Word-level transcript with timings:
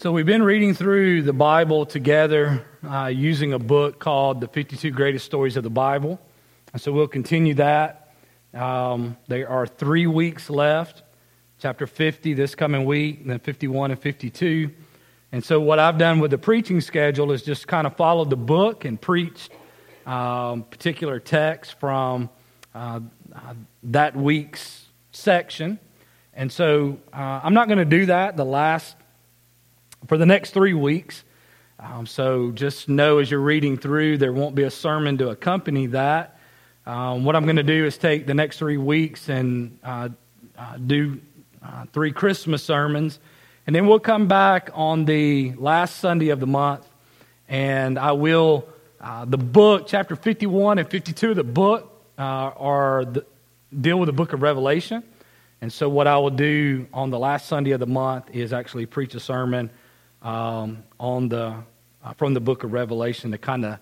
So, 0.00 0.12
we've 0.12 0.24
been 0.24 0.44
reading 0.44 0.74
through 0.74 1.22
the 1.22 1.32
Bible 1.32 1.84
together 1.84 2.64
uh, 2.88 3.06
using 3.06 3.52
a 3.52 3.58
book 3.58 3.98
called 3.98 4.40
The 4.40 4.46
52 4.46 4.92
Greatest 4.92 5.24
Stories 5.24 5.56
of 5.56 5.64
the 5.64 5.70
Bible. 5.70 6.20
And 6.72 6.80
so, 6.80 6.92
we'll 6.92 7.08
continue 7.08 7.54
that. 7.54 8.14
Um, 8.54 9.16
there 9.26 9.48
are 9.48 9.66
three 9.66 10.06
weeks 10.06 10.50
left 10.50 11.02
chapter 11.58 11.88
50 11.88 12.34
this 12.34 12.54
coming 12.54 12.84
week, 12.84 13.22
and 13.22 13.30
then 13.30 13.40
51 13.40 13.90
and 13.90 14.00
52. 14.00 14.70
And 15.32 15.44
so, 15.44 15.58
what 15.58 15.80
I've 15.80 15.98
done 15.98 16.20
with 16.20 16.30
the 16.30 16.38
preaching 16.38 16.80
schedule 16.80 17.32
is 17.32 17.42
just 17.42 17.66
kind 17.66 17.84
of 17.84 17.96
followed 17.96 18.30
the 18.30 18.36
book 18.36 18.84
and 18.84 19.00
preached 19.00 19.50
um, 20.06 20.62
particular 20.62 21.18
texts 21.18 21.74
from 21.76 22.30
uh, 22.72 23.00
that 23.82 24.14
week's 24.14 24.86
section. 25.10 25.80
And 26.34 26.52
so, 26.52 27.00
uh, 27.12 27.40
I'm 27.42 27.54
not 27.54 27.66
going 27.66 27.78
to 27.78 27.84
do 27.84 28.06
that 28.06 28.36
the 28.36 28.44
last 28.44 28.94
for 30.06 30.16
the 30.16 30.26
next 30.26 30.52
three 30.52 30.74
weeks. 30.74 31.24
Um, 31.80 32.06
so 32.06 32.50
just 32.52 32.88
know 32.88 33.18
as 33.18 33.30
you're 33.30 33.40
reading 33.40 33.76
through, 33.76 34.18
there 34.18 34.32
won't 34.32 34.54
be 34.54 34.64
a 34.64 34.70
sermon 34.70 35.18
to 35.18 35.30
accompany 35.30 35.86
that. 35.88 36.38
Um, 36.86 37.24
what 37.24 37.36
I'm 37.36 37.44
going 37.44 37.56
to 37.56 37.62
do 37.62 37.84
is 37.84 37.98
take 37.98 38.26
the 38.26 38.34
next 38.34 38.58
three 38.58 38.78
weeks 38.78 39.28
and 39.28 39.78
uh, 39.84 40.08
uh, 40.56 40.76
do 40.78 41.20
uh, 41.62 41.84
three 41.92 42.12
Christmas 42.12 42.62
sermons. 42.62 43.18
And 43.66 43.76
then 43.76 43.86
we'll 43.86 44.00
come 44.00 44.26
back 44.26 44.70
on 44.72 45.04
the 45.04 45.52
last 45.56 45.96
Sunday 45.96 46.30
of 46.30 46.40
the 46.40 46.46
month. 46.46 46.88
And 47.48 47.98
I 47.98 48.12
will, 48.12 48.66
uh, 49.00 49.24
the 49.26 49.38
book, 49.38 49.86
chapter 49.86 50.16
51 50.16 50.78
and 50.78 50.88
52 50.88 51.30
of 51.30 51.36
the 51.36 51.44
book, 51.44 52.02
uh, 52.18 52.22
are 52.22 53.04
the, 53.04 53.26
deal 53.78 53.98
with 53.98 54.06
the 54.06 54.12
book 54.12 54.32
of 54.32 54.42
Revelation. 54.42 55.02
And 55.60 55.72
so, 55.72 55.88
what 55.88 56.06
I 56.06 56.16
will 56.18 56.30
do 56.30 56.86
on 56.92 57.10
the 57.10 57.18
last 57.18 57.46
Sunday 57.46 57.72
of 57.72 57.80
the 57.80 57.86
month 57.86 58.30
is 58.32 58.52
actually 58.52 58.86
preach 58.86 59.14
a 59.14 59.20
sermon 59.20 59.70
um, 60.22 60.82
on 60.98 61.28
the, 61.28 61.56
uh, 62.04 62.12
from 62.14 62.34
the 62.34 62.40
book 62.40 62.64
of 62.64 62.72
Revelation 62.72 63.30
to 63.32 63.38
kind 63.38 63.64
of 63.64 63.78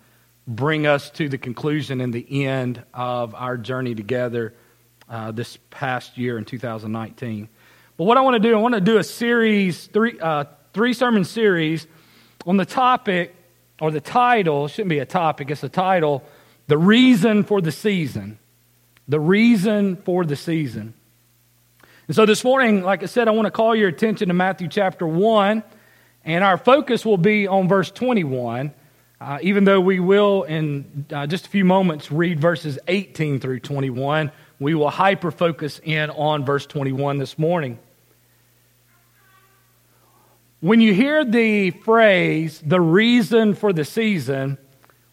bring 0.47 0.87
us 0.87 1.11
to 1.11 1.29
the 1.29 1.39
conclusion 1.39 2.01
and 2.01 2.13
the 2.13 2.47
end 2.47 2.83
of 2.95 3.35
our 3.35 3.57
journey 3.57 3.95
together 3.95 4.55
uh, 5.09 5.33
this 5.33 5.59
past 5.71 6.17
year 6.19 6.39
in 6.39 6.45
2019. 6.45 7.49
But 7.97 8.05
what 8.05 8.17
I 8.17 8.21
want 8.21 8.35
to 8.35 8.49
do, 8.49 8.55
I 8.55 8.61
want 8.61 8.75
to 8.75 8.81
do 8.81 8.99
a 8.99 9.05
series, 9.05 9.87
three, 9.87 10.19
uh, 10.21 10.45
three 10.73 10.93
sermon 10.93 11.25
series 11.25 11.87
on 12.47 12.57
the 12.57 12.67
topic, 12.67 13.35
or 13.81 13.91
the 13.91 14.01
title, 14.01 14.69
shouldn't 14.69 14.91
be 14.91 14.99
a 15.01 15.07
topic, 15.07 15.51
it's 15.51 15.63
a 15.63 15.69
title, 15.69 16.23
The 16.67 16.79
Reason 16.79 17.45
for 17.45 17.61
the 17.61 17.73
Season. 17.73 18.39
The 19.09 19.21
Reason 19.21 19.97
for 19.97 20.25
the 20.25 20.37
Season. 20.37 20.95
And 22.07 22.15
so 22.15 22.25
this 22.25 22.45
morning, 22.45 22.83
like 22.83 23.03
I 23.03 23.07
said, 23.07 23.27
I 23.27 23.33
want 23.33 23.47
to 23.47 23.51
call 23.51 23.75
your 23.75 23.89
attention 23.89 24.29
to 24.29 24.35
Matthew 24.35 24.69
chapter 24.69 25.07
1. 25.07 25.63
And 26.27 26.43
our 26.43 26.59
focus 26.59 27.07
will 27.07 27.19
be 27.19 27.47
on 27.47 27.69
verse 27.69 27.89
21, 27.93 28.75
uh, 29.21 29.39
even 29.43 29.63
though 29.63 29.81
we 29.81 30.01
will, 30.01 30.43
in 30.43 31.07
uh, 31.13 31.29
just 31.29 31.47
a 31.47 31.49
few 31.49 31.65
moments, 31.65 32.11
read 32.11 32.41
verses 32.41 32.81
18 32.89 33.39
through 33.39 33.61
21. 33.61 34.33
We 34.59 34.75
will 34.75 34.91
hyper 34.91 35.31
focus 35.31 35.81
in 35.85 36.11
on 36.11 36.45
verse 36.45 36.67
21 36.67 37.19
this 37.19 37.39
morning. 37.39 37.79
When 40.61 40.81
you 40.81 40.93
hear 40.93 41.25
the 41.25 41.71
phrase, 41.71 42.61
the 42.65 42.81
reason 42.81 43.55
for 43.55 43.73
the 43.73 43.85
season, 43.85 44.59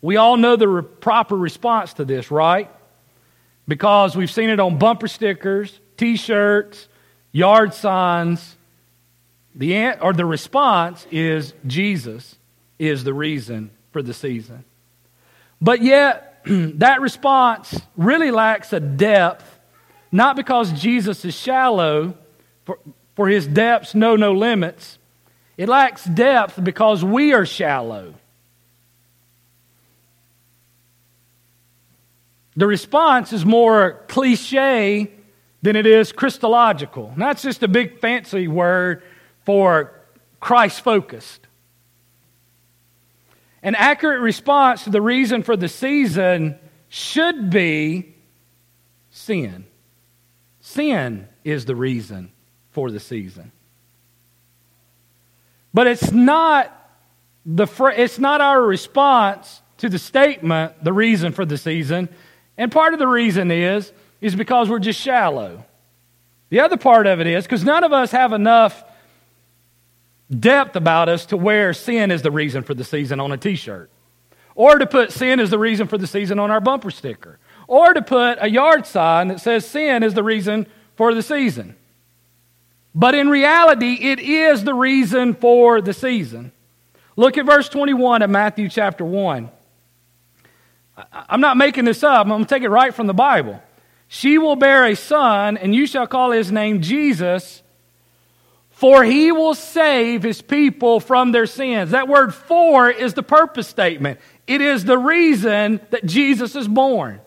we 0.01 0.17
all 0.17 0.35
know 0.35 0.55
the 0.55 0.67
re- 0.67 0.81
proper 0.81 1.37
response 1.37 1.93
to 1.93 2.05
this, 2.05 2.31
right? 2.31 2.71
Because 3.67 4.15
we've 4.15 4.31
seen 4.31 4.49
it 4.49 4.59
on 4.59 4.79
bumper 4.79 5.07
stickers, 5.07 5.79
t 5.95 6.15
shirts, 6.15 6.87
yard 7.31 7.75
signs, 7.75 8.57
the, 9.55 9.99
or 9.99 10.13
the 10.13 10.25
response 10.25 11.05
is 11.11 11.53
Jesus 11.67 12.35
is 12.79 13.03
the 13.03 13.13
reason 13.13 13.71
for 13.91 14.01
the 14.01 14.13
season. 14.13 14.63
But 15.61 15.81
yet, 15.81 16.41
that 16.45 17.01
response 17.01 17.79
really 17.95 18.31
lacks 18.31 18.73
a 18.73 18.79
depth, 18.79 19.59
not 20.11 20.35
because 20.35 20.71
Jesus 20.73 21.23
is 21.23 21.35
shallow, 21.35 22.17
for, 22.65 22.79
for 23.15 23.27
his 23.27 23.47
depths 23.47 23.93
know 23.93 24.15
no 24.15 24.33
limits. 24.33 24.97
It 25.55 25.69
lacks 25.69 26.03
depth 26.03 26.61
because 26.61 27.03
we 27.03 27.33
are 27.33 27.45
shallow. 27.45 28.15
The 32.55 32.67
response 32.67 33.33
is 33.33 33.45
more 33.45 34.03
cliche 34.07 35.11
than 35.61 35.75
it 35.75 35.85
is 35.85 36.11
Christological. 36.11 37.13
That's 37.17 37.41
just 37.41 37.63
a 37.63 37.67
big 37.67 37.99
fancy 37.99 38.47
word 38.47 39.01
for 39.45 39.99
Christ 40.39 40.81
focused. 40.81 41.47
An 43.61 43.75
accurate 43.75 44.21
response 44.21 44.83
to 44.83 44.89
the 44.89 45.01
reason 45.01 45.43
for 45.43 45.55
the 45.55 45.69
season 45.69 46.59
should 46.89 47.49
be 47.49 48.13
sin. 49.09 49.65
Sin 50.59 51.27
is 51.43 51.65
the 51.65 51.75
reason 51.75 52.31
for 52.71 52.91
the 52.91 52.99
season. 52.99 53.51
But 55.73 55.87
it's 55.87 56.11
not 56.11 56.71
the 57.45 57.67
it's 57.97 58.19
not 58.19 58.41
our 58.41 58.61
response 58.61 59.61
to 59.77 59.89
the 59.89 59.99
statement 59.99 60.83
the 60.83 60.93
reason 60.93 61.31
for 61.31 61.45
the 61.45 61.57
season. 61.57 62.09
And 62.57 62.71
part 62.71 62.93
of 62.93 62.99
the 62.99 63.07
reason 63.07 63.49
is 63.49 63.91
is 64.21 64.35
because 64.35 64.69
we're 64.69 64.79
just 64.79 64.99
shallow. 64.99 65.65
The 66.49 66.59
other 66.59 66.77
part 66.77 67.07
of 67.07 67.19
it 67.19 67.27
is 67.27 67.45
because 67.45 67.63
none 67.63 67.83
of 67.83 67.91
us 67.91 68.11
have 68.11 68.31
enough 68.31 68.83
depth 70.33 70.75
about 70.75 71.09
us 71.09 71.25
to 71.27 71.37
where 71.37 71.73
sin 71.73 72.11
is 72.11 72.21
the 72.21 72.31
reason 72.31 72.63
for 72.63 72.73
the 72.73 72.83
season 72.83 73.19
on 73.19 73.31
a 73.31 73.37
t 73.37 73.55
shirt, 73.55 73.89
or 74.55 74.77
to 74.77 74.85
put 74.85 75.11
sin 75.11 75.39
is 75.39 75.49
the 75.49 75.59
reason 75.59 75.87
for 75.87 75.97
the 75.97 76.07
season 76.07 76.39
on 76.39 76.51
our 76.51 76.61
bumper 76.61 76.91
sticker, 76.91 77.39
or 77.67 77.93
to 77.93 78.01
put 78.01 78.37
a 78.41 78.49
yard 78.49 78.85
sign 78.85 79.29
that 79.29 79.39
says 79.39 79.65
sin 79.65 80.03
is 80.03 80.13
the 80.13 80.23
reason 80.23 80.67
for 80.95 81.13
the 81.13 81.23
season. 81.23 81.75
But 82.95 83.15
in 83.15 83.29
reality, 83.29 83.93
it 83.93 84.19
is 84.19 84.63
the 84.63 84.73
reason 84.73 85.33
for 85.33 85.81
the 85.81 85.93
season. 85.93 86.51
Look 87.15 87.37
at 87.37 87.45
verse 87.45 87.69
21 87.69 88.21
of 88.21 88.29
Matthew 88.29 88.69
chapter 88.69 89.03
1. 89.03 89.49
I'm 91.11 91.41
not 91.41 91.57
making 91.57 91.85
this 91.85 92.03
up, 92.03 92.21
I'm 92.21 92.29
going 92.29 92.43
to 92.43 92.49
take 92.49 92.63
it 92.63 92.69
right 92.69 92.93
from 92.93 93.07
the 93.07 93.13
Bible. 93.13 93.61
She 94.07 94.37
will 94.37 94.55
bear 94.55 94.85
a 94.85 94.95
son, 94.95 95.57
and 95.57 95.73
you 95.73 95.87
shall 95.87 96.05
call 96.05 96.31
his 96.31 96.51
name 96.51 96.81
Jesus 96.81 97.62
for 98.83 99.01
he 99.01 99.31
will 99.31 99.55
save 99.55 100.23
his 100.23 100.41
people 100.41 100.99
from 100.99 101.31
their 101.31 101.45
sins. 101.45 101.91
That 101.91 102.09
word 102.09 102.35
for 102.35 102.89
is 102.89 103.13
the 103.13 103.23
purpose 103.23 103.65
statement. 103.65 104.19
It 104.45 104.59
is 104.59 104.83
the 104.83 104.97
reason 104.97 105.79
that 105.91 106.05
Jesus 106.05 106.53
is 106.53 106.67
born. 106.67 107.21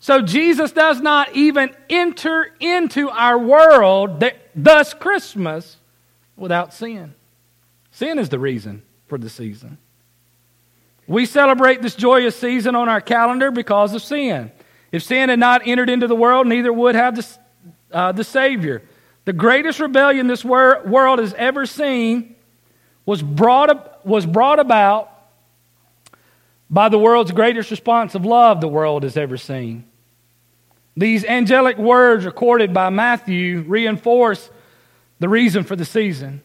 So 0.00 0.20
Jesus 0.20 0.70
does 0.70 1.00
not 1.00 1.34
even 1.34 1.74
enter 1.88 2.54
into 2.60 3.08
our 3.08 3.38
world, 3.38 4.20
that, 4.20 4.36
thus 4.54 4.92
Christmas, 4.92 5.78
without 6.36 6.74
sin. 6.74 7.14
Sin 7.92 8.18
is 8.18 8.28
the 8.28 8.38
reason 8.38 8.82
for 9.06 9.16
the 9.16 9.30
season. 9.30 9.78
We 11.06 11.24
celebrate 11.24 11.80
this 11.80 11.94
joyous 11.94 12.36
season 12.36 12.74
on 12.74 12.90
our 12.90 13.00
calendar 13.00 13.50
because 13.50 13.94
of 13.94 14.02
sin. 14.02 14.52
If 14.92 15.04
sin 15.04 15.30
had 15.30 15.38
not 15.38 15.62
entered 15.64 15.88
into 15.88 16.06
the 16.06 16.14
world, 16.14 16.46
neither 16.46 16.70
would 16.70 16.96
have 16.96 17.16
the, 17.16 17.26
uh, 17.92 18.12
the 18.12 18.24
Savior. 18.24 18.82
The 19.24 19.32
greatest 19.32 19.78
rebellion 19.80 20.26
this 20.26 20.44
wor- 20.44 20.82
world 20.84 21.18
has 21.18 21.34
ever 21.34 21.66
seen 21.66 22.34
was 23.06 23.22
brought, 23.22 24.04
was 24.06 24.26
brought 24.26 24.58
about 24.58 25.10
by 26.68 26.88
the 26.88 26.98
world's 26.98 27.32
greatest 27.32 27.70
response 27.70 28.14
of 28.14 28.24
love 28.24 28.60
the 28.60 28.68
world 28.68 29.02
has 29.02 29.16
ever 29.16 29.36
seen. 29.36 29.84
These 30.96 31.24
angelic 31.24 31.78
words 31.78 32.24
recorded 32.24 32.74
by 32.74 32.90
Matthew 32.90 33.62
reinforce 33.62 34.50
the 35.18 35.28
reason 35.28 35.64
for 35.64 35.76
the 35.76 35.84
season. 35.84 36.42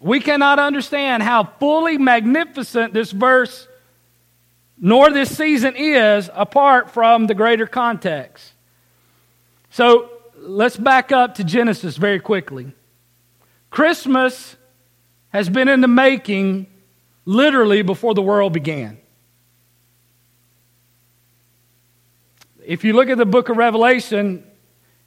We 0.00 0.20
cannot 0.20 0.58
understand 0.58 1.22
how 1.22 1.44
fully 1.58 1.98
magnificent 1.98 2.92
this 2.92 3.10
verse 3.10 3.66
nor 4.80 5.10
this 5.10 5.36
season 5.36 5.74
is 5.76 6.30
apart 6.34 6.90
from 6.90 7.26
the 7.26 7.34
greater 7.34 7.66
context. 7.66 8.52
So, 9.70 10.10
let's 10.40 10.76
back 10.76 11.12
up 11.12 11.34
to 11.36 11.44
Genesis 11.44 11.96
very 11.96 12.20
quickly. 12.20 12.72
Christmas 13.70 14.56
has 15.30 15.48
been 15.48 15.68
in 15.68 15.80
the 15.80 15.88
making 15.88 16.66
literally 17.24 17.82
before 17.82 18.14
the 18.14 18.22
world 18.22 18.52
began. 18.52 18.98
If 22.64 22.84
you 22.84 22.92
look 22.92 23.08
at 23.08 23.18
the 23.18 23.26
book 23.26 23.48
of 23.48 23.56
Revelation, 23.56 24.44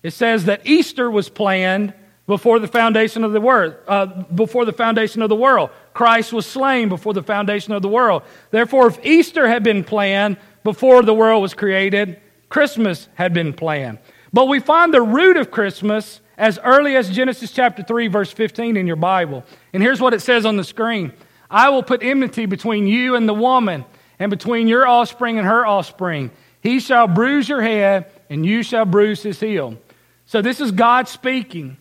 it 0.04 0.12
says 0.12 0.46
that 0.46 0.66
Easter 0.66 1.10
was 1.10 1.30
planned 1.30 1.94
before 2.28 2.60
the 2.60 2.68
foundation 2.68 3.24
of 3.24 3.34
the 3.34 3.42
world. 3.42 3.76
Uh, 3.88 4.06
before 4.06 4.66
the 4.66 4.74
foundation 4.74 5.22
of 5.22 5.30
the 5.30 5.36
world, 5.36 5.70
Christ 5.94 6.34
was 6.34 6.46
slain 6.46 6.90
before 6.90 7.14
the 7.14 7.24
foundation 7.24 7.74
of 7.74 7.82
the 7.82 7.90
world. 7.90 8.24
Therefore, 8.52 8.88
if 8.88 9.04
Easter 9.06 9.48
had 9.48 9.64
been 9.64 9.84
planned 9.84 10.38
before 10.64 11.04
the 11.04 11.14
world 11.14 11.42
was 11.42 11.54
created, 11.54 12.20
Christmas 12.50 13.08
had 13.16 13.34
been 13.34 13.54
planned. 13.54 14.00
But 14.34 14.48
we 14.48 14.60
find 14.60 14.94
the 14.94 15.02
root 15.02 15.38
of 15.38 15.52
Christmas 15.52 16.22
as 16.38 16.58
early 16.64 16.96
as 16.96 17.10
Genesis 17.10 17.52
chapter 17.52 17.84
3, 17.84 18.08
verse 18.08 18.32
15 18.32 18.78
in 18.78 18.88
your 18.88 18.96
Bible. 18.96 19.44
And 19.74 19.84
here's 19.84 20.02
what 20.02 20.14
it 20.14 20.22
says 20.22 20.46
on 20.46 20.58
the 20.58 20.64
screen 20.64 21.14
I 21.50 21.70
will 21.70 21.84
put 21.84 22.02
enmity 22.02 22.46
between 22.46 22.88
you 22.88 23.16
and 23.16 23.28
the 23.28 23.34
woman, 23.34 23.86
and 24.20 24.30
between 24.30 24.68
your 24.68 24.88
offspring 24.88 25.38
and 25.38 25.48
her 25.48 25.66
offspring. 25.66 26.32
He 26.62 26.80
shall 26.80 27.08
bruise 27.08 27.50
your 27.50 27.62
head, 27.62 28.12
and 28.30 28.46
you 28.46 28.64
shall 28.64 28.86
bruise 28.86 29.24
his 29.24 29.40
heel. 29.40 29.78
So 30.26 30.42
this 30.42 30.62
is 30.62 30.72
God 30.72 31.08
speaking. 31.08 31.78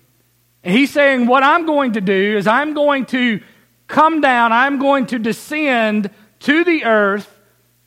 And 0.64 0.74
he's 0.74 0.90
saying, 0.90 1.26
What 1.26 1.42
I'm 1.42 1.66
going 1.66 1.92
to 1.92 2.00
do 2.00 2.36
is 2.36 2.46
I'm 2.46 2.74
going 2.74 3.06
to 3.06 3.40
come 3.86 4.20
down, 4.20 4.52
I'm 4.52 4.78
going 4.78 5.06
to 5.06 5.18
descend 5.18 6.10
to 6.40 6.64
the 6.64 6.84
earth 6.84 7.38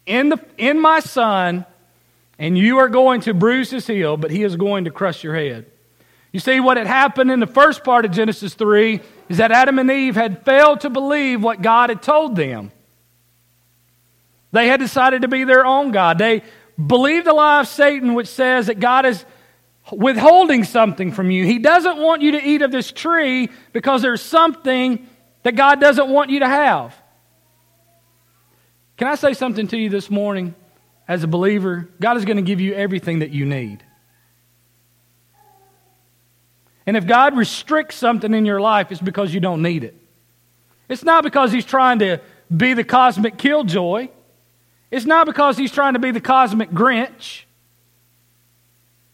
in, 0.06 0.30
the, 0.30 0.40
in 0.58 0.80
my 0.80 1.00
son, 1.00 1.66
and 2.44 2.58
you 2.58 2.80
are 2.80 2.90
going 2.90 3.22
to 3.22 3.34
bruise 3.34 3.72
his 3.72 3.88
heel, 3.88 4.18
but 4.18 4.30
he 4.30 4.44
is 4.44 4.58
going 4.58 4.84
to 4.84 4.92
crush 4.92 5.24
your 5.24 5.34
head. 5.34 5.66
You 6.34 6.42
see, 6.42 6.60
what 6.60 6.76
had 6.76 6.88
happened 6.88 7.32
in 7.32 7.40
the 7.40 7.48
first 7.48 7.86
part 7.86 8.04
of 8.04 8.12
Genesis 8.12 8.54
3 8.54 9.00
is 9.30 9.38
that 9.38 9.54
Adam 9.54 9.80
and 9.80 9.90
Eve 9.90 10.16
had 10.16 10.44
failed 10.44 10.82
to 10.82 10.90
believe 10.90 11.42
what 11.42 11.62
God 11.62 11.90
had 11.90 12.02
told 12.02 12.36
them. 12.36 12.74
They 14.52 14.68
had 14.68 14.82
decided 14.82 15.22
to 15.22 15.30
be 15.30 15.46
their 15.46 15.66
own 15.66 15.92
God. 15.92 16.18
They 16.18 16.44
believed 16.86 17.28
the 17.28 17.34
lie 17.34 17.62
of 17.62 17.68
Satan, 17.70 18.14
which 18.14 18.28
says 18.28 18.68
that 18.68 18.82
God 18.82 19.06
is 19.06 19.24
withholding 19.90 20.66
something 20.66 21.14
from 21.14 21.32
you. 21.32 21.46
He 21.46 21.60
doesn't 21.60 21.96
want 21.98 22.22
you 22.22 22.34
to 22.34 22.46
eat 22.46 22.62
of 22.62 22.74
this 22.74 22.92
tree 22.92 23.50
because 23.72 24.02
there's 24.02 24.22
something 24.22 25.08
that 25.44 25.56
God 25.56 25.80
doesn't 25.80 26.10
want 26.10 26.30
you 26.30 26.42
to 26.42 26.50
have. 26.50 26.94
Can 28.98 29.08
I 29.08 29.16
say 29.16 29.34
something 29.34 29.68
to 29.70 29.78
you 29.78 29.90
this 29.90 30.10
morning 30.10 30.56
as 31.14 31.24
a 31.24 31.28
believer? 31.28 31.90
God 32.00 32.18
is 32.18 32.26
going 32.26 32.38
to 32.38 32.44
give 32.44 32.60
you 32.60 32.74
everything 32.74 33.20
that 33.20 33.30
you 33.30 33.46
need. 33.46 33.84
And 36.86 36.98
if 36.98 37.08
God 37.08 37.38
restricts 37.38 37.96
something 37.96 38.34
in 38.34 38.46
your 38.46 38.60
life, 38.60 38.92
it's 38.92 39.00
because 39.00 39.34
you 39.34 39.40
don't 39.40 39.62
need 39.62 39.84
it. 39.84 39.96
It's 40.90 41.04
not 41.04 41.24
because 41.24 41.52
He's 41.52 41.66
trying 41.66 42.00
to 42.00 42.20
be 42.56 42.74
the 42.74 42.84
cosmic 42.84 43.38
killjoy. 43.38 44.10
It's 44.92 45.06
not 45.06 45.26
because 45.26 45.58
He's 45.58 45.72
trying 45.72 45.94
to 45.94 46.00
be 46.00 46.12
the 46.12 46.20
cosmic 46.20 46.72
Grinch. 46.72 47.44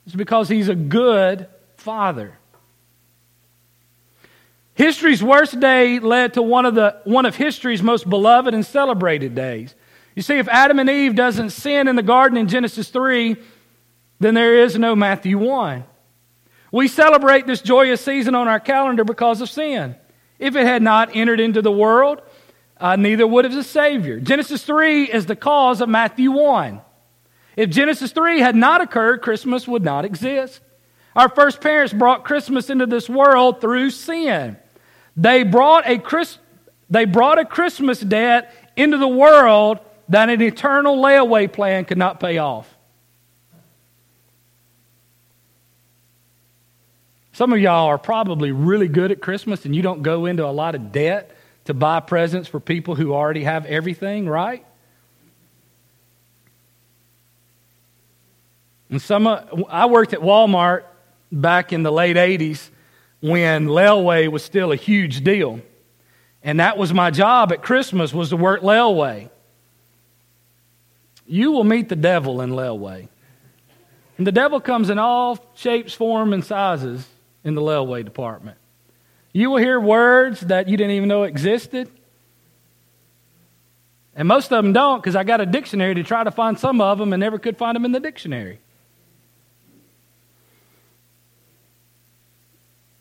It's 0.06 0.16
because 0.16 0.50
He's 0.50 0.70
a 0.70 0.76
good 0.76 1.48
Father. 1.76 2.40
History's 4.74 5.22
worst 5.22 5.60
day 5.60 6.00
led 6.00 6.36
to 6.36 6.42
one 6.42 6.66
of, 6.66 6.74
the, 6.74 7.02
one 7.04 7.26
of 7.26 7.36
history's 7.36 7.84
most 7.84 8.10
beloved 8.10 8.54
and 8.54 8.66
celebrated 8.66 9.36
days. 9.36 9.76
You 10.16 10.22
see, 10.22 10.38
if 10.38 10.48
Adam 10.48 10.80
and 10.80 10.90
Eve 10.90 11.16
doesn't 11.16 11.52
sin 11.52 11.88
in 11.88 11.96
the 11.96 12.04
garden 12.04 12.38
in 12.38 12.48
Genesis 12.48 12.90
3, 12.90 13.38
then 14.20 14.34
there 14.34 14.60
is 14.60 14.78
no 14.78 14.96
Matthew 14.96 15.38
1. 15.38 15.84
We 16.72 16.88
celebrate 16.88 17.48
this 17.48 17.62
joyous 17.62 18.02
season 18.02 18.36
on 18.36 18.48
our 18.48 18.60
calendar 18.60 19.04
because 19.04 19.42
of 19.42 19.50
sin. 19.50 19.96
If 20.38 20.56
it 20.56 20.66
had 20.66 20.82
not 20.82 21.16
entered 21.16 21.40
into 21.40 21.62
the 21.62 21.72
world, 21.72 22.22
uh, 22.78 22.96
neither 22.96 23.26
would 23.26 23.46
have 23.46 23.54
the 23.54 23.64
Savior. 23.64 24.20
Genesis 24.20 24.64
3 24.64 25.06
is 25.06 25.26
the 25.26 25.36
cause 25.36 25.82
of 25.82 25.90
Matthew 25.90 26.32
1. 26.32 26.82
If 27.56 27.70
Genesis 27.70 28.12
3 28.12 28.40
had 28.40 28.56
not 28.56 28.82
occurred, 28.82 29.22
Christmas 29.22 29.68
would 29.68 29.84
not 29.84 30.06
exist. 30.06 30.62
Our 31.16 31.28
first 31.28 31.60
parents 31.60 31.92
brought 31.92 32.24
Christmas 32.24 32.70
into 32.70 32.86
this 32.86 33.10
world 33.10 33.60
through 33.60 33.90
sin. 33.90 34.58
They 35.18 35.44
brought 35.44 35.88
a, 35.88 35.98
Chris, 35.98 36.38
they 36.90 37.06
brought 37.06 37.40
a 37.40 37.46
Christmas 37.46 38.00
debt 38.00 38.54
into 38.78 38.98
the 38.98 39.08
world 39.08 39.80
that 40.10 40.30
an 40.30 40.42
eternal 40.42 40.98
layaway 40.98 41.52
plan 41.52 41.86
could 41.86 41.98
not 41.98 42.20
pay 42.20 42.38
off. 42.40 42.76
Some 47.34 47.54
of 47.54 47.60
y'all 47.60 47.88
are 47.88 47.98
probably 47.98 48.52
really 48.52 48.90
good 48.90 49.12
at 49.12 49.22
Christmas 49.22 49.64
and 49.64 49.74
you 49.74 49.82
don't 49.82 50.02
go 50.02 50.26
into 50.26 50.46
a 50.46 50.52
lot 50.52 50.76
of 50.76 50.92
debt 50.92 51.32
to 51.66 51.74
buy 51.74 52.02
presents 52.02 52.50
for 52.50 52.60
people 52.60 52.96
who 52.96 53.14
already 53.14 53.44
have 53.44 53.66
everything, 53.66 54.28
right? 54.28 54.66
And 58.90 59.02
some, 59.02 59.28
I 59.28 59.86
worked 59.86 60.14
at 60.14 60.20
Walmart 60.20 60.84
back 61.32 61.72
in 61.72 61.84
the 61.84 61.92
late 61.92 62.18
80s 62.18 62.70
when 63.22 63.68
layaway 63.68 64.28
was 64.30 64.44
still 64.44 64.72
a 64.72 64.76
huge 64.76 65.24
deal. 65.24 65.62
And 66.44 66.60
that 66.60 66.78
was 66.78 66.94
my 66.94 67.12
job 67.12 67.52
at 67.52 67.62
Christmas 67.62 68.14
was 68.14 68.30
to 68.30 68.38
work 68.38 68.62
layaway. 68.62 69.30
You 71.32 71.52
will 71.52 71.64
meet 71.64 71.90
the 71.90 71.96
devil 71.96 72.42
in 72.42 72.50
layaway. 72.50 73.08
And 74.18 74.26
the 74.26 74.32
devil 74.32 74.60
comes 74.60 74.90
in 74.90 74.98
all 74.98 75.38
shapes, 75.54 75.94
forms, 75.94 76.34
and 76.34 76.44
sizes 76.44 77.08
in 77.44 77.54
the 77.54 77.62
layaway 77.62 78.04
department. 78.04 78.58
You 79.32 79.52
will 79.52 79.60
hear 79.60 79.80
words 79.80 80.42
that 80.42 80.68
you 80.68 80.76
didn't 80.76 80.94
even 80.94 81.08
know 81.08 81.24
existed. 81.24 81.88
And 84.16 84.28
most 84.28 84.52
of 84.52 84.64
them 84.64 84.74
don't 84.74 85.02
because 85.02 85.16
I 85.16 85.24
got 85.24 85.40
a 85.40 85.46
dictionary 85.46 85.94
to 85.96 86.04
try 86.04 86.24
to 86.24 86.32
find 86.32 86.58
some 86.58 86.82
of 86.82 86.98
them 86.98 87.14
and 87.14 87.20
never 87.20 87.38
could 87.38 87.58
find 87.58 87.76
them 87.76 87.86
in 87.86 87.92
the 87.92 88.00
dictionary. 88.00 88.60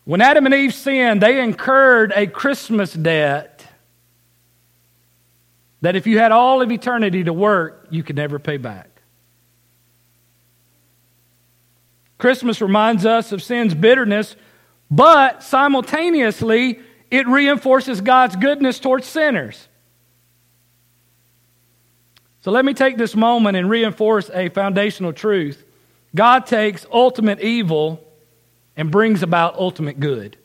When 0.04 0.20
Adam 0.20 0.44
and 0.44 0.54
Eve 0.54 0.74
sinned, 0.74 1.22
they 1.22 1.40
incurred 1.40 2.12
a 2.14 2.26
Christmas 2.26 2.92
debt 2.92 3.57
that 5.80 5.96
if 5.96 6.06
you 6.06 6.18
had 6.18 6.32
all 6.32 6.60
of 6.60 6.70
eternity 6.72 7.24
to 7.24 7.32
work, 7.32 7.86
you 7.90 8.02
could 8.02 8.16
never 8.16 8.38
pay 8.38 8.56
back. 8.56 8.88
Christmas 12.18 12.60
reminds 12.60 13.06
us 13.06 13.30
of 13.30 13.42
sin's 13.42 13.74
bitterness, 13.74 14.34
but 14.90 15.42
simultaneously, 15.42 16.80
it 17.10 17.28
reinforces 17.28 18.00
God's 18.00 18.34
goodness 18.36 18.80
towards 18.80 19.06
sinners. 19.06 19.68
So 22.40 22.50
let 22.50 22.64
me 22.64 22.74
take 22.74 22.96
this 22.96 23.14
moment 23.14 23.56
and 23.56 23.70
reinforce 23.70 24.30
a 24.30 24.48
foundational 24.48 25.12
truth. 25.12 25.64
God 26.14 26.46
takes 26.46 26.86
ultimate 26.92 27.40
evil 27.40 28.04
and 28.76 28.90
brings 28.90 29.22
about 29.22 29.56
ultimate 29.56 30.00
good. 30.00 30.36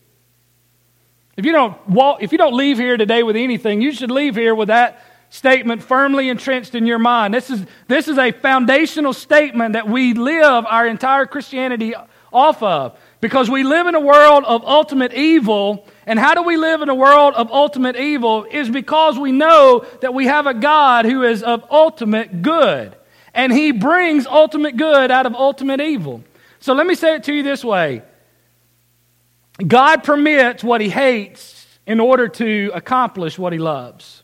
If 1.35 1.45
you 1.45 1.51
don't 1.51 1.89
walk, 1.89 2.21
if 2.21 2.31
you 2.31 2.37
don't 2.37 2.53
leave 2.53 2.77
here 2.77 2.97
today 2.97 3.23
with 3.23 3.35
anything, 3.35 3.81
you 3.81 3.91
should 3.91 4.11
leave 4.11 4.35
here 4.35 4.53
with 4.53 4.67
that 4.67 5.01
statement 5.33 5.81
firmly 5.81 6.29
entrenched 6.29 6.75
in 6.75 6.85
your 6.85 6.99
mind. 6.99 7.33
This 7.33 7.49
is, 7.49 7.65
this 7.87 8.07
is 8.07 8.19
a 8.19 8.31
foundational 8.31 9.13
statement 9.13 9.73
that 9.73 9.89
we 9.89 10.13
live 10.13 10.63
our 10.67 10.85
entire 10.85 11.25
Christianity 11.25 11.95
off 12.31 12.61
of. 12.61 12.95
Because 13.19 13.49
we 13.49 13.63
live 13.63 13.87
in 13.87 13.95
a 13.95 13.99
world 13.99 14.43
of 14.45 14.63
ultimate 14.63 15.11
evil. 15.11 15.87
And 16.05 16.19
how 16.19 16.35
do 16.35 16.43
we 16.43 16.55
live 16.55 16.83
in 16.83 16.89
a 16.89 16.93
world 16.93 17.33
of 17.33 17.51
ultimate 17.51 17.95
evil? 17.95 18.43
Is 18.43 18.69
because 18.69 19.17
we 19.17 19.31
know 19.31 19.87
that 20.01 20.13
we 20.13 20.27
have 20.27 20.45
a 20.45 20.53
God 20.53 21.05
who 21.05 21.23
is 21.23 21.41
of 21.41 21.65
ultimate 21.71 22.43
good. 22.43 22.95
And 23.33 23.51
he 23.51 23.71
brings 23.71 24.27
ultimate 24.27 24.77
good 24.77 25.09
out 25.09 25.25
of 25.25 25.33
ultimate 25.33 25.81
evil. 25.81 26.23
So 26.59 26.73
let 26.73 26.85
me 26.85 26.93
say 26.93 27.15
it 27.15 27.23
to 27.23 27.33
you 27.33 27.41
this 27.41 27.65
way 27.65 28.03
God 29.65 30.03
permits 30.03 30.63
what 30.63 30.79
he 30.79 30.89
hates 30.89 31.65
in 31.87 31.99
order 31.99 32.27
to 32.27 32.69
accomplish 32.75 33.39
what 33.39 33.51
he 33.51 33.57
loves. 33.57 34.22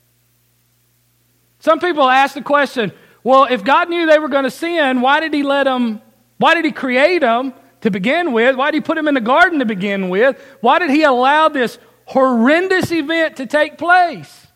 Some 1.60 1.80
people 1.80 2.08
ask 2.08 2.34
the 2.34 2.42
question, 2.42 2.92
well, 3.24 3.46
if 3.50 3.64
God 3.64 3.90
knew 3.90 4.06
they 4.06 4.20
were 4.20 4.30
going 4.30 4.46
to 4.46 4.52
sin, 4.52 5.02
why 5.02 5.20
did 5.20 5.34
he 5.34 5.44
let 5.44 5.66
them, 5.66 6.02
why 6.38 6.56
did 6.56 6.66
he 6.66 6.72
create 6.72 7.20
them 7.20 7.54
to 7.82 7.92
begin 7.92 8.32
with? 8.32 8.56
Why 8.56 8.72
did 8.72 8.78
he 8.78 8.82
put 8.82 8.96
them 8.96 9.08
in 9.08 9.14
the 9.14 9.22
garden 9.22 9.60
to 9.60 9.66
begin 9.66 10.10
with? 10.10 10.42
Why 10.62 10.80
did 10.80 10.90
he 10.90 11.04
allow 11.04 11.50
this 11.50 11.78
horrendous 12.06 12.92
event 12.92 13.38
to 13.38 13.46
take 13.46 13.78
place? 13.78 14.48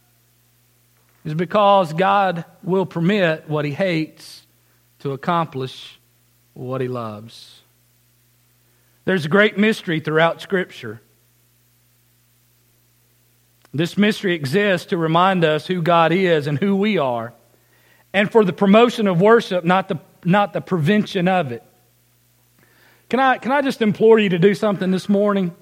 Is 1.25 1.33
because 1.33 1.93
God 1.93 2.45
will 2.63 2.85
permit 2.85 3.47
what 3.47 3.65
he 3.65 3.71
hates 3.71 4.45
to 4.99 5.11
accomplish 5.11 5.99
what 6.53 6.81
he 6.81 6.87
loves. 6.87 7.61
There's 9.05 9.25
a 9.25 9.29
great 9.29 9.57
mystery 9.57 9.99
throughout 9.99 10.41
Scripture. 10.41 11.01
This 13.73 13.97
mystery 13.97 14.35
exists 14.35 14.87
to 14.87 14.97
remind 14.97 15.43
us 15.43 15.65
who 15.65 15.81
God 15.81 16.11
is 16.11 16.45
and 16.45 16.59
who 16.59 16.75
we 16.75 16.97
are, 16.99 17.33
and 18.13 18.31
for 18.31 18.45
the 18.45 18.53
promotion 18.53 19.07
of 19.07 19.19
worship, 19.19 19.63
not 19.63 19.87
the, 19.87 19.99
not 20.23 20.53
the 20.53 20.61
prevention 20.61 21.27
of 21.27 21.51
it. 21.51 21.63
Can 23.09 23.19
I, 23.19 23.37
can 23.37 23.51
I 23.51 23.61
just 23.61 23.81
implore 23.81 24.19
you 24.19 24.29
to 24.29 24.39
do 24.39 24.53
something 24.53 24.91
this 24.91 25.09
morning? 25.09 25.55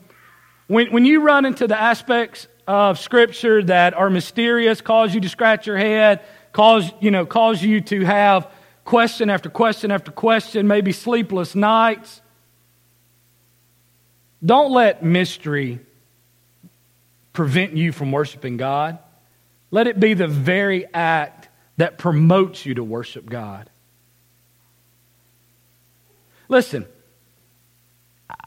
When, 0.67 0.91
when 0.91 1.05
you 1.05 1.21
run 1.21 1.45
into 1.45 1.67
the 1.67 1.79
aspects 1.79 2.47
of 2.67 2.99
Scripture 2.99 3.63
that 3.63 3.93
are 3.93 4.09
mysterious, 4.09 4.81
cause 4.81 5.13
you 5.15 5.21
to 5.21 5.29
scratch 5.29 5.65
your 5.67 5.77
head, 5.77 6.21
cause, 6.51 6.91
you 6.99 7.11
know, 7.11 7.25
cause 7.25 7.63
you 7.63 7.81
to 7.81 8.05
have 8.05 8.47
question 8.83 9.29
after 9.29 9.49
question 9.49 9.91
after 9.91 10.11
question, 10.11 10.67
maybe 10.67 10.91
sleepless 10.91 11.55
nights, 11.55 12.21
don't 14.43 14.71
let 14.71 15.03
mystery 15.03 15.79
prevent 17.33 17.75
you 17.77 17.91
from 17.91 18.11
worshiping 18.11 18.57
God. 18.57 18.99
Let 19.69 19.87
it 19.87 19.99
be 19.99 20.13
the 20.13 20.27
very 20.27 20.85
act 20.93 21.49
that 21.77 21.97
promotes 21.97 22.65
you 22.65 22.75
to 22.75 22.83
worship 22.83 23.29
God. 23.29 23.69
Listen, 26.49 26.85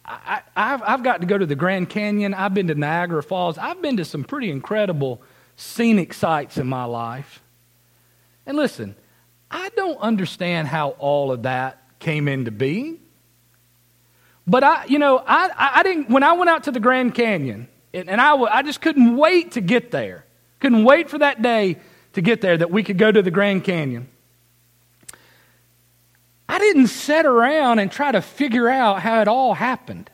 I, 0.04 0.42
I've, 0.54 0.82
I've 0.82 1.02
got 1.02 1.22
to 1.22 1.26
go 1.26 1.38
to 1.38 1.46
the 1.46 1.54
Grand 1.54 1.88
Canyon. 1.88 2.34
I've 2.34 2.52
been 2.52 2.68
to 2.68 2.74
Niagara 2.74 3.22
Falls. 3.22 3.56
I've 3.56 3.80
been 3.80 3.96
to 3.96 4.04
some 4.04 4.24
pretty 4.24 4.50
incredible 4.50 5.22
scenic 5.56 6.12
sites 6.12 6.58
in 6.58 6.66
my 6.66 6.84
life. 6.84 7.42
And 8.44 8.56
listen, 8.56 8.94
I 9.50 9.70
don't 9.70 9.98
understand 9.98 10.68
how 10.68 10.90
all 10.90 11.32
of 11.32 11.44
that 11.44 11.82
came 11.98 12.28
into 12.28 12.50
being. 12.50 13.00
But 14.46 14.62
I, 14.62 14.84
you 14.84 14.98
know, 14.98 15.22
I, 15.26 15.50
I 15.78 15.82
didn't, 15.82 16.10
when 16.10 16.22
I 16.22 16.34
went 16.34 16.50
out 16.50 16.64
to 16.64 16.70
the 16.70 16.80
Grand 16.80 17.14
Canyon, 17.14 17.68
and, 17.94 18.10
and 18.10 18.20
I, 18.20 18.34
I 18.34 18.62
just 18.62 18.80
couldn't 18.80 19.16
wait 19.16 19.52
to 19.52 19.60
get 19.60 19.90
there. 19.90 20.24
Couldn't 20.60 20.84
wait 20.84 21.08
for 21.08 21.18
that 21.18 21.40
day 21.40 21.78
to 22.14 22.20
get 22.20 22.40
there 22.40 22.56
that 22.56 22.70
we 22.70 22.82
could 22.82 22.98
go 22.98 23.10
to 23.10 23.22
the 23.22 23.30
Grand 23.30 23.64
Canyon. 23.64 24.08
I 26.48 26.58
didn't 26.58 26.88
sit 26.88 27.24
around 27.24 27.78
and 27.78 27.90
try 27.90 28.12
to 28.12 28.20
figure 28.20 28.68
out 28.68 29.00
how 29.00 29.20
it 29.20 29.28
all 29.28 29.54
happened. 29.54 30.10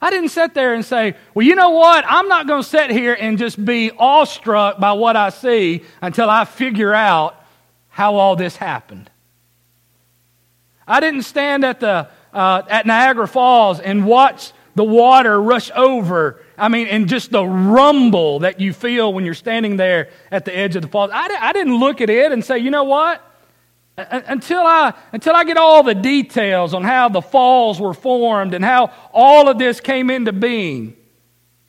I 0.00 0.10
didn't 0.10 0.28
sit 0.28 0.54
there 0.54 0.74
and 0.74 0.84
say, 0.84 1.16
well, 1.34 1.46
you 1.46 1.54
know 1.54 1.70
what? 1.70 2.04
I'm 2.06 2.28
not 2.28 2.46
going 2.46 2.62
to 2.62 2.68
sit 2.68 2.90
here 2.90 3.16
and 3.18 3.38
just 3.38 3.64
be 3.64 3.90
awestruck 3.90 4.78
by 4.78 4.92
what 4.92 5.16
I 5.16 5.30
see 5.30 5.84
until 6.02 6.28
I 6.28 6.44
figure 6.44 6.92
out 6.92 7.42
how 7.88 8.16
all 8.16 8.36
this 8.36 8.56
happened. 8.56 9.10
I 10.86 11.00
didn't 11.00 11.22
stand 11.22 11.64
at, 11.64 11.80
the, 11.80 12.08
uh, 12.32 12.62
at 12.68 12.86
Niagara 12.86 13.26
Falls 13.26 13.80
and 13.80 14.06
watch 14.06 14.52
the 14.76 14.84
water 14.84 15.40
rush 15.42 15.70
over. 15.74 16.40
I 16.56 16.68
mean, 16.68 16.86
and 16.86 17.08
just 17.08 17.30
the 17.30 17.44
rumble 17.44 18.40
that 18.40 18.60
you 18.60 18.72
feel 18.72 19.12
when 19.12 19.24
you're 19.24 19.34
standing 19.34 19.78
there 19.78 20.10
at 20.30 20.44
the 20.44 20.56
edge 20.56 20.76
of 20.76 20.82
the 20.82 20.88
falls. 20.88 21.10
I, 21.12 21.28
I 21.40 21.52
didn't 21.54 21.78
look 21.78 22.00
at 22.02 22.10
it 22.10 22.30
and 22.30 22.44
say, 22.44 22.58
you 22.58 22.70
know 22.70 22.84
what? 22.84 23.22
Uh, 23.96 24.04
uh, 24.10 24.20
until 24.26 24.60
I, 24.60 24.92
until 25.12 25.34
I 25.34 25.44
get 25.44 25.56
all 25.56 25.82
the 25.82 25.94
details 25.94 26.74
on 26.74 26.84
how 26.84 27.08
the 27.08 27.22
falls 27.22 27.80
were 27.80 27.94
formed 27.94 28.52
and 28.52 28.62
how 28.62 28.92
all 29.14 29.48
of 29.48 29.58
this 29.58 29.80
came 29.80 30.10
into 30.10 30.32
being, 30.32 30.94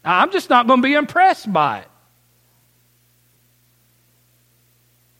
I'm 0.03 0.31
just 0.31 0.49
not 0.49 0.67
going 0.67 0.81
to 0.81 0.85
be 0.85 0.93
impressed 0.93 1.51
by 1.51 1.79
it. 1.79 1.87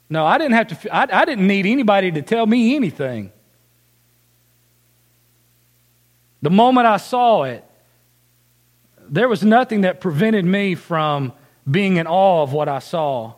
No, 0.10 0.26
I 0.26 0.38
didn't 0.38 0.54
have 0.54 0.82
to, 0.82 0.94
I, 0.94 1.22
I 1.22 1.26
didn't 1.26 1.48
need 1.48 1.66
anybody 1.66 2.12
to 2.12 2.22
tell 2.22 2.46
me 2.46 2.76
anything. 2.76 3.32
The 6.42 6.50
moment 6.50 6.86
I 6.86 6.98
saw 6.98 7.44
it, 7.44 7.64
there 9.10 9.30
was 9.30 9.44
nothing 9.44 9.82
that 9.82 10.02
prevented 10.02 10.46
me 10.46 10.76
from 10.76 11.34
being 11.70 11.98
in 11.98 12.08
awe 12.08 12.44
of 12.44 12.54
what 12.54 12.70
I 12.70 12.80
saw. 12.80 13.34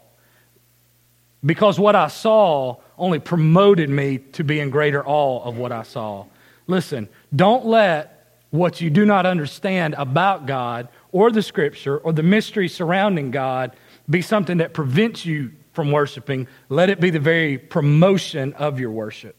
Because 1.45 1.79
what 1.79 1.95
I 1.95 2.07
saw 2.07 2.77
only 2.97 3.19
promoted 3.19 3.89
me 3.89 4.17
to 4.33 4.43
be 4.43 4.59
in 4.59 4.69
greater 4.69 5.05
awe 5.05 5.43
of 5.43 5.57
what 5.57 5.71
I 5.71 5.83
saw. 5.83 6.25
Listen, 6.67 7.07
don't 7.35 7.65
let 7.65 8.41
what 8.51 8.81
you 8.81 8.89
do 8.89 9.05
not 9.05 9.25
understand 9.25 9.95
about 9.97 10.45
God 10.45 10.89
or 11.11 11.31
the 11.31 11.41
Scripture 11.41 11.97
or 11.97 12.13
the 12.13 12.23
mystery 12.23 12.67
surrounding 12.67 13.31
God 13.31 13.75
be 14.09 14.21
something 14.21 14.57
that 14.57 14.73
prevents 14.73 15.25
you 15.25 15.51
from 15.73 15.91
worshiping. 15.91 16.47
Let 16.67 16.89
it 16.89 16.99
be 16.99 17.09
the 17.09 17.19
very 17.19 17.57
promotion 17.57 18.53
of 18.53 18.79
your 18.79 18.91
worship. 18.91 19.35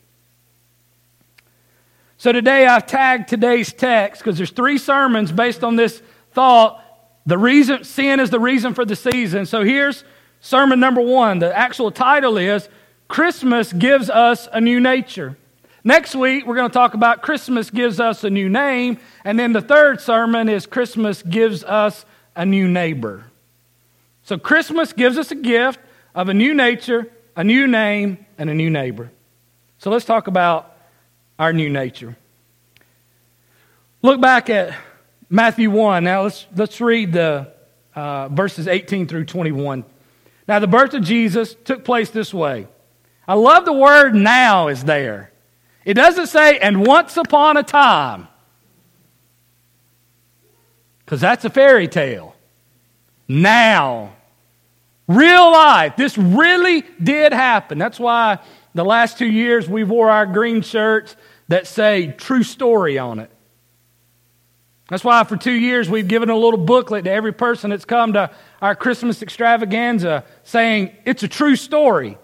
So 2.16 2.32
today 2.32 2.66
I've 2.66 2.86
tagged 2.86 3.28
today's 3.28 3.72
text 3.72 4.22
because 4.22 4.36
there's 4.36 4.50
three 4.50 4.78
sermons 4.78 5.32
based 5.32 5.64
on 5.64 5.76
this 5.76 6.02
thought 6.32 6.82
the 7.26 7.38
reason 7.38 7.84
sin 7.84 8.20
is 8.20 8.30
the 8.30 8.40
reason 8.40 8.74
for 8.74 8.84
the 8.84 8.96
season. 8.96 9.46
So 9.46 9.62
here's 9.62 10.04
sermon 10.40 10.80
number 10.80 11.00
one. 11.00 11.38
The 11.38 11.56
actual 11.56 11.90
title 11.90 12.38
is 12.38 12.68
Christmas 13.08 13.72
gives 13.72 14.08
us 14.08 14.48
a 14.52 14.60
new 14.60 14.80
nature. 14.80 15.36
Next 15.82 16.14
week, 16.14 16.46
we're 16.46 16.56
going 16.56 16.68
to 16.68 16.74
talk 16.74 16.94
about 16.94 17.22
Christmas 17.22 17.70
gives 17.70 18.00
us 18.00 18.22
a 18.24 18.30
new 18.30 18.48
name. 18.48 18.98
And 19.24 19.38
then 19.38 19.52
the 19.52 19.62
third 19.62 20.00
sermon 20.00 20.48
is 20.48 20.66
Christmas 20.66 21.22
gives 21.22 21.64
us 21.64 22.04
a 22.36 22.44
new 22.44 22.68
neighbor. 22.68 23.24
So 24.22 24.38
Christmas 24.38 24.92
gives 24.92 25.16
us 25.16 25.30
a 25.30 25.34
gift 25.34 25.80
of 26.14 26.28
a 26.28 26.34
new 26.34 26.54
nature, 26.54 27.10
a 27.36 27.44
new 27.44 27.66
name, 27.66 28.24
and 28.38 28.50
a 28.50 28.54
new 28.54 28.70
neighbor. 28.70 29.10
So 29.78 29.90
let's 29.90 30.04
talk 30.04 30.26
about 30.26 30.76
our 31.38 31.52
new 31.52 31.70
nature. 31.70 32.16
Look 34.02 34.20
back 34.20 34.50
at 34.50 34.76
Matthew 35.30 35.70
1. 35.70 36.04
Now 36.04 36.24
let's, 36.24 36.46
let's 36.54 36.80
read 36.80 37.12
the 37.12 37.52
uh, 37.94 38.28
verses 38.28 38.66
18 38.68 39.06
through 39.06 39.24
21. 39.24 39.84
Now, 40.48 40.58
the 40.58 40.66
birth 40.66 40.94
of 40.94 41.04
Jesus 41.04 41.54
took 41.64 41.84
place 41.84 42.10
this 42.10 42.34
way. 42.34 42.66
I 43.28 43.34
love 43.34 43.64
the 43.64 43.72
word 43.72 44.16
now 44.16 44.66
is 44.66 44.82
there. 44.82 45.30
It 45.84 45.94
doesn't 45.94 46.26
say, 46.26 46.58
and 46.58 46.84
once 46.84 47.16
upon 47.16 47.56
a 47.56 47.62
time, 47.62 48.26
because 51.04 51.20
that's 51.20 51.44
a 51.44 51.50
fairy 51.50 51.86
tale. 51.86 52.34
Now, 53.28 54.14
real 55.06 55.52
life. 55.52 55.96
This 55.96 56.18
really 56.18 56.82
did 57.02 57.32
happen. 57.32 57.78
That's 57.78 58.00
why 58.00 58.38
the 58.74 58.84
last 58.84 59.18
two 59.18 59.30
years 59.30 59.68
we 59.68 59.84
wore 59.84 60.10
our 60.10 60.26
green 60.26 60.62
shirts 60.62 61.14
that 61.48 61.66
say 61.66 62.08
true 62.08 62.42
story 62.42 62.98
on 62.98 63.20
it. 63.20 63.30
That's 64.90 65.04
why 65.04 65.22
for 65.22 65.36
two 65.36 65.52
years 65.52 65.88
we've 65.88 66.08
given 66.08 66.30
a 66.30 66.36
little 66.36 66.58
booklet 66.58 67.04
to 67.04 67.10
every 67.10 67.32
person 67.32 67.70
that's 67.70 67.84
come 67.84 68.12
to 68.14 68.30
our 68.60 68.74
Christmas 68.74 69.22
extravaganza 69.22 70.24
saying 70.42 70.94
it's 71.06 71.22
a 71.22 71.28
true 71.28 71.54
story. 71.54 72.18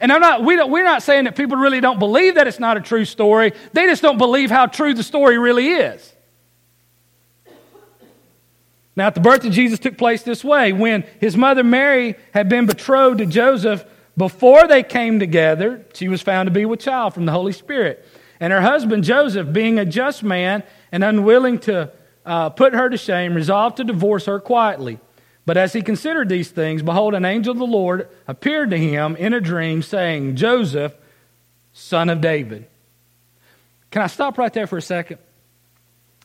And 0.00 0.10
I'm 0.10 0.20
not, 0.20 0.42
we 0.42 0.56
don't, 0.56 0.70
we're 0.70 0.82
not 0.82 1.02
saying 1.02 1.24
that 1.24 1.36
people 1.36 1.58
really 1.58 1.80
don't 1.80 1.98
believe 1.98 2.36
that 2.36 2.46
it's 2.46 2.58
not 2.58 2.78
a 2.78 2.80
true 2.80 3.04
story. 3.04 3.52
They 3.74 3.84
just 3.84 4.00
don't 4.00 4.16
believe 4.16 4.50
how 4.50 4.66
true 4.66 4.94
the 4.94 5.02
story 5.02 5.38
really 5.38 5.68
is. 5.68 6.14
Now, 8.96 9.10
the 9.10 9.20
birth 9.20 9.44
of 9.44 9.52
Jesus 9.52 9.78
took 9.78 9.98
place 9.98 10.22
this 10.22 10.42
way. 10.42 10.72
When 10.72 11.04
his 11.20 11.36
mother 11.36 11.62
Mary 11.62 12.16
had 12.32 12.48
been 12.48 12.64
betrothed 12.64 13.18
to 13.18 13.26
Joseph, 13.26 13.84
before 14.16 14.66
they 14.66 14.82
came 14.82 15.18
together, 15.18 15.84
she 15.92 16.08
was 16.08 16.22
found 16.22 16.46
to 16.46 16.50
be 16.50 16.64
with 16.64 16.80
child 16.80 17.12
from 17.12 17.26
the 17.26 17.32
Holy 17.32 17.52
Spirit. 17.52 18.06
And 18.40 18.54
her 18.54 18.62
husband 18.62 19.04
Joseph, 19.04 19.52
being 19.52 19.78
a 19.78 19.84
just 19.84 20.22
man 20.22 20.62
and 20.90 21.04
unwilling 21.04 21.58
to 21.60 21.92
uh, 22.26 22.50
put 22.50 22.74
her 22.74 22.90
to 22.90 22.96
shame, 22.96 23.34
resolved 23.34 23.78
to 23.78 23.84
divorce 23.84 24.26
her 24.26 24.40
quietly. 24.40 24.98
But 25.46 25.56
as 25.56 25.72
he 25.72 25.80
considered 25.80 26.28
these 26.28 26.50
things, 26.50 26.82
behold, 26.82 27.14
an 27.14 27.24
angel 27.24 27.52
of 27.52 27.58
the 27.58 27.64
Lord 27.64 28.08
appeared 28.26 28.70
to 28.70 28.76
him 28.76 29.14
in 29.16 29.32
a 29.32 29.40
dream, 29.40 29.80
saying, 29.80 30.34
Joseph, 30.34 30.92
son 31.72 32.10
of 32.10 32.20
David. 32.20 32.66
Can 33.92 34.02
I 34.02 34.08
stop 34.08 34.38
right 34.38 34.52
there 34.52 34.66
for 34.66 34.76
a 34.76 34.82
second? 34.82 35.18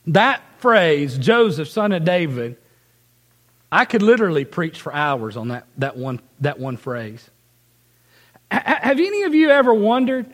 That 0.07 0.41
phrase, 0.57 1.17
Joseph, 1.19 1.69
son 1.69 1.91
of 1.91 2.03
David, 2.03 2.57
I 3.71 3.85
could 3.85 4.01
literally 4.01 4.43
preach 4.43 4.81
for 4.81 4.93
hours 4.93 5.37
on 5.37 5.49
that, 5.49 5.67
that, 5.77 5.95
one, 5.95 6.19
that 6.39 6.59
one 6.59 6.77
phrase. 6.77 7.29
H- 8.51 8.61
have 8.65 8.99
any 8.99 9.23
of 9.23 9.35
you 9.35 9.51
ever 9.51 9.73
wondered 9.73 10.25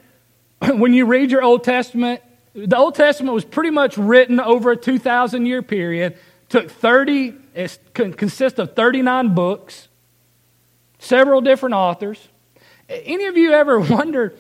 when 0.62 0.94
you 0.94 1.06
read 1.06 1.30
your 1.30 1.44
Old 1.44 1.66
Testament 1.66 2.22
the 2.58 2.76
Old 2.76 2.96
Testament 2.96 3.36
was 3.36 3.46
pretty 3.46 3.70
much 3.70 3.98
written 3.98 4.40
over 4.40 4.72
a 4.72 4.78
2,000 4.78 5.46
year 5.46 5.62
period, 5.62 6.18
took 6.50 6.72
30, 6.72 7.36
it 7.54 7.80
consists 7.94 8.58
of 8.58 8.76
39 8.76 9.36
books, 9.36 9.88
several 10.98 11.40
different 11.42 11.76
authors. 11.76 12.28
Any 12.90 13.26
of 13.26 13.38
you 13.38 13.52
ever 13.52 13.80
wonder, 13.80 14.34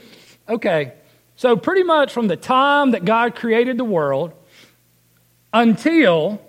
okay, 0.50 0.94
so 1.36 1.56
pretty 1.56 1.84
much 1.84 2.12
from 2.12 2.28
the 2.28 2.36
time 2.36 2.92
that 2.92 3.06
God 3.06 3.36
created 3.36 3.78
the 3.78 3.84
world 3.84 4.34
until 5.54 6.42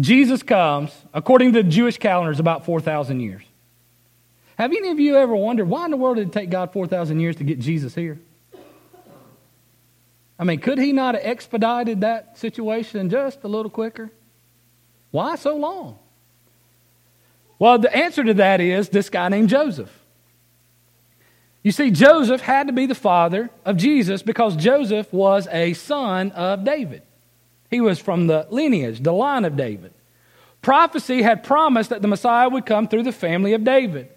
Jesus 0.00 0.42
comes, 0.42 0.90
according 1.14 1.52
to 1.52 1.62
the 1.62 1.68
Jewish 1.68 1.98
calendar, 1.98 2.32
is 2.32 2.40
about 2.40 2.64
4,000 2.64 3.20
years. 3.20 3.44
Have 4.58 4.72
any 4.72 4.88
of 4.88 4.98
you 4.98 5.16
ever 5.16 5.36
wondered 5.36 5.68
why 5.68 5.84
in 5.84 5.92
the 5.92 5.96
world 5.96 6.16
did 6.16 6.28
it 6.28 6.32
take 6.32 6.50
God 6.50 6.72
4,000 6.72 7.20
years 7.20 7.36
to 7.36 7.44
get 7.44 7.60
Jesus 7.60 7.94
here? 7.94 8.18
I 10.38 10.44
mean, 10.44 10.60
could 10.60 10.78
he 10.78 10.92
not 10.92 11.14
have 11.14 11.24
expedited 11.24 12.02
that 12.02 12.38
situation 12.38 13.08
just 13.08 13.42
a 13.44 13.48
little 13.48 13.70
quicker? 13.70 14.10
Why 15.10 15.36
so 15.36 15.56
long? 15.56 15.98
Well, 17.58 17.78
the 17.78 17.94
answer 17.94 18.22
to 18.22 18.34
that 18.34 18.60
is 18.60 18.90
this 18.90 19.08
guy 19.08 19.28
named 19.28 19.48
Joseph. 19.48 19.90
You 21.62 21.72
see, 21.72 21.90
Joseph 21.90 22.42
had 22.42 22.66
to 22.66 22.72
be 22.72 22.86
the 22.86 22.94
father 22.94 23.50
of 23.64 23.76
Jesus 23.76 24.22
because 24.22 24.56
Joseph 24.56 25.12
was 25.12 25.48
a 25.50 25.72
son 25.72 26.32
of 26.32 26.64
David. 26.64 27.02
He 27.70 27.80
was 27.80 27.98
from 27.98 28.26
the 28.26 28.46
lineage, 28.50 29.02
the 29.02 29.12
line 29.12 29.44
of 29.44 29.56
David. 29.56 29.92
Prophecy 30.62 31.22
had 31.22 31.42
promised 31.42 31.90
that 31.90 32.02
the 32.02 32.08
Messiah 32.08 32.48
would 32.48 32.66
come 32.66 32.88
through 32.88 33.02
the 33.02 33.12
family 33.12 33.54
of 33.54 33.64
David. 33.64 34.10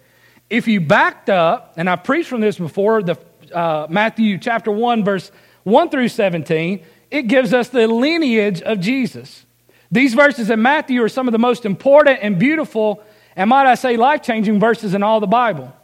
If 0.48 0.68
you 0.68 0.80
backed 0.80 1.30
up, 1.30 1.74
and 1.76 1.88
I 1.88 1.96
preached 1.96 2.28
from 2.28 2.40
this 2.40 2.58
before, 2.58 3.02
the 3.02 3.18
uh, 3.52 3.86
Matthew 3.88 4.38
chapter 4.38 4.70
1, 4.70 5.04
verse 5.04 5.32
1 5.64 5.90
through 5.90 6.08
17, 6.08 6.84
it 7.10 7.22
gives 7.22 7.52
us 7.52 7.68
the 7.68 7.86
lineage 7.86 8.62
of 8.62 8.80
Jesus. 8.80 9.44
These 9.90 10.14
verses 10.14 10.50
in 10.50 10.62
Matthew 10.62 11.02
are 11.02 11.08
some 11.08 11.28
of 11.28 11.32
the 11.32 11.38
most 11.38 11.66
important 11.66 12.20
and 12.22 12.38
beautiful, 12.38 13.02
and 13.34 13.50
might 13.50 13.66
I 13.66 13.74
say, 13.74 13.96
life 13.96 14.22
changing 14.22 14.60
verses 14.60 14.94
in 14.94 15.02
all 15.02 15.20
the 15.20 15.26
Bible. 15.26 15.74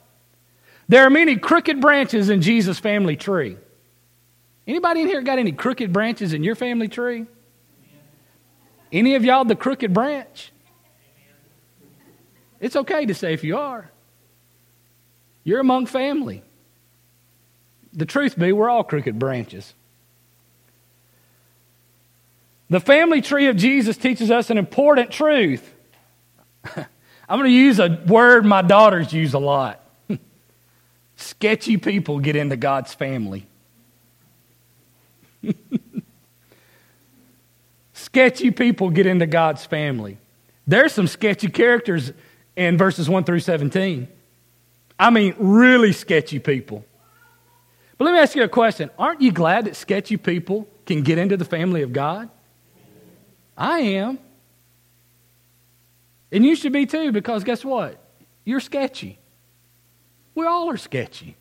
There 0.89 1.05
are 1.05 1.11
many 1.11 1.37
crooked 1.37 1.81
branches 1.81 2.31
in 2.31 2.41
Jesus' 2.41 2.79
family 2.79 3.17
tree. 3.17 3.57
Anybody 4.67 5.03
in 5.03 5.09
here 5.09 5.23
got 5.23 5.39
any 5.39 5.53
crooked 5.53 5.93
branches 5.93 6.33
in 6.33 6.45
your 6.45 6.55
family 6.55 6.89
tree? 6.89 7.27
Any 8.93 9.17
of 9.17 9.25
y'all 9.25 9.45
the 9.45 9.57
crooked 9.57 9.93
branch? 9.93 10.53
It's 12.61 12.77
okay 12.77 13.07
to 13.07 13.15
say 13.15 13.33
if 13.33 13.45
you 13.45 13.59
are. 13.59 13.91
You're 15.45 15.61
among 15.61 15.87
family. 15.87 16.43
The 17.97 18.07
truth 18.07 18.39
be, 18.39 18.53
we're 18.53 18.69
all 18.69 18.85
crooked 18.85 19.19
branches. 19.19 19.75
The 22.69 22.81
family 22.81 23.23
tree 23.23 23.47
of 23.47 23.57
Jesus 23.57 23.97
teaches 23.97 24.31
us 24.31 24.51
an 24.51 24.59
important 24.59 25.11
truth. 25.11 25.75
I'm 27.29 27.39
going 27.39 27.45
to 27.45 27.51
use 27.51 27.79
a 27.79 28.03
word 28.07 28.45
my 28.45 28.63
daughters 28.63 29.13
use 29.13 29.35
a 29.35 29.39
lot. 29.39 29.81
Sketchy 31.17 31.77
people 31.77 32.19
get 32.19 32.37
into 32.37 32.57
God's 32.57 32.93
family. 32.95 33.47
sketchy 37.93 38.51
people 38.51 38.91
get 38.91 39.07
into 39.07 39.27
God's 39.27 39.65
family. 39.65 40.19
There's 40.67 40.93
some 40.93 41.07
sketchy 41.07 41.49
characters 41.49 42.13
in 42.57 42.77
verses 42.77 43.09
1 43.09 43.25
through 43.25 43.41
17. 43.41 44.09
I 44.99 45.11
mean, 45.11 45.35
really 45.39 45.93
sketchy 45.93 46.39
people. 46.39 46.85
But 47.99 48.05
let 48.05 48.13
me 48.13 48.19
ask 48.19 48.35
you 48.35 48.43
a 48.43 48.49
question. 48.49 48.91
Aren't 48.99 49.23
you 49.23 49.33
glad 49.33 49.65
that 49.67 49.77
sketchy 49.77 50.17
people 50.17 50.69
can 50.85 51.03
get 51.03 51.19
into 51.19 51.37
the 51.37 51.45
family 51.45 51.83
of 51.83 51.93
God? 51.93 52.29
I 53.57 53.81
am. 53.81 54.19
And 56.31 56.45
you 56.45 56.57
should 56.57 56.73
be 56.73 56.87
too, 56.87 57.13
because 57.13 57.45
guess 57.45 57.65
what? 57.65 57.99
You're 58.45 58.61
sketchy. 58.61 59.19
We 60.35 60.47
all 60.47 60.71
are 60.71 60.77
sketchy. 60.77 61.37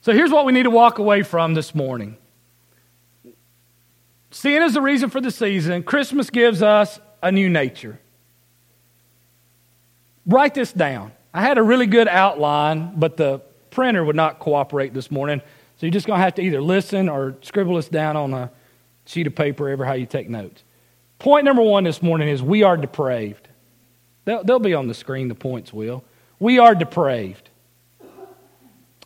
So 0.00 0.12
here's 0.12 0.30
what 0.30 0.46
we 0.46 0.52
need 0.52 0.62
to 0.62 0.70
walk 0.70 0.98
away 0.98 1.22
from 1.22 1.54
this 1.54 1.74
morning. 1.74 2.16
Sin 4.30 4.62
is 4.62 4.74
the 4.74 4.80
reason 4.80 5.10
for 5.10 5.20
the 5.20 5.30
season. 5.30 5.82
Christmas 5.82 6.30
gives 6.30 6.62
us 6.62 7.00
a 7.22 7.32
new 7.32 7.48
nature. 7.48 7.98
Write 10.24 10.54
this 10.54 10.72
down. 10.72 11.12
I 11.36 11.42
had 11.42 11.58
a 11.58 11.62
really 11.62 11.84
good 11.84 12.08
outline, 12.08 12.94
but 12.96 13.18
the 13.18 13.42
printer 13.68 14.02
would 14.02 14.16
not 14.16 14.38
cooperate 14.38 14.94
this 14.94 15.10
morning. 15.10 15.42
So 15.76 15.84
you're 15.84 15.92
just 15.92 16.06
going 16.06 16.18
to 16.18 16.24
have 16.24 16.34
to 16.36 16.42
either 16.42 16.62
listen 16.62 17.10
or 17.10 17.36
scribble 17.42 17.76
this 17.76 17.88
down 17.88 18.16
on 18.16 18.32
a 18.32 18.50
sheet 19.04 19.26
of 19.26 19.34
paper, 19.34 19.68
ever 19.68 19.84
how 19.84 19.92
you 19.92 20.06
take 20.06 20.30
notes. 20.30 20.64
Point 21.18 21.44
number 21.44 21.60
one 21.60 21.84
this 21.84 22.02
morning 22.02 22.30
is 22.30 22.42
we 22.42 22.62
are 22.62 22.78
depraved. 22.78 23.48
They'll, 24.24 24.44
they'll 24.44 24.58
be 24.58 24.72
on 24.72 24.88
the 24.88 24.94
screen, 24.94 25.28
the 25.28 25.34
points 25.34 25.74
will. 25.74 26.04
We 26.40 26.58
are 26.58 26.74
depraved. 26.74 27.50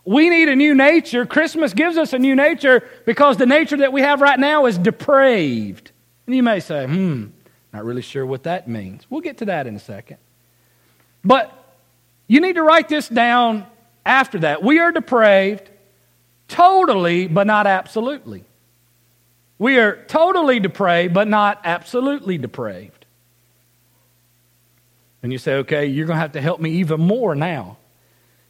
We 0.05 0.31
need 0.31 0.49
a 0.49 0.55
new 0.55 0.77
nature. 0.77 1.27
Christmas 1.27 1.75
gives 1.75 1.99
us 1.99 2.13
a 2.13 2.19
new 2.21 2.37
nature 2.37 2.89
because 3.07 3.39
the 3.39 3.47
nature 3.47 3.79
that 3.79 3.93
we 3.93 4.03
have 4.03 4.21
right 4.21 4.39
now 4.39 4.67
is 4.67 4.79
depraved. 4.79 5.91
And 6.27 6.37
you 6.37 6.45
may 6.45 6.61
say, 6.61 6.87
hmm, 6.87 7.27
not 7.73 7.85
really 7.85 8.03
sure 8.03 8.25
what 8.25 8.45
that 8.45 8.69
means. 8.69 9.05
We'll 9.11 9.21
get 9.21 9.39
to 9.39 9.47
that 9.47 9.67
in 9.67 9.75
a 9.75 9.81
second. 9.81 10.19
But 11.25 11.60
you 12.31 12.41
need 12.41 12.55
to 12.55 12.63
write 12.63 12.89
this 12.89 13.09
down 13.09 13.67
after 14.07 14.39
that. 14.39 14.63
We 14.63 14.79
are 14.79 14.93
depraved 14.93 15.69
totally, 16.47 17.27
but 17.27 17.45
not 17.49 17.67
absolutely. 17.67 18.45
We 19.59 19.81
are 19.81 20.05
totally 20.05 20.61
depraved, 20.61 21.13
but 21.13 21.27
not 21.27 21.61
absolutely 21.65 22.39
depraved. 22.39 23.05
And 25.25 25.33
you 25.33 25.39
say, 25.39 25.55
okay, 25.55 25.87
you're 25.87 26.07
going 26.07 26.19
to 26.19 26.21
have 26.21 26.31
to 26.33 26.41
help 26.41 26.61
me 26.61 26.71
even 26.75 27.01
more 27.01 27.35
now. 27.35 27.79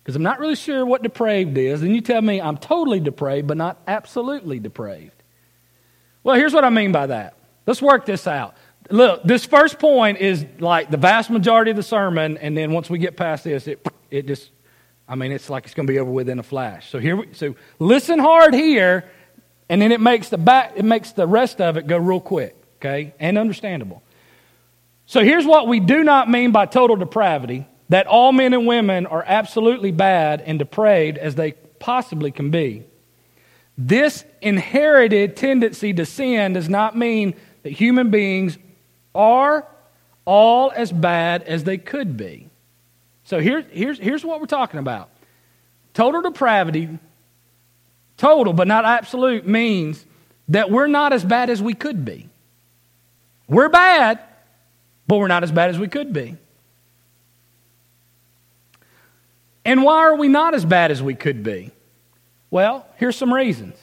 Because 0.02 0.14
I'm 0.14 0.22
not 0.22 0.40
really 0.40 0.56
sure 0.56 0.84
what 0.84 1.02
depraved 1.02 1.56
is. 1.56 1.80
And 1.80 1.94
you 1.94 2.02
tell 2.02 2.20
me 2.20 2.38
I'm 2.38 2.58
totally 2.58 3.00
depraved, 3.00 3.48
but 3.48 3.56
not 3.56 3.80
absolutely 3.86 4.60
depraved. 4.60 5.22
Well, 6.22 6.36
here's 6.36 6.52
what 6.52 6.66
I 6.66 6.70
mean 6.70 6.92
by 6.92 7.06
that. 7.06 7.34
Let's 7.66 7.80
work 7.80 8.04
this 8.04 8.26
out. 8.26 8.54
Look, 8.90 9.22
this 9.24 9.44
first 9.44 9.78
point 9.78 10.18
is 10.18 10.44
like 10.58 10.90
the 10.90 10.96
vast 10.96 11.30
majority 11.30 11.70
of 11.70 11.76
the 11.76 11.82
sermon, 11.82 12.36
and 12.38 12.56
then 12.56 12.72
once 12.72 12.90
we 12.90 12.98
get 12.98 13.16
past 13.16 13.44
this, 13.44 13.66
it, 13.66 13.86
it 14.10 14.26
just, 14.26 14.50
I 15.08 15.14
mean, 15.14 15.32
it's 15.32 15.48
like 15.48 15.64
it's 15.64 15.74
going 15.74 15.86
to 15.86 15.92
be 15.92 15.98
over 15.98 16.10
within 16.10 16.38
a 16.38 16.42
flash. 16.42 16.90
So 16.90 16.98
here, 16.98 17.16
we, 17.16 17.32
so 17.32 17.54
listen 17.78 18.18
hard 18.18 18.52
here 18.54 19.10
and 19.70 19.80
then 19.80 19.92
it 19.92 20.00
makes 20.00 20.28
the 20.28 20.36
back 20.36 20.72
it 20.76 20.84
makes 20.84 21.12
the 21.12 21.26
rest 21.26 21.62
of 21.62 21.78
it 21.78 21.86
go 21.86 21.96
real 21.96 22.20
quick 22.20 22.54
okay 22.76 23.14
and 23.18 23.38
understandable 23.38 24.02
so 25.06 25.24
here's 25.24 25.46
what 25.46 25.66
we 25.66 25.80
do 25.80 26.04
not 26.04 26.28
mean 26.28 26.52
by 26.52 26.66
total 26.66 26.96
depravity 26.96 27.66
that 27.88 28.06
all 28.06 28.32
men 28.32 28.52
and 28.52 28.66
women 28.66 29.06
are 29.06 29.24
absolutely 29.26 29.90
bad 29.90 30.42
and 30.42 30.58
depraved 30.58 31.16
as 31.16 31.36
they 31.36 31.52
possibly 31.78 32.30
can 32.30 32.50
be 32.50 32.84
this 33.78 34.24
inherited 34.42 35.36
tendency 35.36 35.94
to 35.94 36.04
sin 36.04 36.52
does 36.52 36.68
not 36.68 36.96
mean 36.96 37.34
that 37.62 37.70
human 37.70 38.10
beings 38.10 38.58
are 39.14 39.66
all 40.24 40.70
as 40.74 40.92
bad 40.92 41.42
as 41.44 41.64
they 41.64 41.78
could 41.78 42.16
be 42.16 42.48
so 43.24 43.38
here, 43.38 43.64
here's, 43.70 43.98
here's 43.98 44.24
what 44.24 44.40
we're 44.40 44.46
talking 44.46 44.80
about 44.80 45.10
total 45.94 46.22
depravity 46.22 46.88
total 48.16 48.52
but 48.52 48.68
not 48.68 48.84
absolute 48.84 49.46
means 49.46 50.04
that 50.50 50.70
we're 50.70 50.88
not 50.88 51.12
as 51.12 51.24
bad 51.24 51.48
as 51.48 51.62
we 51.62 51.74
could 51.74 52.04
be. 52.04 52.28
We're 53.48 53.68
bad, 53.68 54.18
but 55.06 55.18
we're 55.18 55.28
not 55.28 55.44
as 55.44 55.52
bad 55.52 55.70
as 55.70 55.78
we 55.78 55.88
could 55.88 56.12
be. 56.12 56.36
And 59.64 59.84
why 59.84 59.98
are 59.98 60.16
we 60.16 60.28
not 60.28 60.54
as 60.54 60.64
bad 60.64 60.90
as 60.90 61.02
we 61.02 61.14
could 61.14 61.42
be? 61.42 61.70
Well, 62.50 62.86
here's 62.96 63.16
some 63.16 63.32
reasons 63.32 63.76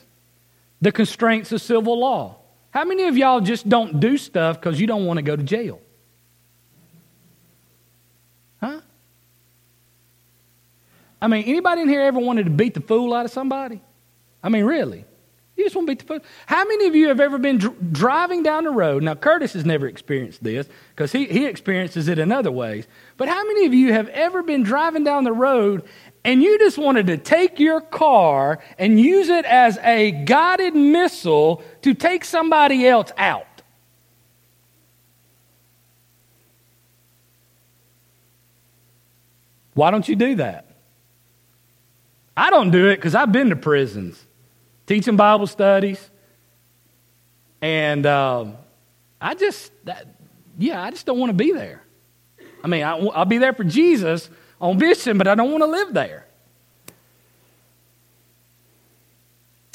the 0.82 0.92
constraints 0.92 1.52
of 1.52 1.62
civil 1.62 2.00
law. 2.00 2.36
How 2.78 2.86
many 2.86 3.06
of 3.08 3.18
y'all 3.18 3.42
just 3.42 3.68
don't 3.68 4.00
do 4.00 4.20
stuff 4.20 4.62
because 4.62 4.80
you 4.80 4.86
don't 4.86 5.08
want 5.08 5.18
to 5.18 5.24
go 5.24 5.36
to 5.36 5.42
jail? 5.42 5.82
Huh? 8.62 8.82
I 11.20 11.28
mean, 11.28 11.46
anybody 11.46 11.82
in 11.82 11.90
here 11.90 12.02
ever 12.02 12.20
wanted 12.20 12.44
to 12.44 12.52
beat 12.52 12.76
the 12.76 12.82
fool 12.82 13.16
out 13.16 13.26
of 13.26 13.32
somebody? 13.32 13.82
I 14.44 14.50
mean, 14.50 14.64
really. 14.64 15.06
You 15.56 15.64
just 15.64 15.76
want 15.76 15.88
to 15.88 15.92
beat 15.92 16.00
the 16.02 16.06
foot. 16.06 16.24
How 16.46 16.66
many 16.66 16.86
of 16.86 16.94
you 16.94 17.08
have 17.08 17.20
ever 17.20 17.40
been 17.40 17.58
dr- 17.58 17.94
driving 17.94 18.44
down 18.44 18.64
the 18.64 18.70
road? 18.70 19.02
Now, 19.02 19.16
Curtis 19.16 19.54
has 19.54 19.66
never 19.66 19.88
experienced 19.88 20.44
this 20.44 20.70
because 20.92 21.12
he, 21.12 21.26
he 21.26 21.48
experiences 21.48 22.08
it 22.08 22.20
in 22.20 22.32
other 22.32 22.52
ways. 22.52 22.86
But 23.18 23.28
how 23.28 23.44
many 23.44 23.66
of 23.66 23.74
you 23.74 23.92
have 23.92 24.08
ever 24.10 24.44
been 24.44 24.62
driving 24.62 25.04
down 25.04 25.24
the 25.24 25.34
road 25.34 25.84
and 26.28 26.44
you 26.44 26.60
just 26.60 26.78
wanted 26.78 27.08
to 27.08 27.18
take 27.18 27.58
your 27.58 27.80
car 27.80 28.60
and 28.78 29.00
use 29.00 29.30
it 29.30 29.46
as 29.46 29.78
a 29.78 30.12
guided 30.12 30.76
missile 30.76 31.64
to 31.84 31.94
take 31.94 32.26
somebody 32.26 32.86
else 32.86 33.14
out? 33.18 33.48
Why 39.74 39.90
don't 39.90 40.06
you 40.06 40.18
do 40.18 40.36
that? 40.36 40.66
I 42.36 42.50
don't 42.50 42.72
do 42.72 42.90
it 42.90 42.98
because 42.98 43.16
I've 43.16 43.32
been 43.32 43.50
to 43.52 43.56
prisons 43.56 44.22
teaching 44.86 45.16
Bible 45.16 45.48
studies. 45.48 46.10
And 47.62 48.06
um, 48.06 48.58
I 49.22 49.34
just, 49.34 49.72
that, 49.86 50.08
yeah, 50.58 50.84
I 50.84 50.92
just 50.92 51.06
don't 51.06 51.20
want 51.20 51.30
to 51.30 51.36
be 51.36 51.54
there. 51.54 51.84
I 52.62 52.68
mean, 52.68 52.84
I, 52.84 52.98
I'll 52.98 53.24
be 53.24 53.38
there 53.38 53.54
for 53.54 53.64
Jesus 53.64 54.30
on 54.60 54.78
mission, 54.78 55.18
but 55.18 55.28
I 55.28 55.36
don't 55.36 55.52
want 55.52 55.64
to 55.64 55.70
live 55.70 55.94
there. 55.94 56.26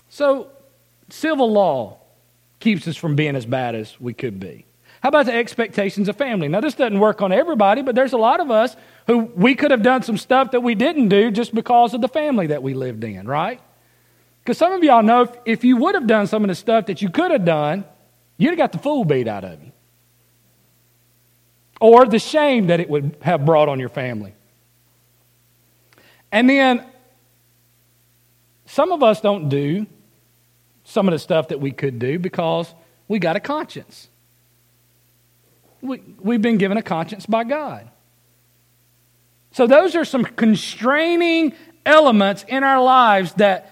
So, 0.09 0.51
civil 1.09 1.51
law 1.51 1.99
keeps 2.61 2.87
us 2.87 2.97
from 2.97 3.17
being 3.17 3.35
as 3.35 3.47
bad 3.47 3.75
as 3.75 3.99
we 4.01 4.13
could 4.13 4.39
be. 4.39 4.67
How 5.03 5.09
about 5.09 5.27
the 5.27 5.33
expectations 5.33 6.09
of 6.09 6.17
family? 6.17 6.49
Now, 6.49 6.61
this 6.61 6.75
doesn't 6.75 7.01
work 7.01 7.23
on 7.23 7.33
everybody, 7.33 7.83
but 7.83 7.95
there's 7.95 8.13
a 8.13 8.19
lot 8.19 8.39
of 8.39 8.51
us 8.51 8.77
who 9.07 9.19
we 9.35 9.55
could 9.55 9.73
have 9.73 9.83
done 9.83 10.03
some 10.03 10.17
stuff 10.17 10.53
that 10.53 10.61
we 10.61 10.75
didn't 10.75 11.09
do 11.09 11.31
just 11.31 11.55
because 11.55 11.93
of 11.93 12.01
the 12.01 12.09
family 12.09 12.49
that 12.49 12.63
we 12.63 12.75
lived 12.75 13.03
in, 13.03 13.27
right? 13.27 13.61
Because 14.43 14.59
some 14.59 14.73
of 14.73 14.85
y'all 14.85 15.03
know 15.03 15.23
if, 15.23 15.31
if 15.45 15.65
you 15.65 15.77
would 15.79 15.95
have 15.95 16.07
done 16.07 16.27
some 16.27 16.45
of 16.45 16.49
the 16.49 16.55
stuff 16.55 16.87
that 16.87 17.03
you 17.03 17.11
could 17.11 17.31
have 17.31 17.45
done, 17.45 17.85
you'd 18.37 18.51
have 18.51 18.59
got 18.59 18.73
the 18.73 18.79
fool 18.79 19.05
beat 19.05 19.27
out 19.27 19.45
of 19.45 19.63
you. 19.63 19.73
Or 21.81 22.07
the 22.07 22.21
shame 22.21 22.69
that 22.69 22.79
it 22.79 22.89
would 22.89 23.17
have 23.23 23.45
brought 23.45 23.69
on 23.69 23.81
your 23.81 23.89
family. 23.89 24.35
And 26.33 26.49
then 26.49 26.85
some 28.67 28.91
of 28.91 29.03
us 29.03 29.21
don't 29.21 29.51
do 29.51 29.87
some 30.85 31.07
of 31.07 31.13
the 31.13 31.19
stuff 31.19 31.49
that 31.49 31.61
we 31.61 31.71
could 31.71 31.99
do 31.99 32.19
because 32.19 32.75
we 33.07 33.19
got 33.19 33.37
a 33.37 33.41
conscience. 33.41 34.09
We, 35.83 36.03
we've 36.21 36.43
been 36.43 36.59
given 36.59 36.79
a 36.79 36.83
conscience 36.83 37.27
by 37.27 37.45
God. 37.45 37.89
So, 39.53 39.67
those 39.67 39.95
are 39.95 40.07
some 40.07 40.25
constraining 40.25 41.53
elements 41.85 42.45
in 42.49 42.65
our 42.65 42.83
lives 42.83 43.35
that 43.35 43.71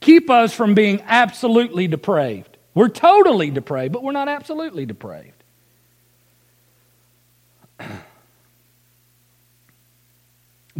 keep 0.00 0.30
us 0.30 0.54
from 0.54 0.74
being 0.74 1.02
absolutely 1.06 1.88
depraved. 1.88 2.56
We're 2.74 2.88
totally 2.88 3.50
depraved, 3.50 3.92
but 3.92 4.04
we're 4.04 4.12
not 4.12 4.28
absolutely 4.28 4.86
depraved. 4.86 5.37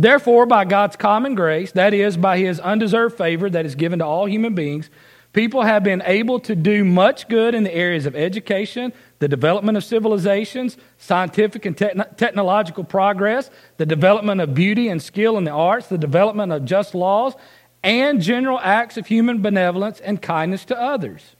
Therefore, 0.00 0.46
by 0.46 0.64
God's 0.64 0.94
common 0.94 1.34
grace, 1.34 1.72
that 1.72 1.92
is, 1.92 2.16
by 2.16 2.38
his 2.38 2.60
undeserved 2.60 3.18
favor 3.18 3.50
that 3.50 3.66
is 3.66 3.74
given 3.74 3.98
to 3.98 4.06
all 4.06 4.26
human 4.26 4.54
beings, 4.54 4.90
people 5.32 5.62
have 5.62 5.82
been 5.82 6.04
able 6.06 6.38
to 6.38 6.54
do 6.54 6.84
much 6.84 7.26
good 7.28 7.52
in 7.52 7.64
the 7.64 7.74
areas 7.74 8.06
of 8.06 8.14
education, 8.14 8.92
the 9.18 9.26
development 9.26 9.76
of 9.76 9.82
civilizations, 9.82 10.76
scientific 10.98 11.66
and 11.66 11.76
technological 11.76 12.84
progress, 12.84 13.50
the 13.76 13.84
development 13.84 14.40
of 14.40 14.54
beauty 14.54 14.88
and 14.88 15.02
skill 15.02 15.36
in 15.36 15.42
the 15.42 15.50
arts, 15.50 15.88
the 15.88 15.98
development 15.98 16.52
of 16.52 16.64
just 16.64 16.94
laws, 16.94 17.34
and 17.82 18.22
general 18.22 18.60
acts 18.60 18.96
of 18.96 19.08
human 19.08 19.42
benevolence 19.42 19.98
and 19.98 20.22
kindness 20.22 20.64
to 20.66 20.80
others. 20.80 21.34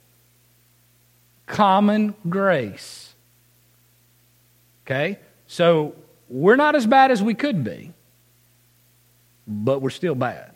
Common 1.45 2.13
grace. 2.27 3.15
Okay? 4.85 5.17
So 5.47 5.95
we're 6.27 6.57
not 6.57 6.75
as 6.75 6.85
bad 6.85 7.09
as 7.09 7.23
we 7.23 7.33
could 7.33 7.63
be 7.63 7.93
but 9.49 9.81
we're 9.81 9.89
still 9.89 10.15
bad. 10.15 10.55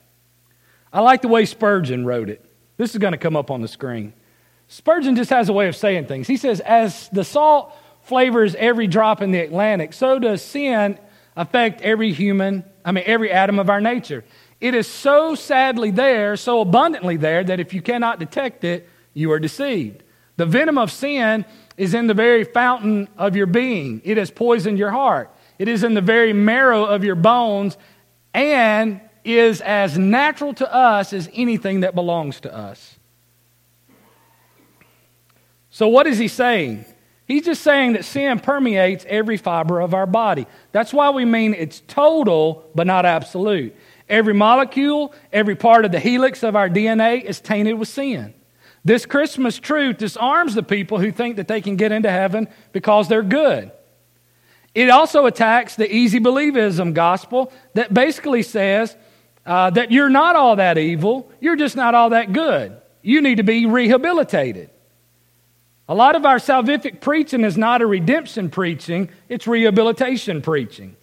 I 0.93 1.01
like 1.01 1.23
the 1.23 1.27
way 1.27 1.45
Spurgeon 1.45 2.06
wrote 2.06 2.29
it. 2.29 2.45
This 2.77 2.91
is 2.91 2.99
going 2.99 3.13
to 3.13 3.17
come 3.17 3.36
up 3.36 3.49
on 3.49 3.62
the 3.62 3.67
screen. 3.67 4.13
Spurgeon 4.67 5.15
just 5.15 5.32
has 5.32 5.49
a 5.49 5.53
way 5.53 5.67
of 5.67 5.75
saying 5.75 6.06
things. 6.06 6.27
He 6.27 6.38
says, 6.38 6.60
As 6.60 7.10
the 7.10 7.23
salt 7.23 7.75
flavors 8.03 8.56
every 8.56 8.88
drop 8.88 9.21
in 9.21 9.32
the 9.32 9.39
Atlantic, 9.39 9.93
so 9.93 10.19
does 10.19 10.41
sin 10.41 10.99
affect 11.36 11.82
every 11.82 12.13
human, 12.13 12.63
I 12.86 12.91
mean, 12.91 13.03
every 13.08 13.32
atom 13.32 13.60
of 13.60 13.69
our 13.69 13.82
nature. 13.82 14.23
It 14.62 14.75
is 14.75 14.88
so 14.88 15.36
sadly 15.36 15.91
there, 15.91 16.38
so 16.38 16.62
abundantly 16.62 17.17
there, 17.17 17.43
that 17.43 17.60
if 17.60 17.73
you 17.73 17.82
cannot 17.82 18.19
detect 18.19 18.63
it, 18.63 18.88
you 19.13 19.32
are 19.32 19.39
deceived. 19.39 20.03
The 20.38 20.45
venom 20.45 20.77
of 20.77 20.91
sin 20.91 21.45
is 21.75 21.93
in 21.93 22.08
the 22.08 22.13
very 22.13 22.43
fountain 22.43 23.10
of 23.17 23.36
your 23.36 23.45
being, 23.47 24.01
it 24.03 24.17
has 24.17 24.32
poisoned 24.32 24.77
your 24.77 24.91
heart. 24.91 25.32
It 25.60 25.67
is 25.67 25.84
in 25.84 25.93
the 25.93 26.01
very 26.01 26.34
marrow 26.34 26.84
of 26.84 27.03
your 27.03 27.15
bones, 27.15 27.77
and 28.34 29.02
is 29.24 29.62
as 29.62 29.98
natural 29.98 30.54
to 30.56 30.74
us 30.74 31.13
as 31.13 31.30
anything 31.34 31.82
that 31.82 31.96
belongs 31.96 32.39
to 32.41 32.56
us. 32.56 32.96
So, 35.69 35.88
what 35.88 36.06
is 36.08 36.17
he 36.17 36.28
saying? 36.28 36.86
He's 37.26 37.46
just 37.46 37.62
saying 37.62 37.93
that 37.93 38.06
sin 38.06 38.39
permeates 38.39 39.06
every 39.08 39.38
fiber 39.38 39.80
of 39.80 39.93
our 39.93 40.06
body. 40.06 40.46
That's 40.72 40.93
why 40.93 41.10
we 41.10 41.26
mean 41.26 41.54
it's 41.54 41.82
total, 41.88 42.69
but 42.76 42.86
not 42.86 43.06
absolute. 43.06 43.76
Every 44.10 44.34
molecule, 44.34 45.13
every 45.32 45.56
part 45.56 45.86
of 45.86 45.91
the 45.91 46.00
helix 46.00 46.43
of 46.43 46.56
our 46.56 46.69
DNA 46.69 47.24
is 47.24 47.39
tainted 47.39 47.80
with 47.80 47.88
sin. 47.88 48.34
This 48.86 49.06
Christmas 49.06 49.58
truth 49.58 49.98
disarms 49.98 50.56
the 50.56 50.63
people 50.63 51.00
who 51.00 51.12
think 51.12 51.38
that 51.38 51.48
they 51.48 51.62
can 51.62 51.78
get 51.78 51.93
into 51.93 52.12
heaven 52.12 52.50
because 52.74 53.08
they're 53.08 53.24
good. 53.24 53.72
It 54.75 54.89
also 54.89 55.25
attacks 55.25 55.75
the 55.75 55.93
easy 55.93 56.19
believism 56.19 56.93
gospel 56.93 57.51
that 57.75 57.93
basically 57.93 58.41
says 58.41 58.95
uh, 59.45 59.69
that 59.71 59.91
you're 59.91 60.09
not 60.09 60.36
all 60.36 60.55
that 60.55 60.77
evil, 60.77 61.31
you're 61.39 61.55
just 61.55 61.75
not 61.75 61.93
all 61.93 62.09
that 62.12 62.33
good. 62.33 62.75
You 63.01 63.21
need 63.21 63.36
to 63.36 63.43
be 63.43 63.65
rehabilitated. 63.65 64.69
A 65.88 65.93
lot 65.93 66.15
of 66.15 66.25
our 66.25 66.38
salvific 66.38 67.01
preaching 67.01 67.43
is 67.43 67.57
not 67.57 67.81
a 67.81 67.86
redemption 67.86 68.49
preaching, 68.49 69.09
it's 69.27 69.45
rehabilitation 69.45 70.41
preaching. 70.41 70.95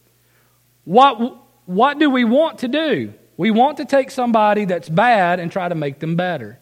What, 0.84 1.36
what 1.66 1.98
do 1.98 2.08
we 2.08 2.24
want 2.24 2.60
to 2.60 2.68
do? 2.68 3.12
We 3.36 3.50
want 3.50 3.76
to 3.76 3.84
take 3.84 4.10
somebody 4.10 4.64
that's 4.64 4.88
bad 4.88 5.38
and 5.38 5.52
try 5.52 5.68
to 5.68 5.74
make 5.74 5.98
them 5.98 6.16
better. 6.16 6.58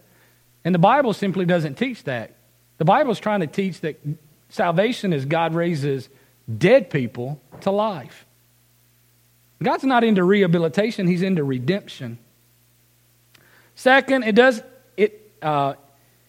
And 0.65 0.75
the 0.75 0.81
Bible 0.81 1.13
simply 1.13 1.47
doesn't 1.47 1.77
teach 1.77 2.05
that. 2.05 2.35
The 2.79 2.85
Bible 2.85 3.13
is 3.13 3.21
trying 3.21 3.41
to 3.41 3.47
teach 3.47 3.81
that 3.81 4.01
salvation 4.49 5.13
is 5.13 5.25
God 5.25 5.55
raises 5.55 6.09
dead 6.57 6.91
people 6.91 7.41
to 7.61 7.71
life. 7.71 8.25
God's 9.63 9.85
not 9.85 10.05
into 10.05 10.23
rehabilitation, 10.23 11.07
He's 11.07 11.23
into 11.23 11.45
redemption. 11.45 12.19
Second, 13.75 14.25
it 14.25 14.35
does, 14.35 14.63
it, 14.97 15.33
uh, 15.43 15.75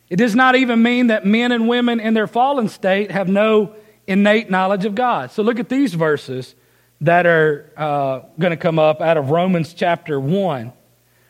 it 0.09 0.17
does 0.17 0.35
not 0.35 0.55
even 0.55 0.81
mean 0.81 1.07
that 1.07 1.25
men 1.25 1.51
and 1.51 1.67
women 1.67 1.99
in 1.99 2.13
their 2.13 2.27
fallen 2.27 2.69
state 2.69 3.11
have 3.11 3.27
no 3.27 3.75
innate 4.07 4.49
knowledge 4.49 4.85
of 4.85 4.95
God. 4.95 5.31
So 5.31 5.43
look 5.43 5.59
at 5.59 5.69
these 5.69 5.93
verses 5.93 6.55
that 7.01 7.25
are 7.25 7.71
uh, 7.77 8.19
going 8.39 8.51
to 8.51 8.57
come 8.57 8.79
up 8.79 9.01
out 9.01 9.17
of 9.17 9.29
Romans 9.29 9.73
chapter 9.73 10.19
1. 10.19 10.73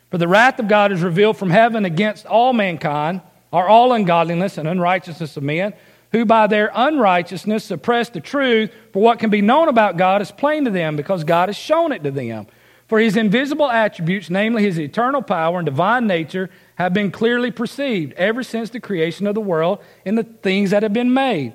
For 0.10 0.17
the 0.17 0.28
wrath 0.28 0.60
of 0.60 0.67
God 0.67 0.91
is 0.91 1.02
revealed 1.02 1.38
from 1.38 1.52
heaven 1.52 1.86
against 1.86 2.25
all 2.25 2.54
mankind, 2.54 3.21
or 3.52 3.67
all 3.67 3.93
ungodliness 3.93 4.58
and 4.58 4.67
unrighteousness 4.67 5.38
of 5.38 5.43
men 5.43 5.73
who 6.12 6.26
by 6.26 6.48
their 6.48 6.72
unrighteousness 6.74 7.63
suppress 7.63 8.10
the 8.10 8.19
truth, 8.19 8.72
for 8.93 9.02
what 9.02 9.19
can 9.19 9.30
be 9.30 9.41
known 9.41 9.67
about 9.67 9.98
God 9.98 10.22
is 10.22 10.32
plain 10.32 10.65
to 10.65 10.72
them, 10.72 10.95
because 10.95 11.24
God 11.24 11.50
has 11.50 11.58
shown 11.58 11.91
it 11.91 12.04
to 12.04 12.12
them. 12.12 12.48
For 12.88 13.00
his 13.00 13.15
invisible 13.15 13.69
attributes, 13.69 14.32
namely 14.32 14.63
his 14.63 14.80
eternal 14.80 15.22
power 15.22 15.60
and 15.60 15.65
divine 15.65 16.08
nature, 16.08 16.50
have 16.76 16.91
been 16.91 17.12
clearly 17.12 17.52
perceived 17.52 18.13
ever 18.13 18.41
since 18.41 18.72
the 18.72 18.80
creation 18.80 19.28
of 19.28 19.36
the 19.36 19.41
world 19.41 19.80
in 20.06 20.15
the 20.15 20.24
things 20.24 20.72
that 20.72 20.82
have 20.82 20.93
been 20.93 21.13
made. 21.13 21.54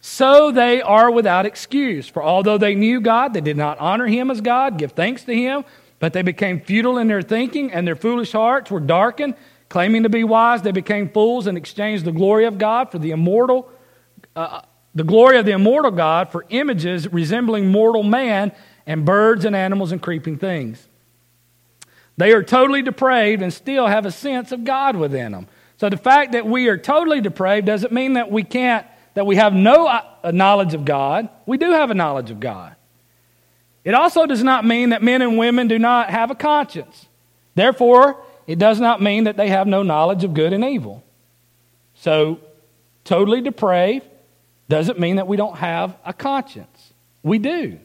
So 0.00 0.50
they 0.50 0.80
are 0.80 1.10
without 1.10 1.44
excuse. 1.44 2.08
For 2.08 2.22
although 2.22 2.56
they 2.56 2.74
knew 2.74 3.02
God, 3.02 3.34
they 3.34 3.42
did 3.42 3.58
not 3.58 3.78
honor 3.78 4.06
him 4.06 4.30
as 4.30 4.40
God, 4.40 4.78
give 4.78 4.92
thanks 4.92 5.24
to 5.24 5.34
him, 5.34 5.66
but 5.98 6.14
they 6.14 6.22
became 6.22 6.62
futile 6.62 6.96
in 6.96 7.08
their 7.08 7.20
thinking, 7.20 7.70
and 7.70 7.86
their 7.86 7.96
foolish 7.96 8.32
hearts 8.32 8.70
were 8.70 8.80
darkened. 8.80 9.34
Claiming 9.68 10.04
to 10.04 10.08
be 10.08 10.24
wise, 10.24 10.62
they 10.62 10.72
became 10.72 11.10
fools 11.10 11.46
and 11.46 11.58
exchanged 11.58 12.06
the 12.06 12.12
glory 12.12 12.46
of 12.46 12.56
God 12.56 12.90
for 12.90 12.98
the 12.98 13.10
immortal 13.10 13.70
uh, 14.36 14.62
the 14.94 15.04
glory 15.04 15.38
of 15.38 15.46
the 15.46 15.52
immortal 15.52 15.90
God 15.90 16.30
for 16.30 16.44
images 16.48 17.10
resembling 17.12 17.68
mortal 17.68 18.02
man 18.02 18.52
and 18.86 19.04
birds 19.04 19.44
and 19.44 19.54
animals 19.54 19.92
and 19.92 20.02
creeping 20.02 20.38
things. 20.38 20.88
They 22.16 22.32
are 22.32 22.42
totally 22.42 22.82
depraved 22.82 23.42
and 23.42 23.52
still 23.52 23.86
have 23.86 24.04
a 24.04 24.10
sense 24.10 24.52
of 24.52 24.64
God 24.64 24.96
within 24.96 25.32
them. 25.32 25.46
So 25.78 25.88
the 25.88 25.96
fact 25.96 26.32
that 26.32 26.44
we 26.44 26.68
are 26.68 26.76
totally 26.76 27.20
depraved 27.20 27.66
doesn't 27.66 27.92
mean 27.92 28.14
that 28.14 28.30
we 28.30 28.42
can't, 28.42 28.86
that 29.14 29.26
we 29.26 29.36
have 29.36 29.54
no 29.54 29.86
uh, 29.86 30.30
knowledge 30.30 30.74
of 30.74 30.84
God. 30.84 31.28
We 31.46 31.56
do 31.56 31.70
have 31.70 31.90
a 31.90 31.94
knowledge 31.94 32.30
of 32.30 32.40
God. 32.40 32.76
It 33.84 33.94
also 33.94 34.26
does 34.26 34.44
not 34.44 34.66
mean 34.66 34.90
that 34.90 35.02
men 35.02 35.22
and 35.22 35.38
women 35.38 35.68
do 35.68 35.78
not 35.78 36.10
have 36.10 36.30
a 36.30 36.34
conscience. 36.34 37.06
Therefore, 37.54 38.22
it 38.46 38.58
does 38.58 38.80
not 38.80 39.00
mean 39.00 39.24
that 39.24 39.38
they 39.38 39.48
have 39.48 39.66
no 39.66 39.82
knowledge 39.82 40.22
of 40.22 40.34
good 40.34 40.52
and 40.52 40.64
evil. 40.64 41.02
So, 41.94 42.40
totally 43.04 43.40
depraved 43.40 44.06
doesn't 44.70 44.98
mean 44.98 45.16
that 45.16 45.26
we 45.26 45.36
don't 45.36 45.56
have 45.56 45.96
a 46.06 46.14
conscience. 46.14 46.94
We 47.22 47.38
do. 47.38 47.78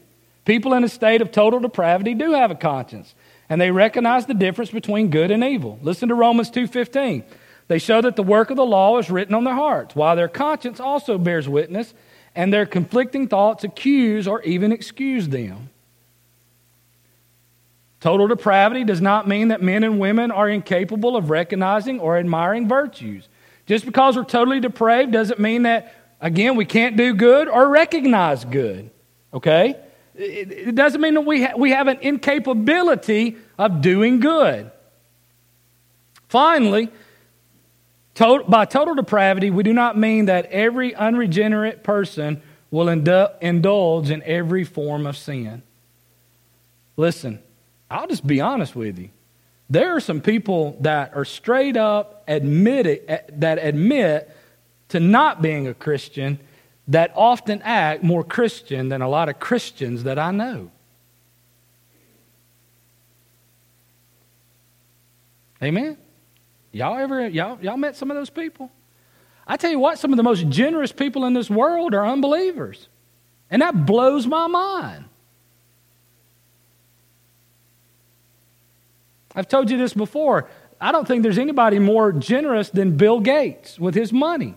People 0.44 0.72
in 0.72 0.84
a 0.84 0.88
state 0.88 1.20
of 1.20 1.32
total 1.32 1.58
depravity 1.58 2.14
do 2.14 2.32
have 2.32 2.52
a 2.52 2.54
conscience, 2.54 3.14
and 3.48 3.60
they 3.60 3.72
recognize 3.72 4.26
the 4.26 4.34
difference 4.34 4.70
between 4.70 5.10
good 5.10 5.32
and 5.32 5.42
evil. 5.42 5.78
Listen 5.82 6.08
to 6.08 6.14
Romans 6.14 6.48
2:15. 6.48 7.24
They 7.68 7.78
show 7.78 8.00
that 8.00 8.14
the 8.14 8.22
work 8.22 8.50
of 8.50 8.56
the 8.56 8.64
law 8.64 8.96
is 8.98 9.10
written 9.10 9.34
on 9.34 9.42
their 9.42 9.54
hearts, 9.54 9.96
while 9.96 10.14
their 10.14 10.28
conscience 10.28 10.78
also 10.78 11.18
bears 11.18 11.48
witness, 11.48 11.92
and 12.36 12.52
their 12.52 12.64
conflicting 12.64 13.26
thoughts 13.26 13.64
accuse 13.64 14.28
or 14.28 14.40
even 14.42 14.70
excuse 14.70 15.28
them. 15.28 15.70
Total 17.98 18.28
depravity 18.28 18.84
does 18.84 19.00
not 19.00 19.26
mean 19.26 19.48
that 19.48 19.60
men 19.60 19.82
and 19.82 19.98
women 19.98 20.30
are 20.30 20.48
incapable 20.48 21.16
of 21.16 21.30
recognizing 21.30 21.98
or 21.98 22.16
admiring 22.16 22.68
virtues. 22.68 23.28
Just 23.66 23.84
because 23.84 24.16
we're 24.16 24.22
totally 24.22 24.60
depraved 24.60 25.10
doesn't 25.10 25.40
mean 25.40 25.64
that 25.64 25.92
Again, 26.26 26.56
we 26.56 26.64
can't 26.64 26.96
do 26.96 27.14
good 27.14 27.46
or 27.46 27.68
recognize 27.68 28.44
good. 28.44 28.90
Okay? 29.32 29.76
It, 30.16 30.50
it 30.50 30.74
doesn't 30.74 31.00
mean 31.00 31.14
that 31.14 31.20
we, 31.20 31.44
ha- 31.44 31.52
we 31.56 31.70
have 31.70 31.86
an 31.86 31.98
incapability 32.00 33.36
of 33.56 33.80
doing 33.80 34.18
good. 34.18 34.72
Finally, 36.28 36.88
to- 38.16 38.42
by 38.48 38.64
total 38.64 38.96
depravity, 38.96 39.50
we 39.50 39.62
do 39.62 39.72
not 39.72 39.96
mean 39.96 40.24
that 40.24 40.46
every 40.46 40.96
unregenerate 40.96 41.84
person 41.84 42.42
will 42.72 42.86
indu- 42.86 43.32
indulge 43.40 44.10
in 44.10 44.20
every 44.24 44.64
form 44.64 45.06
of 45.06 45.16
sin. 45.16 45.62
Listen, 46.96 47.38
I'll 47.88 48.08
just 48.08 48.26
be 48.26 48.40
honest 48.40 48.74
with 48.74 48.98
you. 48.98 49.10
There 49.70 49.94
are 49.94 50.00
some 50.00 50.20
people 50.20 50.76
that 50.80 51.14
are 51.14 51.24
straight 51.24 51.76
up 51.76 52.24
admit 52.26 53.04
eh, 53.06 53.18
that 53.34 53.58
admit 53.58 54.35
to 54.88 55.00
not 55.00 55.42
being 55.42 55.66
a 55.66 55.74
Christian 55.74 56.38
that 56.88 57.12
often 57.16 57.60
act 57.62 58.02
more 58.02 58.22
Christian 58.22 58.88
than 58.88 59.02
a 59.02 59.08
lot 59.08 59.28
of 59.28 59.40
Christians 59.40 60.04
that 60.04 60.18
I 60.18 60.30
know. 60.30 60.70
Amen. 65.62 65.96
Y'all 66.70 66.98
ever 66.98 67.28
y'all 67.28 67.58
y'all 67.62 67.76
met 67.76 67.96
some 67.96 68.10
of 68.10 68.16
those 68.16 68.30
people? 68.30 68.70
I 69.46 69.56
tell 69.56 69.70
you 69.70 69.78
what, 69.78 69.98
some 69.98 70.12
of 70.12 70.16
the 70.16 70.22
most 70.22 70.48
generous 70.48 70.92
people 70.92 71.24
in 71.24 71.32
this 71.32 71.48
world 71.48 71.94
are 71.94 72.06
unbelievers. 72.06 72.88
And 73.48 73.62
that 73.62 73.86
blows 73.86 74.26
my 74.26 74.48
mind. 74.48 75.04
I've 79.34 79.46
told 79.46 79.70
you 79.70 79.78
this 79.78 79.94
before. 79.94 80.48
I 80.80 80.92
don't 80.92 81.06
think 81.06 81.22
there's 81.22 81.38
anybody 81.38 81.78
more 81.78 82.10
generous 82.10 82.70
than 82.70 82.96
Bill 82.96 83.20
Gates 83.20 83.78
with 83.78 83.94
his 83.94 84.12
money. 84.12 84.56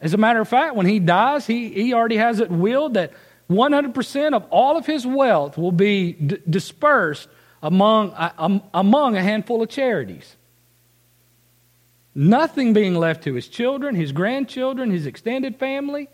As 0.00 0.14
a 0.14 0.16
matter 0.16 0.40
of 0.40 0.48
fact, 0.48 0.74
when 0.74 0.86
he 0.86 0.98
dies, 0.98 1.46
he, 1.46 1.68
he 1.70 1.92
already 1.92 2.16
has 2.16 2.40
it 2.40 2.50
willed 2.50 2.94
that 2.94 3.12
100% 3.50 4.34
of 4.34 4.44
all 4.50 4.76
of 4.76 4.86
his 4.86 5.06
wealth 5.06 5.58
will 5.58 5.72
be 5.72 6.12
d- 6.12 6.38
dispersed 6.48 7.28
among, 7.62 8.12
uh, 8.12 8.60
among 8.72 9.16
a 9.16 9.22
handful 9.22 9.62
of 9.62 9.68
charities. 9.68 10.36
Nothing 12.14 12.72
being 12.72 12.94
left 12.94 13.24
to 13.24 13.34
his 13.34 13.46
children, 13.48 13.94
his 13.94 14.12
grandchildren, 14.12 14.90
his 14.90 15.06
extended 15.06 15.56
family. 15.56 16.08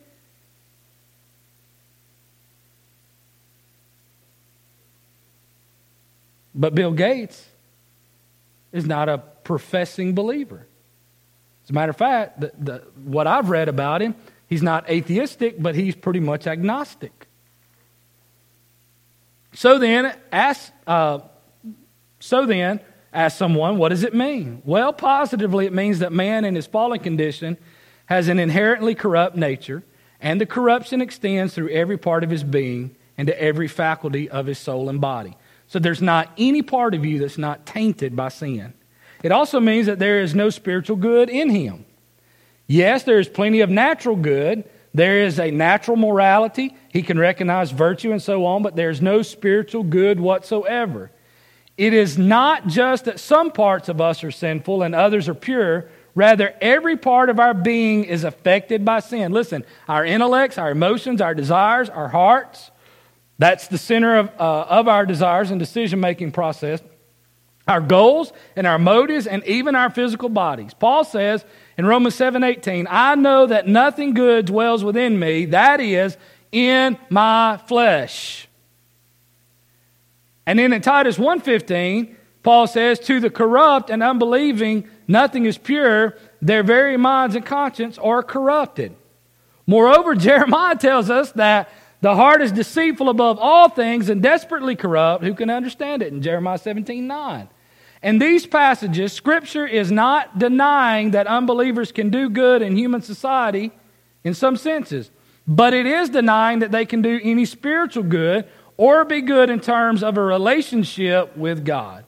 But 6.54 6.74
Bill 6.74 6.92
Gates 6.92 7.46
is 8.72 8.86
not 8.86 9.08
a 9.08 9.18
professing 9.18 10.14
believer. 10.14 10.66
As 11.66 11.70
a 11.70 11.72
matter 11.72 11.90
of 11.90 11.96
fact, 11.96 12.40
the, 12.40 12.52
the, 12.56 12.82
what 13.04 13.26
I've 13.26 13.50
read 13.50 13.68
about 13.68 14.00
him, 14.00 14.14
he's 14.46 14.62
not 14.62 14.88
atheistic, 14.88 15.60
but 15.60 15.74
he's 15.74 15.96
pretty 15.96 16.20
much 16.20 16.46
agnostic. 16.46 17.26
So 19.52 19.76
then, 19.76 20.16
ask, 20.30 20.72
uh, 20.86 21.18
so 22.20 22.46
then, 22.46 22.78
ask 23.12 23.36
someone, 23.36 23.78
what 23.78 23.88
does 23.88 24.04
it 24.04 24.14
mean? 24.14 24.62
Well, 24.64 24.92
positively, 24.92 25.66
it 25.66 25.72
means 25.72 25.98
that 25.98 26.12
man 26.12 26.44
in 26.44 26.54
his 26.54 26.68
fallen 26.68 27.00
condition 27.00 27.56
has 28.04 28.28
an 28.28 28.38
inherently 28.38 28.94
corrupt 28.94 29.34
nature, 29.34 29.82
and 30.20 30.40
the 30.40 30.46
corruption 30.46 31.00
extends 31.00 31.52
through 31.52 31.70
every 31.70 31.98
part 31.98 32.22
of 32.22 32.30
his 32.30 32.44
being 32.44 32.94
and 33.18 33.26
to 33.26 33.42
every 33.42 33.66
faculty 33.66 34.30
of 34.30 34.46
his 34.46 34.58
soul 34.58 34.88
and 34.88 35.00
body. 35.00 35.36
So 35.66 35.80
there's 35.80 36.00
not 36.00 36.30
any 36.38 36.62
part 36.62 36.94
of 36.94 37.04
you 37.04 37.18
that's 37.18 37.38
not 37.38 37.66
tainted 37.66 38.14
by 38.14 38.28
sin. 38.28 38.72
It 39.26 39.32
also 39.32 39.58
means 39.58 39.86
that 39.86 39.98
there 39.98 40.20
is 40.20 40.36
no 40.36 40.50
spiritual 40.50 40.94
good 40.94 41.28
in 41.28 41.50
him. 41.50 41.84
Yes, 42.68 43.02
there 43.02 43.18
is 43.18 43.28
plenty 43.28 43.60
of 43.60 43.68
natural 43.68 44.14
good. 44.14 44.62
There 44.94 45.24
is 45.24 45.40
a 45.40 45.50
natural 45.50 45.96
morality. 45.96 46.76
He 46.92 47.02
can 47.02 47.18
recognize 47.18 47.72
virtue 47.72 48.12
and 48.12 48.22
so 48.22 48.46
on, 48.46 48.62
but 48.62 48.76
there's 48.76 49.02
no 49.02 49.22
spiritual 49.22 49.82
good 49.82 50.20
whatsoever. 50.20 51.10
It 51.76 51.92
is 51.92 52.16
not 52.16 52.68
just 52.68 53.06
that 53.06 53.18
some 53.18 53.50
parts 53.50 53.88
of 53.88 54.00
us 54.00 54.22
are 54.22 54.30
sinful 54.30 54.84
and 54.84 54.94
others 54.94 55.28
are 55.28 55.34
pure. 55.34 55.88
Rather, 56.14 56.54
every 56.60 56.96
part 56.96 57.28
of 57.28 57.40
our 57.40 57.52
being 57.52 58.04
is 58.04 58.22
affected 58.22 58.84
by 58.84 59.00
sin. 59.00 59.32
Listen, 59.32 59.64
our 59.88 60.04
intellects, 60.04 60.56
our 60.56 60.70
emotions, 60.70 61.20
our 61.20 61.34
desires, 61.34 61.88
our 61.88 62.10
hearts, 62.10 62.70
that's 63.38 63.66
the 63.66 63.76
center 63.76 64.18
of, 64.18 64.28
uh, 64.38 64.66
of 64.68 64.86
our 64.86 65.04
desires 65.04 65.50
and 65.50 65.58
decision 65.58 65.98
making 65.98 66.30
process. 66.30 66.80
Our 67.68 67.80
goals 67.80 68.32
and 68.54 68.66
our 68.66 68.78
motives 68.78 69.26
and 69.26 69.44
even 69.44 69.74
our 69.74 69.90
physical 69.90 70.28
bodies. 70.28 70.72
Paul 70.72 71.04
says 71.04 71.44
in 71.76 71.84
Romans 71.84 72.14
7 72.14 72.44
18, 72.44 72.86
I 72.88 73.16
know 73.16 73.46
that 73.46 73.66
nothing 73.66 74.14
good 74.14 74.46
dwells 74.46 74.84
within 74.84 75.18
me, 75.18 75.46
that 75.46 75.80
is, 75.80 76.16
in 76.52 76.96
my 77.10 77.60
flesh. 77.66 78.48
And 80.46 80.58
then 80.58 80.72
in 80.72 80.80
Titus 80.80 81.18
1:15, 81.18 82.14
Paul 82.44 82.68
says, 82.68 83.00
To 83.00 83.18
the 83.18 83.30
corrupt 83.30 83.90
and 83.90 84.02
unbelieving, 84.02 84.88
nothing 85.08 85.46
is 85.46 85.58
pure, 85.58 86.16
their 86.40 86.62
very 86.62 86.96
minds 86.96 87.34
and 87.34 87.44
conscience 87.44 87.98
are 87.98 88.22
corrupted. 88.22 88.94
Moreover, 89.66 90.14
Jeremiah 90.28 90.76
tells 90.76 91.10
us 91.10 91.32
that 91.32 91.68
the 92.00 92.14
heart 92.14 92.42
is 92.42 92.52
deceitful 92.52 93.08
above 93.08 93.38
all 93.40 93.68
things 93.68 94.08
and 94.08 94.22
desperately 94.22 94.76
corrupt. 94.76 95.24
Who 95.24 95.34
can 95.34 95.50
understand 95.50 96.02
it? 96.02 96.12
In 96.12 96.22
Jeremiah 96.22 96.58
17 96.58 97.04
9. 97.04 97.48
In 98.06 98.20
these 98.20 98.46
passages, 98.46 99.12
Scripture 99.12 99.66
is 99.66 99.90
not 99.90 100.38
denying 100.38 101.10
that 101.10 101.26
unbelievers 101.26 101.90
can 101.90 102.08
do 102.08 102.30
good 102.30 102.62
in 102.62 102.76
human 102.76 103.02
society 103.02 103.72
in 104.22 104.32
some 104.32 104.56
senses, 104.56 105.10
but 105.44 105.74
it 105.74 105.86
is 105.86 106.08
denying 106.10 106.60
that 106.60 106.70
they 106.70 106.86
can 106.86 107.02
do 107.02 107.18
any 107.20 107.44
spiritual 107.44 108.04
good 108.04 108.46
or 108.76 109.04
be 109.04 109.22
good 109.22 109.50
in 109.50 109.58
terms 109.58 110.04
of 110.04 110.16
a 110.16 110.22
relationship 110.22 111.36
with 111.36 111.64
God. 111.64 112.04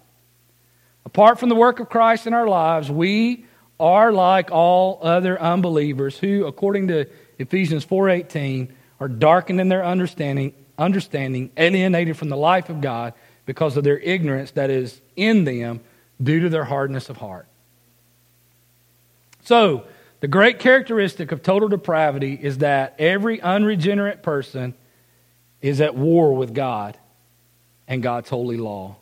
Apart 1.04 1.40
from 1.40 1.48
the 1.48 1.56
work 1.56 1.80
of 1.80 1.88
Christ 1.88 2.28
in 2.28 2.32
our 2.32 2.46
lives, 2.46 2.88
we 2.88 3.44
are 3.80 4.12
like 4.12 4.52
all 4.52 5.00
other 5.02 5.40
unbelievers 5.42 6.16
who, 6.16 6.46
according 6.46 6.87
to 6.88 7.06
Ephesians 7.40 7.84
4:18, 7.84 8.68
are 9.00 9.08
darkened 9.08 9.61
in 9.61 9.68
their 9.68 9.84
understanding, 9.84 10.54
understanding, 10.78 11.50
alienated 11.56 12.16
from 12.16 12.28
the 12.28 12.37
life 12.37 12.68
of 12.68 12.80
God 12.80 13.14
because 13.46 13.76
of 13.76 13.82
their 13.82 13.98
ignorance 13.98 14.52
that 14.52 14.70
is 14.70 15.00
in 15.16 15.42
them 15.42 15.80
due 16.22 16.40
to 16.40 16.48
their 16.48 16.64
hardness 16.64 17.09
of 17.09 17.16
heart. 17.16 17.46
So, 19.44 19.85
the 20.20 20.28
great 20.28 20.59
characteristic 20.59 21.31
of 21.31 21.42
total 21.42 21.68
depravity 21.68 22.38
is 22.40 22.59
that 22.59 22.96
every 22.98 23.40
unregenerate 23.40 24.22
person 24.22 24.74
is 25.62 25.81
at 25.81 25.94
war 25.94 26.35
with 26.35 26.54
God 26.54 26.98
and 27.87 28.02
God's 28.02 28.28
holy 28.28 28.57
law. 28.57 28.96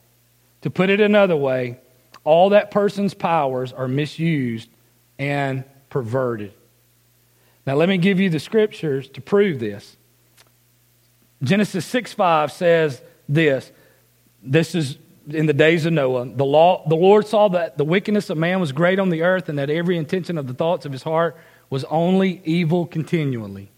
To 0.62 0.70
put 0.70 0.90
it 0.90 1.00
another 1.00 1.36
way, 1.36 1.78
all 2.22 2.50
that 2.50 2.70
person's 2.70 3.14
powers 3.14 3.72
are 3.72 3.88
misused 3.88 4.68
and 5.18 5.64
perverted. 5.90 6.52
Now, 7.66 7.74
let 7.74 7.88
me 7.88 7.98
give 7.98 8.20
you 8.20 8.30
the 8.30 8.38
scriptures 8.38 9.08
to 9.10 9.20
prove 9.20 9.58
this. 9.58 9.96
Genesis 11.42 11.84
6 11.86 12.12
5 12.12 12.52
says 12.52 13.02
this. 13.28 13.72
This 14.42 14.74
is 14.74 14.98
in 15.28 15.46
the 15.46 15.52
days 15.52 15.86
of 15.86 15.92
Noah. 15.92 16.26
The, 16.26 16.44
law, 16.44 16.86
the 16.88 16.96
Lord 16.96 17.26
saw 17.26 17.48
that 17.48 17.76
the 17.78 17.84
wickedness 17.84 18.30
of 18.30 18.38
man 18.38 18.60
was 18.60 18.72
great 18.72 18.98
on 18.98 19.10
the 19.10 19.22
earth, 19.22 19.48
and 19.48 19.58
that 19.58 19.70
every 19.70 19.96
intention 19.96 20.38
of 20.38 20.46
the 20.46 20.54
thoughts 20.54 20.86
of 20.86 20.92
his 20.92 21.02
heart 21.02 21.36
was 21.70 21.84
only 21.84 22.40
evil 22.44 22.86
continually. 22.86 23.70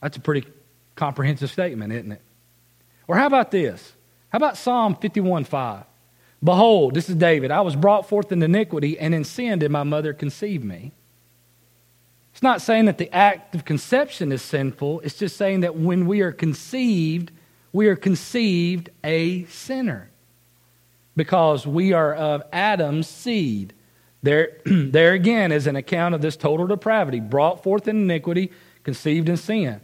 That's 0.00 0.16
a 0.16 0.20
pretty 0.20 0.46
comprehensive 0.94 1.50
statement, 1.50 1.92
isn't 1.92 2.12
it? 2.12 2.20
Or 3.08 3.16
how 3.16 3.26
about 3.26 3.50
this? 3.50 3.92
How 4.30 4.36
about 4.36 4.56
Psalm 4.56 4.96
51 4.96 5.44
5? 5.44 5.84
Behold, 6.44 6.94
this 6.94 7.08
is 7.08 7.14
David, 7.14 7.52
I 7.52 7.60
was 7.60 7.76
brought 7.76 8.08
forth 8.08 8.32
in 8.32 8.42
iniquity, 8.42 8.98
and 8.98 9.14
in 9.14 9.22
sin 9.22 9.60
did 9.60 9.70
my 9.70 9.84
mother 9.84 10.12
conceive 10.12 10.64
me. 10.64 10.92
It's 12.32 12.42
not 12.42 12.60
saying 12.60 12.86
that 12.86 12.98
the 12.98 13.14
act 13.14 13.54
of 13.54 13.64
conception 13.64 14.32
is 14.32 14.42
sinful, 14.42 15.00
it's 15.00 15.18
just 15.18 15.36
saying 15.36 15.60
that 15.60 15.76
when 15.76 16.06
we 16.06 16.20
are 16.20 16.32
conceived, 16.32 17.30
we 17.72 17.88
are 17.88 17.96
conceived 17.96 18.90
a 19.02 19.44
sinner 19.46 20.10
because 21.16 21.66
we 21.66 21.92
are 21.92 22.14
of 22.14 22.42
Adam's 22.52 23.08
seed. 23.08 23.74
There, 24.22 24.58
there 24.64 25.14
again 25.14 25.52
is 25.52 25.66
an 25.66 25.76
account 25.76 26.14
of 26.14 26.20
this 26.20 26.36
total 26.36 26.66
depravity, 26.66 27.20
brought 27.20 27.62
forth 27.62 27.88
in 27.88 28.02
iniquity, 28.02 28.52
conceived 28.84 29.28
in 29.28 29.36
sin. 29.36 29.80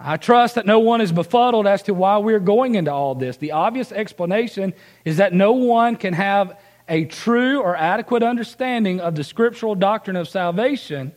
I 0.00 0.16
trust 0.16 0.54
that 0.54 0.66
no 0.66 0.78
one 0.78 1.00
is 1.00 1.10
befuddled 1.10 1.66
as 1.66 1.82
to 1.84 1.94
why 1.94 2.18
we're 2.18 2.38
going 2.38 2.76
into 2.76 2.92
all 2.92 3.16
this. 3.16 3.36
The 3.36 3.52
obvious 3.52 3.90
explanation 3.90 4.74
is 5.04 5.16
that 5.16 5.32
no 5.32 5.52
one 5.52 5.96
can 5.96 6.14
have 6.14 6.56
a 6.88 7.04
true 7.04 7.60
or 7.60 7.76
adequate 7.76 8.22
understanding 8.22 9.00
of 9.00 9.16
the 9.16 9.24
scriptural 9.24 9.74
doctrine 9.74 10.16
of 10.16 10.28
salvation. 10.28 11.12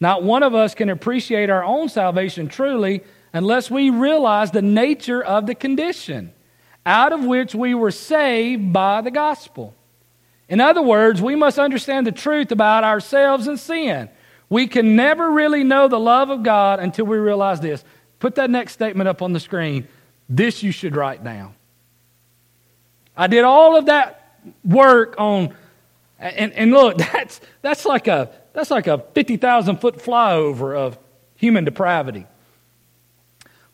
Not 0.00 0.24
one 0.24 0.42
of 0.42 0.54
us 0.54 0.74
can 0.74 0.90
appreciate 0.90 1.50
our 1.50 1.64
own 1.64 1.88
salvation 1.88 2.48
truly 2.48 3.02
unless 3.36 3.70
we 3.70 3.90
realize 3.90 4.50
the 4.50 4.62
nature 4.62 5.22
of 5.22 5.44
the 5.46 5.54
condition 5.54 6.32
out 6.86 7.12
of 7.12 7.22
which 7.22 7.54
we 7.54 7.74
were 7.74 7.90
saved 7.90 8.72
by 8.72 9.02
the 9.02 9.10
gospel. 9.10 9.74
In 10.48 10.58
other 10.58 10.80
words, 10.80 11.20
we 11.20 11.34
must 11.34 11.58
understand 11.58 12.06
the 12.06 12.12
truth 12.12 12.50
about 12.50 12.82
ourselves 12.82 13.46
and 13.46 13.60
sin. 13.60 14.08
We 14.48 14.66
can 14.66 14.96
never 14.96 15.30
really 15.30 15.64
know 15.64 15.86
the 15.86 16.00
love 16.00 16.30
of 16.30 16.44
God 16.44 16.80
until 16.80 17.04
we 17.04 17.18
realize 17.18 17.60
this. 17.60 17.84
Put 18.20 18.36
that 18.36 18.48
next 18.48 18.72
statement 18.72 19.06
up 19.06 19.20
on 19.20 19.34
the 19.34 19.40
screen. 19.40 19.86
This 20.30 20.62
you 20.62 20.72
should 20.72 20.96
write 20.96 21.22
down. 21.22 21.54
I 23.14 23.26
did 23.26 23.44
all 23.44 23.76
of 23.76 23.86
that 23.86 24.40
work 24.64 25.16
on, 25.18 25.54
and, 26.18 26.54
and 26.54 26.70
look, 26.70 26.96
that's, 27.12 27.42
that's 27.60 27.84
like 27.84 28.08
a, 28.08 28.30
that's 28.54 28.70
like 28.70 28.86
a 28.86 29.04
50,000 29.12 29.78
foot 29.78 29.98
flyover 29.98 30.74
of 30.74 30.98
human 31.34 31.64
depravity. 31.64 32.26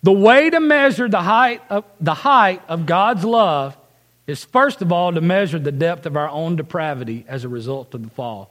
The 0.03 0.12
way 0.12 0.51
to 0.51 0.61
measure 0.61 1.09
the 1.09 1.23
height 1.23 1.62
of, 1.71 1.85
the 2.01 2.15
height 2.15 2.62
of 2.69 2.87
God's 2.87 3.25
love 3.25 3.77
is, 4.27 4.45
first 4.45 4.83
of 4.83 4.91
all, 4.93 5.12
to 5.12 5.21
measure 5.21 5.59
the 5.59 5.73
depth 5.73 6.07
of 6.07 6.17
our 6.17 6.29
own 6.29 6.57
depravity 6.57 7.25
as 7.29 7.45
a 7.45 7.49
result 7.49 7.95
of 7.95 8.03
the 8.03 8.11
fall. 8.11 8.51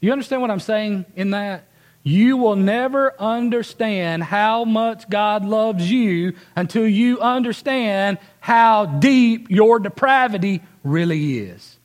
You 0.00 0.12
understand 0.12 0.40
what 0.40 0.50
I'm 0.50 0.60
saying 0.60 1.04
in 1.14 1.30
that? 1.30 1.64
You 2.02 2.36
will 2.36 2.56
never 2.56 3.20
understand 3.20 4.22
how 4.22 4.64
much 4.64 5.10
God 5.10 5.44
loves 5.44 5.90
you 5.90 6.34
until 6.54 6.86
you 6.86 7.20
understand 7.20 8.18
how 8.38 8.86
deep 8.86 9.50
your 9.50 9.80
depravity 9.80 10.62
really 10.84 11.40
is. 11.40 11.76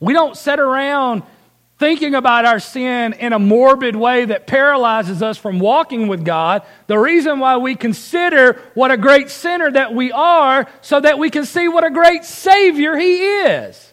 We 0.00 0.14
don't 0.14 0.36
sit 0.36 0.58
around 0.58 1.22
thinking 1.82 2.14
about 2.14 2.44
our 2.44 2.60
sin 2.60 3.12
in 3.14 3.32
a 3.32 3.40
morbid 3.40 3.96
way 3.96 4.24
that 4.24 4.46
paralyzes 4.46 5.20
us 5.20 5.36
from 5.36 5.58
walking 5.58 6.06
with 6.06 6.24
God. 6.24 6.62
The 6.86 6.96
reason 6.96 7.40
why 7.40 7.56
we 7.56 7.74
consider 7.74 8.52
what 8.74 8.92
a 8.92 8.96
great 8.96 9.30
sinner 9.30 9.68
that 9.68 9.92
we 9.92 10.12
are 10.12 10.68
so 10.80 11.00
that 11.00 11.18
we 11.18 11.28
can 11.28 11.44
see 11.44 11.66
what 11.66 11.82
a 11.82 11.90
great 11.90 12.24
Savior 12.24 12.96
He 12.96 13.16
is. 13.16 13.92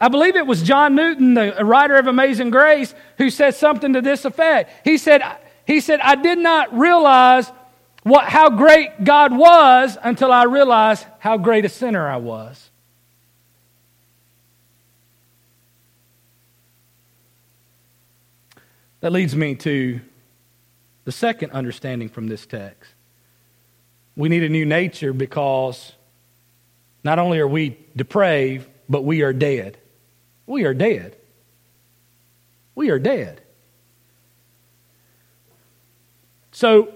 I 0.00 0.08
believe 0.08 0.34
it 0.34 0.48
was 0.48 0.64
John 0.64 0.96
Newton, 0.96 1.34
the 1.34 1.64
writer 1.64 1.94
of 1.94 2.08
Amazing 2.08 2.50
Grace, 2.50 2.92
who 3.18 3.30
said 3.30 3.54
something 3.54 3.92
to 3.92 4.02
this 4.02 4.24
effect. 4.24 4.68
He 4.82 4.98
said, 4.98 5.22
he 5.64 5.78
said 5.78 6.00
I 6.00 6.16
did 6.16 6.38
not 6.38 6.76
realize 6.76 7.52
what, 8.02 8.24
how 8.24 8.50
great 8.50 9.04
God 9.04 9.30
was 9.30 9.96
until 10.02 10.32
I 10.32 10.42
realized 10.42 11.06
how 11.20 11.38
great 11.38 11.64
a 11.64 11.68
sinner 11.68 12.08
I 12.08 12.16
was. 12.16 12.65
That 19.06 19.12
leads 19.12 19.36
me 19.36 19.54
to 19.54 20.00
the 21.04 21.12
second 21.12 21.52
understanding 21.52 22.08
from 22.08 22.26
this 22.26 22.44
text. 22.44 22.90
We 24.16 24.28
need 24.28 24.42
a 24.42 24.48
new 24.48 24.66
nature 24.66 25.12
because 25.12 25.92
not 27.04 27.20
only 27.20 27.38
are 27.38 27.46
we 27.46 27.78
depraved, 27.94 28.68
but 28.88 29.04
we 29.04 29.22
are 29.22 29.32
dead. 29.32 29.78
We 30.44 30.64
are 30.64 30.74
dead. 30.74 31.16
We 32.74 32.90
are 32.90 32.98
dead. 32.98 33.40
So 36.50 36.92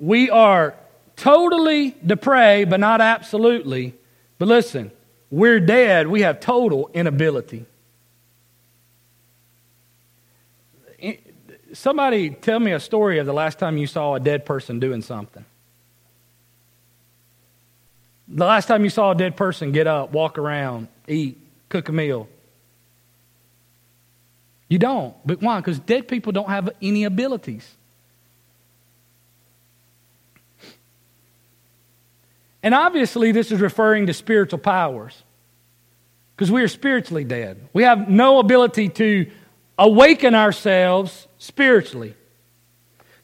we 0.00 0.28
are 0.28 0.74
totally 1.14 1.94
depraved, 2.04 2.70
but 2.70 2.80
not 2.80 3.00
absolutely. 3.00 3.94
But 4.40 4.48
listen, 4.48 4.90
we're 5.30 5.60
dead. 5.60 6.08
We 6.08 6.22
have 6.22 6.40
total 6.40 6.90
inability. 6.92 7.64
Somebody 11.74 12.30
tell 12.30 12.60
me 12.60 12.70
a 12.70 12.78
story 12.78 13.18
of 13.18 13.26
the 13.26 13.32
last 13.32 13.58
time 13.58 13.76
you 13.76 13.88
saw 13.88 14.14
a 14.14 14.20
dead 14.20 14.46
person 14.46 14.78
doing 14.78 15.02
something. 15.02 15.44
The 18.28 18.44
last 18.44 18.66
time 18.66 18.84
you 18.84 18.90
saw 18.90 19.10
a 19.10 19.14
dead 19.14 19.36
person 19.36 19.72
get 19.72 19.88
up, 19.88 20.12
walk 20.12 20.38
around, 20.38 20.86
eat, 21.08 21.36
cook 21.68 21.88
a 21.88 21.92
meal. 21.92 22.28
You 24.68 24.78
don't. 24.78 25.14
But 25.26 25.42
why? 25.42 25.58
Because 25.58 25.80
dead 25.80 26.06
people 26.06 26.32
don't 26.32 26.48
have 26.48 26.70
any 26.80 27.04
abilities. 27.04 27.68
And 32.62 32.72
obviously, 32.72 33.32
this 33.32 33.50
is 33.50 33.60
referring 33.60 34.06
to 34.06 34.14
spiritual 34.14 34.60
powers 34.60 35.20
because 36.36 36.52
we 36.52 36.62
are 36.62 36.68
spiritually 36.68 37.24
dead. 37.24 37.68
We 37.72 37.82
have 37.82 38.08
no 38.08 38.38
ability 38.38 38.90
to 38.90 39.30
awaken 39.76 40.36
ourselves 40.36 41.26
spiritually. 41.44 42.14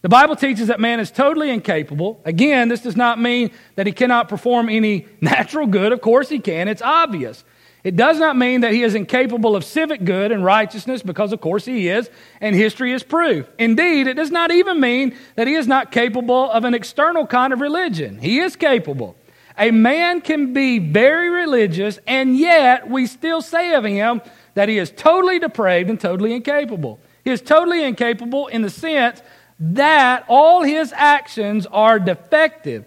The 0.03 0.09
Bible 0.09 0.37
teaches 0.37 0.69
that 0.69 0.81
man 0.81 1.01
is 1.01 1.11
totally 1.11 1.51
incapable. 1.51 2.21
Again, 2.25 2.69
this 2.69 2.83
does 2.83 2.97
not 2.97 3.21
mean 3.21 3.51
that 3.77 3.87
he 3.87 3.93
cannot 3.93 4.29
perform 4.29 4.69
any 4.69 5.07
natural 5.21 5.67
good. 5.67 5.93
Of 5.93 6.01
course, 6.01 6.29
he 6.29 6.39
can. 6.39 6.69
It's 6.69 6.83
obvious. 6.83 7.45
It 7.83 7.97
does 7.97 8.19
not 8.19 8.37
mean 8.37 8.61
that 8.61 8.75
he 8.75 8.83
is 8.83 8.95
incapable 8.95 9.57
of 9.57 9.65
civic 9.65 10.05
good 10.05 10.33
and 10.33 10.45
righteousness, 10.45 11.03
because 11.03 11.33
of 11.33 11.41
course 11.41 11.65
he 11.65 11.89
is, 11.89 12.11
and 12.41 12.55
history 12.55 12.93
is 12.93 13.03
proof. 13.03 13.49
Indeed, 13.59 14.07
it 14.07 14.15
does 14.15 14.31
not 14.31 14.51
even 14.51 14.81
mean 14.81 15.17
that 15.37 15.47
he 15.47 15.55
is 15.55 15.67
not 15.67 15.91
capable 15.91 16.51
of 16.51 16.65
an 16.65 16.75
external 16.75 17.27
kind 17.27 17.55
of 17.55 17.61
religion. 17.61 18.19
He 18.19 18.41
is 18.41 18.55
capable. 18.55 19.17
A 19.57 19.71
man 19.71 20.21
can 20.21 20.53
be 20.53 20.79
very 20.79 21.31
religious, 21.31 21.99
and 22.07 22.37
yet 22.37 22.89
we 22.91 23.07
still 23.07 23.41
say 23.41 23.73
of 23.73 23.85
him 23.85 24.21
that 24.55 24.69
he 24.69 24.77
is 24.77 24.91
totally 24.91 25.39
depraved 25.39 25.89
and 25.89 25.99
totally 25.99 26.35
incapable. 26.35 27.01
Is 27.31 27.41
totally 27.41 27.85
incapable 27.85 28.49
in 28.49 28.63
the 28.63 28.71
sense 28.71 29.23
that 29.59 30.25
all 30.29 30.63
his 30.63 30.93
actions 30.95 31.67
are 31.67 31.99
defective. 31.99 32.85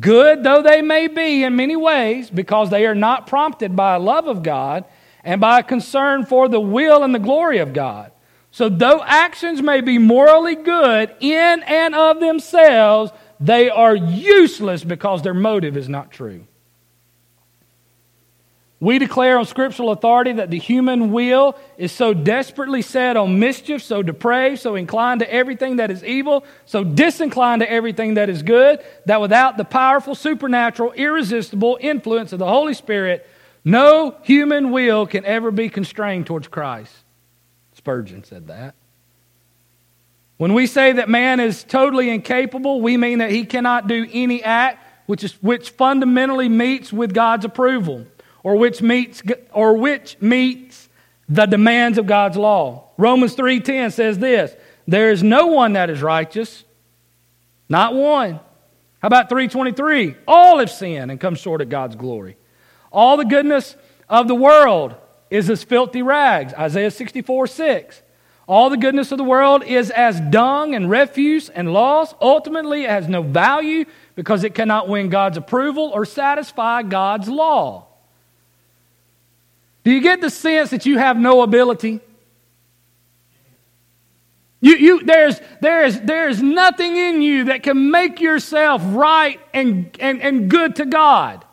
Good 0.00 0.42
though 0.42 0.62
they 0.62 0.82
may 0.82 1.08
be 1.08 1.44
in 1.44 1.56
many 1.56 1.76
ways, 1.76 2.30
because 2.30 2.70
they 2.70 2.86
are 2.86 2.94
not 2.94 3.26
prompted 3.26 3.76
by 3.76 3.94
a 3.94 3.98
love 3.98 4.26
of 4.26 4.42
God 4.42 4.84
and 5.24 5.40
by 5.40 5.60
a 5.60 5.64
concern 5.64 6.24
for 6.24 6.48
the 6.48 6.60
will 6.60 7.02
and 7.02 7.14
the 7.14 7.18
glory 7.18 7.58
of 7.58 7.72
God. 7.72 8.12
So, 8.50 8.68
though 8.68 9.02
actions 9.04 9.60
may 9.60 9.80
be 9.80 9.98
morally 9.98 10.54
good 10.54 11.14
in 11.20 11.62
and 11.64 11.94
of 11.94 12.20
themselves, 12.20 13.12
they 13.38 13.68
are 13.68 13.94
useless 13.94 14.82
because 14.82 15.22
their 15.22 15.34
motive 15.34 15.76
is 15.76 15.88
not 15.88 16.10
true. 16.10 16.46
We 18.78 18.98
declare 18.98 19.38
on 19.38 19.46
scriptural 19.46 19.90
authority 19.90 20.32
that 20.32 20.50
the 20.50 20.58
human 20.58 21.10
will 21.10 21.56
is 21.78 21.92
so 21.92 22.12
desperately 22.12 22.82
set 22.82 23.16
on 23.16 23.38
mischief, 23.38 23.82
so 23.82 24.02
depraved, 24.02 24.60
so 24.60 24.74
inclined 24.74 25.20
to 25.20 25.32
everything 25.32 25.76
that 25.76 25.90
is 25.90 26.04
evil, 26.04 26.44
so 26.66 26.84
disinclined 26.84 27.62
to 27.62 27.70
everything 27.70 28.14
that 28.14 28.28
is 28.28 28.42
good, 28.42 28.80
that 29.06 29.20
without 29.20 29.56
the 29.56 29.64
powerful, 29.64 30.14
supernatural, 30.14 30.92
irresistible 30.92 31.78
influence 31.80 32.34
of 32.34 32.38
the 32.38 32.46
Holy 32.46 32.74
Spirit, 32.74 33.26
no 33.64 34.14
human 34.22 34.70
will 34.70 35.06
can 35.06 35.24
ever 35.24 35.50
be 35.50 35.70
constrained 35.70 36.26
towards 36.26 36.46
Christ. 36.46 36.94
Spurgeon 37.72 38.24
said 38.24 38.48
that. 38.48 38.74
When 40.36 40.52
we 40.52 40.66
say 40.66 40.92
that 40.92 41.08
man 41.08 41.40
is 41.40 41.64
totally 41.64 42.10
incapable, 42.10 42.82
we 42.82 42.98
mean 42.98 43.18
that 43.18 43.30
he 43.30 43.46
cannot 43.46 43.88
do 43.88 44.06
any 44.12 44.42
act 44.42 44.82
which, 45.06 45.24
is, 45.24 45.32
which 45.42 45.70
fundamentally 45.70 46.50
meets 46.50 46.92
with 46.92 47.14
God's 47.14 47.46
approval 47.46 48.06
or 48.46 48.54
which 48.54 48.80
meets 48.80 49.24
or 49.52 49.76
which 49.76 50.16
meets 50.20 50.88
the 51.28 51.46
demands 51.46 51.98
of 51.98 52.06
God's 52.06 52.36
law. 52.36 52.84
Romans 52.96 53.34
3:10 53.34 53.90
says 53.90 54.20
this, 54.20 54.54
there 54.86 55.10
is 55.10 55.20
no 55.20 55.48
one 55.48 55.72
that 55.72 55.90
is 55.90 56.00
righteous, 56.00 56.62
not 57.68 57.92
one. 57.92 58.34
How 59.00 59.08
about 59.08 59.28
323? 59.28 60.14
All 60.28 60.60
have 60.60 60.70
sinned 60.70 61.10
and 61.10 61.18
come 61.18 61.34
short 61.34 61.60
of 61.60 61.68
God's 61.68 61.96
glory. 61.96 62.36
All 62.92 63.16
the 63.16 63.24
goodness 63.24 63.74
of 64.08 64.28
the 64.28 64.36
world 64.36 64.94
is 65.28 65.50
as 65.50 65.64
filthy 65.64 66.02
rags. 66.02 66.54
Isaiah 66.54 66.92
64 66.92 67.48
6. 67.48 68.02
All 68.46 68.70
the 68.70 68.76
goodness 68.76 69.10
of 69.10 69.18
the 69.18 69.24
world 69.24 69.64
is 69.64 69.90
as 69.90 70.20
dung 70.20 70.76
and 70.76 70.88
refuse 70.88 71.48
and 71.48 71.72
loss. 71.72 72.14
Ultimately, 72.20 72.84
it 72.84 72.90
has 72.90 73.08
no 73.08 73.22
value 73.22 73.86
because 74.14 74.44
it 74.44 74.54
cannot 74.54 74.88
win 74.88 75.08
God's 75.08 75.36
approval 75.36 75.90
or 75.92 76.04
satisfy 76.04 76.84
God's 76.84 77.28
law. 77.28 77.85
Do 79.86 79.92
you 79.92 80.00
get 80.00 80.20
the 80.20 80.30
sense 80.30 80.70
that 80.70 80.84
you 80.84 80.98
have 80.98 81.16
no 81.16 81.42
ability? 81.42 82.00
You, 84.60 84.74
you, 84.74 85.04
there's, 85.04 85.40
there's, 85.60 86.00
there's 86.00 86.42
nothing 86.42 86.96
in 86.96 87.22
you 87.22 87.44
that 87.44 87.62
can 87.62 87.92
make 87.92 88.20
yourself 88.20 88.82
right 88.84 89.38
and, 89.54 89.96
and, 90.00 90.20
and 90.20 90.50
good 90.50 90.74
to 90.76 90.86
God. 90.86 91.44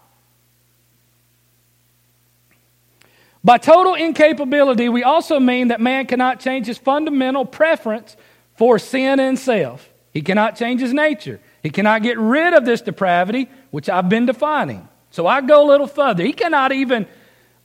By 3.43 3.59
total 3.59 3.93
incapability, 3.93 4.89
we 4.89 5.03
also 5.03 5.39
mean 5.39 5.67
that 5.67 5.79
man 5.79 6.07
cannot 6.07 6.39
change 6.39 6.65
his 6.65 6.79
fundamental 6.79 7.45
preference 7.45 8.17
for 8.55 8.79
sin 8.79 9.19
and 9.19 9.37
self. 9.37 9.87
He 10.11 10.23
cannot 10.23 10.55
change 10.55 10.81
his 10.81 10.91
nature. 10.91 11.39
He 11.61 11.69
cannot 11.69 12.01
get 12.01 12.17
rid 12.17 12.55
of 12.55 12.65
this 12.65 12.81
depravity, 12.81 13.47
which 13.69 13.89
I've 13.89 14.09
been 14.09 14.25
defining. 14.25 14.89
So 15.11 15.27
I 15.27 15.41
go 15.41 15.63
a 15.63 15.67
little 15.67 15.85
further. 15.85 16.23
He 16.23 16.33
cannot 16.33 16.71
even 16.71 17.05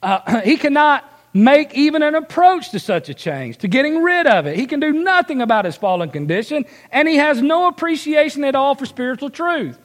uh, 0.03 0.41
he 0.45 0.57
cannot 0.57 1.05
make 1.35 1.75
even 1.75 2.03
an 2.03 2.15
approach 2.15 2.71
to 2.71 2.79
such 2.79 3.09
a 3.09 3.15
change, 3.15 3.59
to 3.59 3.69
getting 3.69 4.03
rid 4.03 4.27
of 4.27 4.47
it. 4.47 4.57
He 4.57 4.67
can 4.67 4.81
do 4.81 4.93
nothing 4.93 5.43
about 5.43 5.65
his 5.65 5.77
fallen 5.77 6.11
condition, 6.11 6.65
and 6.91 7.07
he 7.07 7.17
has 7.17 7.43
no 7.43 7.69
appreciation 7.69 8.45
at 8.45 8.55
all 8.55 8.75
for 8.75 8.87
spiritual 8.87 9.31
truth. 9.31 9.79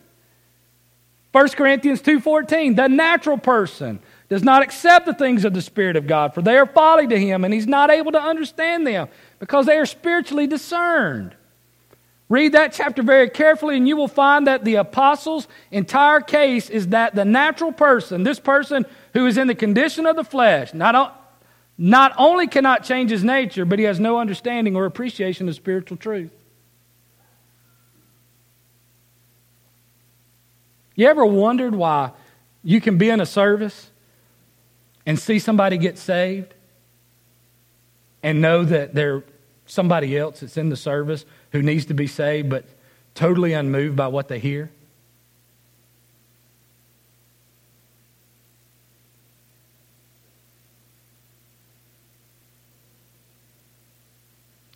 1 1.34 1.50
Corinthians 1.56 2.02
2:14 2.02 2.76
The 2.76 2.88
natural 2.88 3.38
person 3.38 4.00
does 4.30 4.44
not 4.44 4.62
accept 4.62 5.06
the 5.06 5.14
things 5.14 5.46
of 5.46 5.54
the 5.54 5.62
spirit 5.62 5.96
of 5.96 6.08
God 6.08 6.34
for 6.34 6.42
they 6.42 6.58
are 6.58 6.66
folly 6.66 7.08
to 7.08 7.20
him 7.20 7.44
and 7.44 7.54
he's 7.54 7.68
not 7.68 7.92
able 7.92 8.12
to 8.14 8.22
understand 8.22 8.88
them 8.88 9.08
because 9.40 9.66
they 9.66 9.78
are 9.78 9.86
spiritually 9.86 10.48
discerned. 10.48 11.36
Read 12.34 12.54
that 12.54 12.74
chapter 12.74 13.04
very 13.04 13.30
carefully, 13.30 13.78
and 13.78 13.88
you 13.88 13.96
will 13.96 14.08
find 14.08 14.48
that 14.48 14.66
the 14.66 14.74
apostles' 14.74 15.48
entire 15.70 16.20
case 16.20 16.68
is 16.68 16.88
that 16.88 17.14
the 17.14 17.26
natural 17.26 17.72
person, 17.72 18.24
this 18.24 18.40
person 18.40 18.88
who 19.14 19.28
is 19.28 19.38
in 19.38 19.46
the 19.46 19.54
condition 19.54 20.08
of 20.08 20.16
the 20.16 20.24
flesh, 20.24 20.74
not, 20.74 21.38
not 21.78 22.12
only 22.18 22.48
cannot 22.48 22.84
change 22.84 23.12
his 23.12 23.24
nature, 23.24 23.66
but 23.66 23.78
he 23.78 23.86
has 23.86 24.00
no 24.00 24.18
understanding 24.18 24.76
or 24.76 24.86
appreciation 24.86 25.48
of 25.48 25.54
spiritual 25.54 25.96
truth. 25.96 26.32
You 30.96 31.06
ever 31.10 31.28
wondered 31.28 31.76
why 31.76 32.14
you 32.64 32.82
can 32.82 32.98
be 32.98 33.12
in 33.12 33.22
a 33.22 33.28
service 33.28 33.92
and 35.06 35.20
see 35.20 35.38
somebody 35.38 35.78
get 35.78 36.00
saved 36.00 36.56
and 38.24 38.42
know 38.42 38.66
that 38.66 38.96
they're 38.96 39.24
somebody 39.66 40.18
else 40.18 40.42
that's 40.42 40.58
in 40.58 40.70
the 40.70 40.76
service 40.76 41.26
who 41.52 41.62
needs 41.62 41.86
to 41.86 41.94
be 41.94 42.08
saved 42.08 42.50
but 42.50 42.66
totally 43.16 43.54
unmoved 43.54 43.96
by 43.96 44.08
what 44.08 44.28
they 44.28 44.40
hear? 44.40 44.72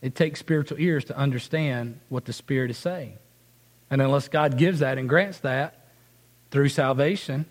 It 0.01 0.15
takes 0.15 0.39
spiritual 0.39 0.79
ears 0.79 1.05
to 1.05 1.17
understand 1.17 1.99
what 2.09 2.25
the 2.25 2.33
Spirit 2.33 2.71
is 2.71 2.77
saying. 2.77 3.17
And 3.89 4.01
unless 4.01 4.27
God 4.27 4.57
gives 4.57 4.79
that 4.79 4.97
and 4.97 5.09
grants 5.09 5.39
that 5.39 5.87
through 6.51 6.69
salvation, 6.69 7.45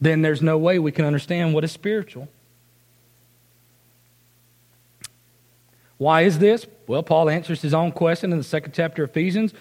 then 0.00 0.22
there's 0.22 0.42
no 0.42 0.58
way 0.58 0.78
we 0.78 0.92
can 0.92 1.04
understand 1.04 1.54
what 1.54 1.64
is 1.64 1.72
spiritual. 1.72 2.28
Why 5.98 6.22
is 6.22 6.38
this? 6.38 6.66
Well, 6.86 7.02
Paul 7.02 7.28
answers 7.28 7.60
his 7.60 7.74
own 7.74 7.92
question 7.92 8.32
in 8.32 8.38
the 8.38 8.44
second 8.44 8.72
chapter 8.72 9.04
of 9.04 9.10
Ephesians, 9.10 9.52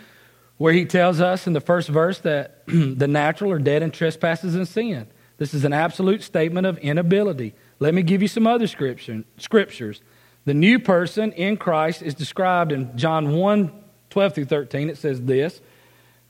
where 0.57 0.73
he 0.73 0.85
tells 0.85 1.19
us 1.19 1.45
in 1.45 1.53
the 1.53 1.61
first 1.61 1.89
verse 1.89 2.19
that 2.19 2.63
the 2.67 3.07
natural 3.07 3.51
are 3.51 3.59
dead 3.59 3.83
in 3.83 3.91
trespasses 3.91 4.55
and 4.55 4.67
sin. 4.67 5.07
This 5.37 5.53
is 5.53 5.65
an 5.65 5.73
absolute 5.73 6.23
statement 6.23 6.65
of 6.65 6.77
inability. 6.79 7.53
Let 7.79 7.93
me 7.93 8.01
give 8.01 8.21
you 8.21 8.27
some 8.27 8.47
other 8.47 8.67
scripture, 8.67 9.23
scriptures. 9.37 10.01
The 10.45 10.53
new 10.53 10.79
person 10.79 11.31
in 11.33 11.57
Christ 11.57 12.01
is 12.01 12.15
described 12.15 12.71
in 12.71 12.97
John 12.97 13.33
1 13.35 13.83
12 14.09 14.33
through 14.33 14.45
13. 14.45 14.89
It 14.89 14.97
says 14.97 15.21
this 15.21 15.61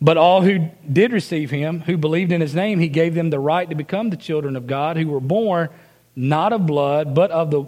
But 0.02 0.18
all 0.18 0.42
who 0.42 0.70
did 0.92 1.14
receive 1.14 1.52
him, 1.52 1.82
who 1.82 1.98
believed 1.98 2.32
in 2.32 2.42
his 2.42 2.56
name, 2.56 2.80
he 2.80 2.90
gave 2.90 3.14
them 3.14 3.30
the 3.30 3.40
right 3.40 3.70
to 3.70 3.76
become 3.76 4.10
the 4.10 4.18
children 4.18 4.56
of 4.56 4.68
God, 4.68 4.98
who 4.98 5.08
were 5.08 5.20
born 5.20 5.70
not 6.16 6.52
of 6.52 6.66
blood, 6.66 7.14
but 7.14 7.30
of 7.30 7.52
the 7.52 7.66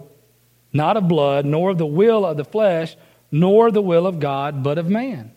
not 0.72 0.96
of 0.96 1.08
blood, 1.08 1.44
nor 1.44 1.70
of 1.70 1.78
the 1.78 1.86
will 1.86 2.24
of 2.24 2.36
the 2.36 2.44
flesh, 2.44 2.96
nor 3.30 3.70
the 3.70 3.82
will 3.82 4.06
of 4.06 4.20
God, 4.20 4.62
but 4.62 4.78
of 4.78 4.88
man. 4.88 5.32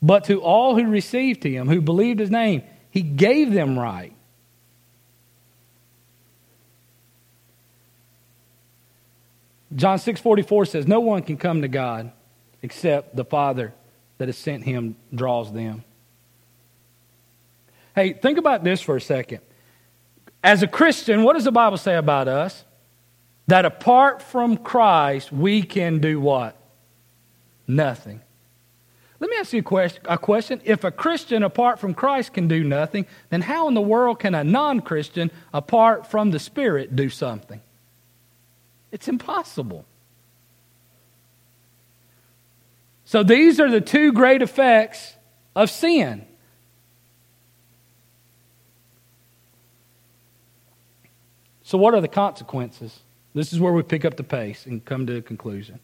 But 0.00 0.24
to 0.24 0.40
all 0.40 0.76
who 0.76 0.86
received 0.86 1.42
him, 1.42 1.68
who 1.68 1.80
believed 1.80 2.20
his 2.20 2.30
name, 2.30 2.62
he 2.90 3.02
gave 3.02 3.52
them 3.52 3.78
right. 3.78 4.12
John 9.74 9.98
6:44 9.98 10.64
says, 10.64 10.86
"No 10.86 11.00
one 11.00 11.22
can 11.22 11.36
come 11.36 11.62
to 11.62 11.68
God 11.68 12.12
except 12.62 13.16
the 13.16 13.24
Father 13.24 13.74
that 14.16 14.28
has 14.28 14.38
sent 14.38 14.64
him 14.64 14.96
draws 15.14 15.52
them." 15.52 15.84
Hey, 17.94 18.12
think 18.12 18.38
about 18.38 18.64
this 18.64 18.80
for 18.80 18.96
a 18.96 19.00
second. 19.00 19.40
As 20.42 20.62
a 20.62 20.68
Christian, 20.68 21.24
what 21.24 21.34
does 21.34 21.44
the 21.44 21.52
Bible 21.52 21.76
say 21.76 21.96
about 21.96 22.28
us? 22.28 22.64
That 23.48 23.64
apart 23.64 24.22
from 24.22 24.58
Christ, 24.58 25.32
we 25.32 25.62
can 25.62 25.98
do 25.98 26.20
what? 26.20 26.56
Nothing. 27.66 28.20
Let 29.20 29.30
me 29.30 29.36
ask 29.36 29.52
you 29.52 29.64
a 30.04 30.18
question. 30.18 30.60
If 30.64 30.84
a 30.84 30.90
Christian 30.90 31.42
apart 31.42 31.80
from 31.80 31.92
Christ 31.92 32.34
can 32.34 32.46
do 32.46 32.62
nothing, 32.62 33.06
then 33.30 33.40
how 33.42 33.66
in 33.66 33.74
the 33.74 33.80
world 33.80 34.20
can 34.20 34.34
a 34.34 34.44
non 34.44 34.80
Christian 34.80 35.30
apart 35.52 36.06
from 36.06 36.30
the 36.30 36.38
Spirit 36.38 36.94
do 36.94 37.08
something? 37.08 37.60
It's 38.92 39.08
impossible. 39.08 39.84
So 43.04 43.22
these 43.22 43.58
are 43.58 43.70
the 43.70 43.80
two 43.80 44.12
great 44.12 44.42
effects 44.42 45.14
of 45.56 45.70
sin. 45.70 46.26
So, 51.62 51.76
what 51.76 51.94
are 51.94 52.00
the 52.00 52.08
consequences? 52.08 52.98
This 53.34 53.52
is 53.52 53.60
where 53.60 53.72
we 53.72 53.82
pick 53.82 54.04
up 54.04 54.16
the 54.16 54.24
pace 54.24 54.66
and 54.66 54.84
come 54.84 55.06
to 55.06 55.16
a 55.16 55.22
conclusion. 55.22 55.80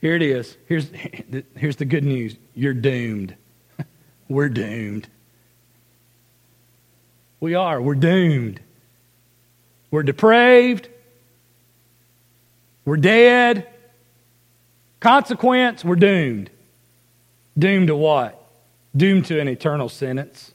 Here 0.00 0.14
it 0.14 0.22
is. 0.22 0.56
Here's, 0.66 0.90
here's 1.56 1.76
the 1.76 1.84
good 1.84 2.04
news 2.04 2.36
you're 2.54 2.74
doomed. 2.74 3.34
We're 4.28 4.48
doomed. 4.48 5.08
We 7.40 7.54
are. 7.54 7.80
We're 7.80 7.94
doomed. 7.94 8.60
We're 9.90 10.02
depraved. 10.02 10.88
We're 12.84 12.96
dead. 12.96 13.68
Consequence, 15.00 15.84
we're 15.84 15.96
doomed. 15.96 16.48
Doomed 17.58 17.88
to 17.88 17.96
what? 17.96 18.50
Doomed 18.96 19.26
to 19.26 19.38
an 19.38 19.48
eternal 19.48 19.90
sentence. 19.90 20.53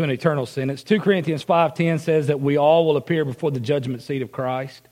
To 0.00 0.04
an 0.04 0.10
eternal 0.10 0.46
sentence. 0.46 0.82
2 0.82 0.98
Corinthians 0.98 1.44
5:10 1.44 1.98
says 1.98 2.28
that 2.28 2.40
we 2.40 2.56
all 2.56 2.86
will 2.86 2.96
appear 2.96 3.22
before 3.22 3.50
the 3.50 3.60
judgment 3.60 4.00
seat 4.00 4.22
of 4.22 4.32
Christ. 4.32 4.88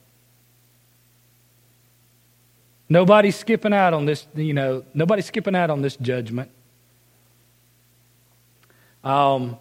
Nobody's 2.91 3.35
skipping 3.35 3.73
out 3.73 3.95
on 3.95 4.05
this, 4.05 4.27
you 4.35 4.53
know, 4.53 4.85
nobody's 4.93 5.25
skipping 5.25 5.57
out 5.57 5.71
on 5.71 5.81
this 5.81 5.97
judgment. 5.97 6.51
Um, 9.03 9.57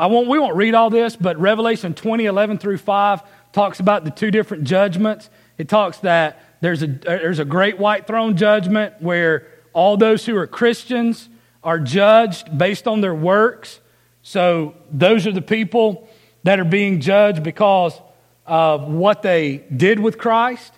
I 0.00 0.06
won't, 0.06 0.26
we 0.26 0.38
won't 0.38 0.56
read 0.56 0.74
all 0.74 0.88
this, 0.88 1.16
but 1.16 1.38
Revelation 1.38 1.92
20, 1.92 2.24
11 2.24 2.56
through 2.56 2.78
5 2.78 3.20
talks 3.52 3.78
about 3.78 4.04
the 4.06 4.10
two 4.10 4.30
different 4.30 4.64
judgments. 4.64 5.28
It 5.58 5.68
talks 5.68 5.98
that 5.98 6.42
there's 6.62 6.82
a, 6.82 6.86
there's 6.86 7.40
a 7.40 7.44
great 7.44 7.78
white 7.78 8.06
throne 8.06 8.38
judgment 8.38 8.94
where 9.00 9.48
all 9.74 9.98
those 9.98 10.24
who 10.24 10.34
are 10.34 10.46
Christians 10.46 11.28
are 11.62 11.78
judged 11.78 12.56
based 12.56 12.88
on 12.88 13.02
their 13.02 13.14
works. 13.14 13.80
So 14.22 14.74
those 14.90 15.26
are 15.26 15.32
the 15.32 15.42
people 15.42 16.08
that 16.44 16.60
are 16.60 16.64
being 16.64 17.00
judged 17.00 17.42
because 17.42 18.00
of 18.46 18.88
what 18.88 19.22
they 19.22 19.58
did 19.74 20.00
with 20.00 20.18
Christ, 20.18 20.72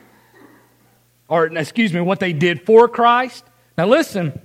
or 1.28 1.46
excuse 1.46 1.92
me, 1.92 2.00
what 2.00 2.20
they 2.20 2.32
did 2.32 2.66
for 2.66 2.88
Christ. 2.88 3.44
Now 3.78 3.86
listen, 3.86 4.40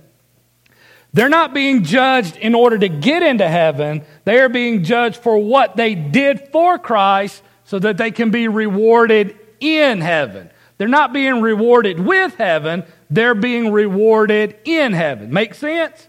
they're 1.12 1.28
not 1.28 1.52
being 1.52 1.84
judged 1.84 2.36
in 2.36 2.54
order 2.54 2.78
to 2.78 2.88
get 2.88 3.22
into 3.22 3.48
heaven. 3.48 4.02
They 4.24 4.38
are 4.40 4.48
being 4.48 4.84
judged 4.84 5.16
for 5.16 5.38
what 5.38 5.76
they 5.76 5.94
did 5.94 6.48
for 6.52 6.78
Christ 6.78 7.42
so 7.64 7.78
that 7.78 7.96
they 7.96 8.10
can 8.10 8.30
be 8.30 8.48
rewarded 8.48 9.36
in 9.60 10.00
heaven. 10.00 10.50
They're 10.78 10.88
not 10.88 11.12
being 11.12 11.42
rewarded 11.42 12.00
with 12.00 12.36
heaven, 12.36 12.84
they're 13.10 13.34
being 13.34 13.70
rewarded 13.70 14.56
in 14.64 14.92
heaven. 14.92 15.32
Make 15.32 15.54
sense? 15.54 16.08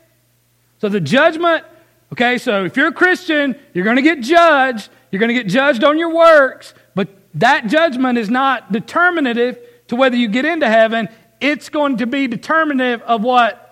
So 0.80 0.88
the 0.88 1.02
judgment, 1.02 1.66
okay, 2.12 2.38
so 2.38 2.66
if 2.66 2.78
you're 2.78 2.88
a 2.88 2.94
Christian, 2.94 3.58
you're 3.74 3.86
going 3.86 3.98
to 3.98 4.02
get 4.02 4.22
judged. 4.22 4.90
You're 5.12 5.20
going 5.20 5.36
to 5.36 5.42
get 5.42 5.48
judged 5.48 5.84
on 5.84 5.98
your 5.98 6.14
works, 6.14 6.74
but 6.96 7.10
that 7.34 7.68
judgment 7.68 8.18
is 8.18 8.30
not 8.30 8.72
determinative 8.72 9.60
to 9.88 9.96
whether 9.96 10.16
you 10.16 10.30
get 10.30 10.46
into 10.46 10.68
heaven. 10.68 11.10
It's 11.42 11.70
going 11.70 11.98
to 11.98 12.08
be 12.08 12.28
determinative 12.28 13.02
of 13.02 13.22
what 13.22 13.68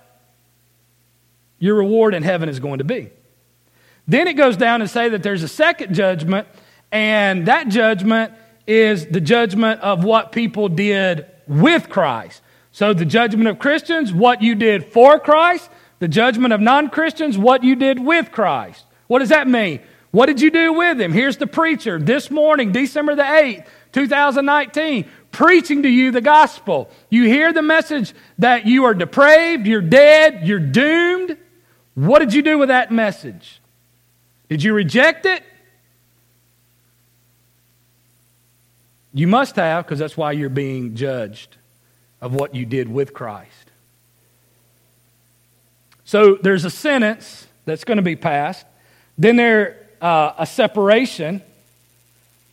your 1.60 1.76
reward 1.76 2.14
in 2.14 2.24
heaven 2.24 2.50
is 2.50 2.60
going 2.60 2.80
to 2.80 2.84
be. 2.84 3.10
Then 4.08 4.28
it 4.28 4.34
goes 4.34 4.58
down 4.58 4.80
to 4.80 4.88
say 4.88 5.10
that 5.10 5.24
there's 5.24 5.44
a 5.44 5.48
second 5.48 5.94
judgment, 5.94 6.48
and 6.92 7.46
that 7.46 7.70
judgment 7.70 8.34
is 8.66 9.06
the 9.08 9.22
judgment 9.22 9.80
of 9.82 10.04
what 10.04 10.32
people 10.32 10.68
did 10.68 11.26
with 11.48 11.90
Christ. 11.90 12.42
So 12.72 12.94
the 12.94 13.06
judgment 13.06 13.48
of 13.48 13.60
Christians, 13.60 14.12
what 14.12 14.42
you 14.42 14.56
did 14.56 14.92
for 14.92 15.20
Christ. 15.20 15.70
The 16.00 16.08
judgment 16.08 16.54
of 16.54 16.62
non 16.62 16.90
Christians, 16.90 17.38
what 17.38 17.64
you 17.64 17.76
did 17.76 18.00
with 18.00 18.32
Christ. 18.32 18.86
What 19.08 19.20
does 19.20 19.30
that 19.30 19.48
mean? 19.48 19.82
What 20.12 20.26
did 20.26 20.42
you 20.42 20.50
do 20.50 20.74
with 20.74 21.00
him? 21.00 21.12
Here's 21.12 21.38
the 21.38 21.48
preacher 21.48 22.00
this 22.00 22.32
morning, 22.32 22.72
December 22.72 23.16
the 23.16 23.24
8th, 23.24 23.68
2019, 23.92 25.06
preaching 25.32 25.84
to 25.84 25.90
you 25.90 26.12
the 26.12 26.22
gospel. 26.22 26.90
You 27.10 27.26
hear 27.26 27.54
the 27.54 27.62
message 27.62 28.14
that 28.40 28.66
you 28.66 28.86
are 28.86 28.94
depraved, 28.94 29.68
you're 29.68 29.82
dead, 29.82 30.48
you're 30.48 30.60
doomed. 30.60 31.38
What 31.94 32.20
did 32.20 32.34
you 32.34 32.42
do 32.42 32.58
with 32.58 32.70
that 32.70 32.92
message? 32.92 33.62
Did 34.48 34.64
you 34.64 34.74
reject 34.74 35.26
it? 35.26 35.44
You 39.14 39.28
must 39.28 39.56
have, 39.58 39.86
because 39.86 40.00
that's 40.00 40.18
why 40.18 40.32
you're 40.32 40.50
being 40.50 40.96
judged 40.96 41.58
of 42.22 42.34
what 42.34 42.56
you 42.56 42.66
did 42.66 42.92
with 42.92 43.14
Christ. 43.14 43.59
So 46.10 46.40
there's 46.42 46.66
a 46.66 46.72
sentence 46.72 47.46
that's 47.66 47.84
going 47.84 47.98
to 47.98 48.02
be 48.02 48.16
passed. 48.16 48.66
Then 49.20 49.36
there 49.36 49.78
uh, 50.02 50.34
a 50.40 50.46
separation, 50.48 51.44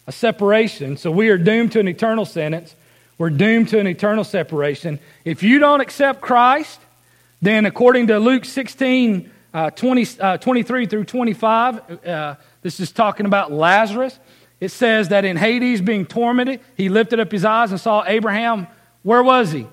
a 0.07 0.13
separation. 0.13 0.99
So 0.99 1.11
we 1.11 1.31
are 1.31 1.39
doomed 1.39 1.73
to 1.73 1.81
an 1.81 1.89
eternal 1.89 2.27
sentence. 2.27 2.75
We're 3.17 3.31
doomed 3.31 3.71
to 3.71 3.79
an 3.79 3.87
eternal 3.87 4.25
separation. 4.25 4.99
If 5.25 5.43
you 5.43 5.59
don't 5.59 5.81
accept 5.81 6.21
Christ, 6.21 6.79
then 7.41 7.65
according 7.65 8.09
to 8.09 8.19
Luke 8.19 8.45
16, 8.45 9.31
uh, 9.55 9.71
20, 9.71 10.07
uh, 10.21 10.37
23 10.37 10.85
through 10.85 11.05
25, 11.05 12.07
uh, 12.07 12.35
this 12.61 12.79
is 12.79 12.93
talking 12.93 13.25
about 13.25 13.53
Lazarus. 13.53 14.19
It 14.61 14.69
says 14.69 15.09
that 15.09 15.25
in 15.25 15.39
Hades, 15.39 15.81
being 15.81 16.05
tormented, 16.05 16.61
he 16.77 16.91
lifted 16.91 17.21
up 17.21 17.33
his 17.33 17.47
eyes 17.47 17.71
and 17.71 17.81
saw 17.81 18.05
Abraham. 18.07 18.67
Where 19.03 19.23
was 19.23 19.51
he? 19.51 19.67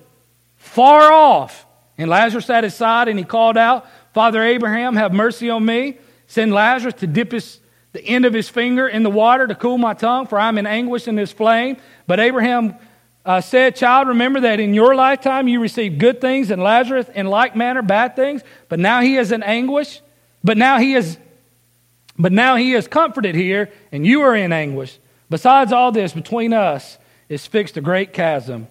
Far 0.56 1.12
off. 1.12 1.66
And 1.96 2.10
Lazarus 2.10 2.50
at 2.50 2.64
his 2.64 2.74
side, 2.74 3.08
and 3.08 3.18
he 3.18 3.24
called 3.24 3.56
out, 3.56 3.86
Father 4.12 4.42
Abraham, 4.42 4.96
have 4.96 5.12
mercy 5.12 5.50
on 5.50 5.64
me. 5.64 5.98
Send 6.26 6.52
Lazarus 6.52 6.94
to 6.94 7.06
dip 7.06 7.32
his, 7.32 7.60
the 7.92 8.04
end 8.04 8.24
of 8.24 8.32
his 8.32 8.48
finger 8.48 8.88
in 8.88 9.02
the 9.02 9.10
water 9.10 9.46
to 9.46 9.54
cool 9.54 9.78
my 9.78 9.94
tongue, 9.94 10.26
for 10.26 10.38
I'm 10.38 10.58
in 10.58 10.66
anguish 10.66 11.06
in 11.06 11.14
this 11.14 11.32
flame. 11.32 11.76
But 12.06 12.20
Abraham 12.20 12.76
uh, 13.24 13.40
said, 13.40 13.76
Child, 13.76 14.08
remember 14.08 14.40
that 14.40 14.60
in 14.60 14.74
your 14.74 14.94
lifetime 14.94 15.48
you 15.48 15.60
received 15.60 15.98
good 15.98 16.20
things, 16.20 16.50
and 16.50 16.62
Lazarus 16.62 17.08
in 17.14 17.26
like 17.26 17.54
manner 17.54 17.82
bad 17.82 18.16
things. 18.16 18.42
But 18.68 18.80
now 18.80 19.00
he 19.00 19.16
is 19.16 19.32
in 19.32 19.42
anguish. 19.42 20.00
But 20.44 20.58
now 20.58 20.78
he 20.78 20.94
is, 20.94 21.16
but 22.18 22.30
now 22.30 22.56
he 22.56 22.74
is 22.74 22.86
comforted 22.86 23.34
here, 23.34 23.72
and 23.90 24.06
you 24.06 24.20
are 24.20 24.36
in 24.36 24.52
anguish. 24.52 24.98
Besides 25.30 25.72
all 25.72 25.90
this, 25.90 26.12
between 26.12 26.52
us 26.52 26.98
is 27.30 27.46
fixed 27.46 27.78
a 27.78 27.80
great 27.80 28.12
chasm, 28.12 28.68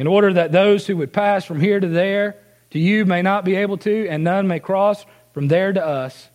in 0.00 0.06
order 0.06 0.32
that 0.32 0.50
those 0.50 0.86
who 0.86 0.96
would 0.96 1.12
pass 1.12 1.44
from 1.44 1.60
here 1.60 1.78
to 1.78 1.86
there 1.86 2.34
to 2.70 2.78
you 2.78 3.04
may 3.04 3.20
not 3.20 3.44
be 3.44 3.56
able 3.56 3.76
to, 3.76 4.08
and 4.08 4.24
none 4.24 4.48
may 4.48 4.58
cross 4.58 5.04
from 5.34 5.48
there 5.48 5.74
to 5.74 5.86
us. 5.86 6.30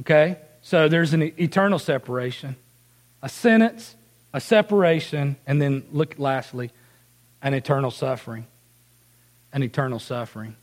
Okay? 0.00 0.38
So 0.62 0.88
there's 0.88 1.12
an 1.12 1.38
eternal 1.38 1.78
separation, 1.78 2.56
a 3.22 3.28
sentence, 3.28 3.94
a 4.32 4.40
separation, 4.40 5.36
and 5.46 5.60
then 5.60 5.84
look 5.92 6.14
lastly, 6.16 6.70
an 7.42 7.52
eternal 7.52 7.90
suffering. 7.90 8.46
An 9.52 9.62
eternal 9.62 9.98
suffering. 9.98 10.56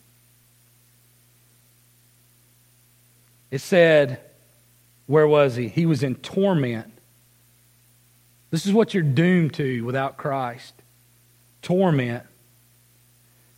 It 3.51 3.61
said, 3.61 4.19
where 5.05 5.27
was 5.27 5.55
he? 5.55 5.67
He 5.67 5.85
was 5.85 6.01
in 6.01 6.15
torment. 6.15 6.91
This 8.49 8.65
is 8.65 8.73
what 8.73 8.95
you're 8.95 9.03
doomed 9.03 9.53
to 9.53 9.85
without 9.85 10.17
Christ 10.17 10.80
torment, 11.61 12.23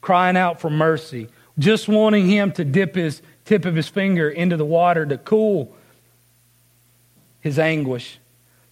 crying 0.01 0.37
out 0.37 0.59
for 0.59 0.69
mercy, 0.69 1.29
just 1.57 1.87
wanting 1.87 2.27
him 2.27 2.51
to 2.53 2.65
dip 2.65 2.95
his 2.95 3.21
tip 3.45 3.65
of 3.65 3.75
his 3.75 3.87
finger 3.87 4.29
into 4.29 4.57
the 4.57 4.65
water 4.65 5.05
to 5.05 5.17
cool 5.17 5.75
his 7.41 7.59
anguish. 7.59 8.19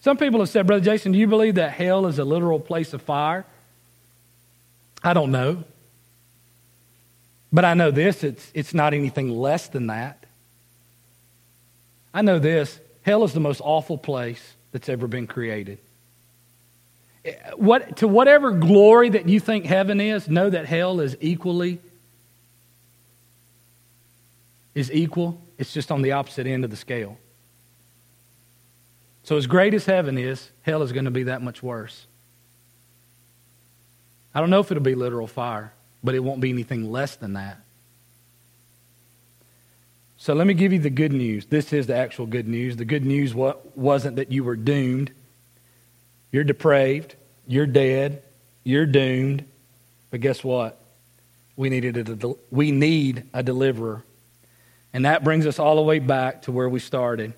Some 0.00 0.16
people 0.16 0.40
have 0.40 0.48
said, 0.48 0.66
Brother 0.66 0.84
Jason, 0.84 1.12
do 1.12 1.18
you 1.18 1.26
believe 1.26 1.56
that 1.56 1.72
hell 1.72 2.06
is 2.06 2.18
a 2.18 2.24
literal 2.24 2.58
place 2.58 2.92
of 2.92 3.02
fire? 3.02 3.44
I 5.04 5.14
don't 5.14 5.30
know. 5.30 5.64
But 7.52 7.64
I 7.64 7.74
know 7.74 7.90
this 7.90 8.24
it's, 8.24 8.50
it's 8.54 8.72
not 8.72 8.94
anything 8.94 9.28
less 9.28 9.68
than 9.68 9.88
that. 9.88 10.24
I 12.14 12.22
know 12.22 12.38
this 12.38 12.80
hell 13.02 13.24
is 13.24 13.32
the 13.32 13.40
most 13.40 13.60
awful 13.62 13.98
place 13.98 14.54
that's 14.72 14.88
ever 14.88 15.06
been 15.06 15.26
created. 15.26 15.78
What, 17.56 17.98
to 17.98 18.08
whatever 18.08 18.50
glory 18.50 19.10
that 19.10 19.28
you 19.28 19.38
think 19.38 19.64
heaven 19.64 20.00
is, 20.00 20.28
know 20.28 20.50
that 20.50 20.66
hell 20.66 21.00
is 21.00 21.16
equally 21.20 21.78
is 24.74 24.90
equal. 24.90 25.40
It's 25.58 25.72
just 25.72 25.92
on 25.92 26.02
the 26.02 26.12
opposite 26.12 26.46
end 26.46 26.64
of 26.64 26.70
the 26.70 26.76
scale. 26.76 27.18
So 29.22 29.36
as 29.36 29.46
great 29.46 29.74
as 29.74 29.86
heaven 29.86 30.18
is, 30.18 30.50
hell 30.62 30.82
is 30.82 30.92
going 30.92 31.04
to 31.04 31.10
be 31.10 31.24
that 31.24 31.42
much 31.42 31.62
worse. 31.62 32.06
I 34.34 34.40
don't 34.40 34.50
know 34.50 34.60
if 34.60 34.70
it'll 34.70 34.82
be 34.82 34.94
literal 34.94 35.26
fire, 35.26 35.72
but 36.02 36.14
it 36.14 36.20
won't 36.20 36.40
be 36.40 36.50
anything 36.50 36.90
less 36.90 37.14
than 37.16 37.34
that. 37.34 37.58
So 40.16 40.34
let 40.34 40.46
me 40.46 40.54
give 40.54 40.72
you 40.72 40.78
the 40.78 40.90
good 40.90 41.12
news. 41.12 41.46
This 41.46 41.72
is 41.72 41.86
the 41.86 41.96
actual 41.96 42.26
good 42.26 42.48
news. 42.48 42.76
The 42.76 42.84
good 42.84 43.04
news 43.04 43.34
wasn't 43.34 44.16
that 44.16 44.32
you 44.32 44.42
were 44.42 44.56
doomed. 44.56 45.12
You're 46.32 46.44
depraved. 46.44 47.14
You're 47.46 47.66
dead. 47.66 48.22
You're 48.64 48.86
doomed. 48.86 49.44
But 50.10 50.20
guess 50.20 50.42
what? 50.42 50.80
We, 51.54 51.70
needed 51.70 52.24
a, 52.24 52.34
we 52.50 52.72
need 52.72 53.24
a 53.32 53.42
deliverer. 53.42 54.02
And 54.92 55.04
that 55.04 55.22
brings 55.22 55.46
us 55.46 55.58
all 55.58 55.76
the 55.76 55.82
way 55.82 56.00
back 56.00 56.42
to 56.42 56.52
where 56.52 56.68
we 56.68 56.80
started. 56.80 57.34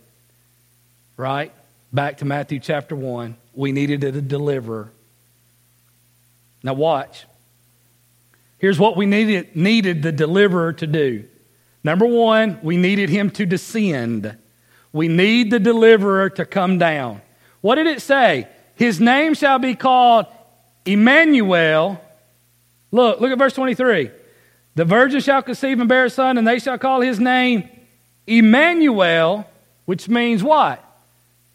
Right? 1.16 1.52
Back 1.92 2.18
to 2.18 2.24
Matthew 2.24 2.58
chapter 2.60 2.96
1. 2.96 3.36
We 3.54 3.72
needed 3.72 4.02
a 4.02 4.22
deliverer. 4.22 4.90
Now, 6.62 6.72
watch. 6.72 7.26
Here's 8.58 8.78
what 8.78 8.96
we 8.96 9.04
needed, 9.04 9.54
needed 9.54 10.02
the 10.02 10.12
deliverer 10.12 10.72
to 10.72 10.86
do 10.86 11.24
Number 11.84 12.06
one, 12.06 12.58
we 12.62 12.78
needed 12.78 13.10
him 13.10 13.30
to 13.32 13.44
descend. 13.44 14.34
We 14.90 15.06
need 15.06 15.50
the 15.50 15.60
deliverer 15.60 16.30
to 16.30 16.46
come 16.46 16.78
down. 16.78 17.20
What 17.60 17.74
did 17.74 17.86
it 17.86 18.00
say? 18.00 18.48
His 18.76 19.00
name 19.00 19.34
shall 19.34 19.58
be 19.58 19.74
called 19.74 20.26
Emmanuel. 20.84 22.00
Look, 22.90 23.20
look 23.20 23.30
at 23.30 23.38
verse 23.38 23.54
23. 23.54 24.10
The 24.74 24.84
virgin 24.84 25.20
shall 25.20 25.42
conceive 25.42 25.78
and 25.78 25.88
bear 25.88 26.06
a 26.06 26.10
son, 26.10 26.38
and 26.38 26.46
they 26.46 26.58
shall 26.58 26.78
call 26.78 27.00
his 27.00 27.20
name 27.20 27.68
Emmanuel, 28.26 29.48
which 29.84 30.08
means 30.08 30.42
what? 30.42 30.84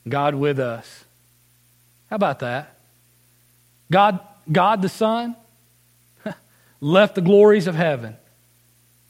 God 0.07 0.35
with 0.35 0.59
us. 0.59 1.03
How 2.09 2.15
about 2.15 2.39
that? 2.39 2.75
God, 3.91 4.19
God 4.51 4.81
the 4.81 4.89
Son 4.89 5.35
left 6.79 7.15
the 7.15 7.21
glories 7.21 7.67
of 7.67 7.75
heaven 7.75 8.15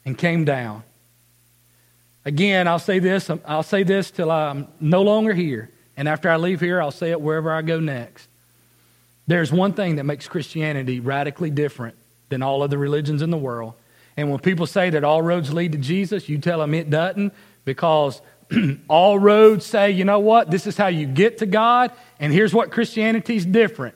and 0.04 0.18
came 0.18 0.44
down 0.44 0.82
Again, 2.24 2.68
I'll 2.68 2.78
say 2.78 2.98
this, 2.98 3.30
I'll 3.46 3.62
say 3.62 3.82
this 3.82 4.10
till 4.10 4.30
I'm 4.30 4.68
no 4.78 5.02
longer 5.02 5.32
here. 5.32 5.70
And 6.00 6.08
after 6.08 6.30
I 6.30 6.36
leave 6.36 6.62
here, 6.62 6.80
I'll 6.80 6.90
say 6.90 7.10
it 7.10 7.20
wherever 7.20 7.52
I 7.52 7.60
go 7.60 7.78
next. 7.78 8.26
There's 9.26 9.52
one 9.52 9.74
thing 9.74 9.96
that 9.96 10.04
makes 10.04 10.26
Christianity 10.26 10.98
radically 10.98 11.50
different 11.50 11.94
than 12.30 12.42
all 12.42 12.62
other 12.62 12.78
religions 12.78 13.20
in 13.20 13.30
the 13.30 13.36
world. 13.36 13.74
And 14.16 14.30
when 14.30 14.38
people 14.38 14.66
say 14.66 14.88
that 14.88 15.04
all 15.04 15.20
roads 15.20 15.52
lead 15.52 15.72
to 15.72 15.78
Jesus, 15.78 16.26
you 16.26 16.38
tell 16.38 16.60
them 16.60 16.72
it 16.72 16.88
doesn't 16.88 17.34
because 17.66 18.22
all 18.88 19.18
roads 19.18 19.66
say, 19.66 19.90
you 19.90 20.06
know 20.06 20.20
what, 20.20 20.50
this 20.50 20.66
is 20.66 20.74
how 20.74 20.86
you 20.86 21.04
get 21.04 21.36
to 21.36 21.46
God, 21.46 21.92
and 22.18 22.32
here's 22.32 22.54
what 22.54 22.70
Christianity's 22.70 23.44
different. 23.44 23.94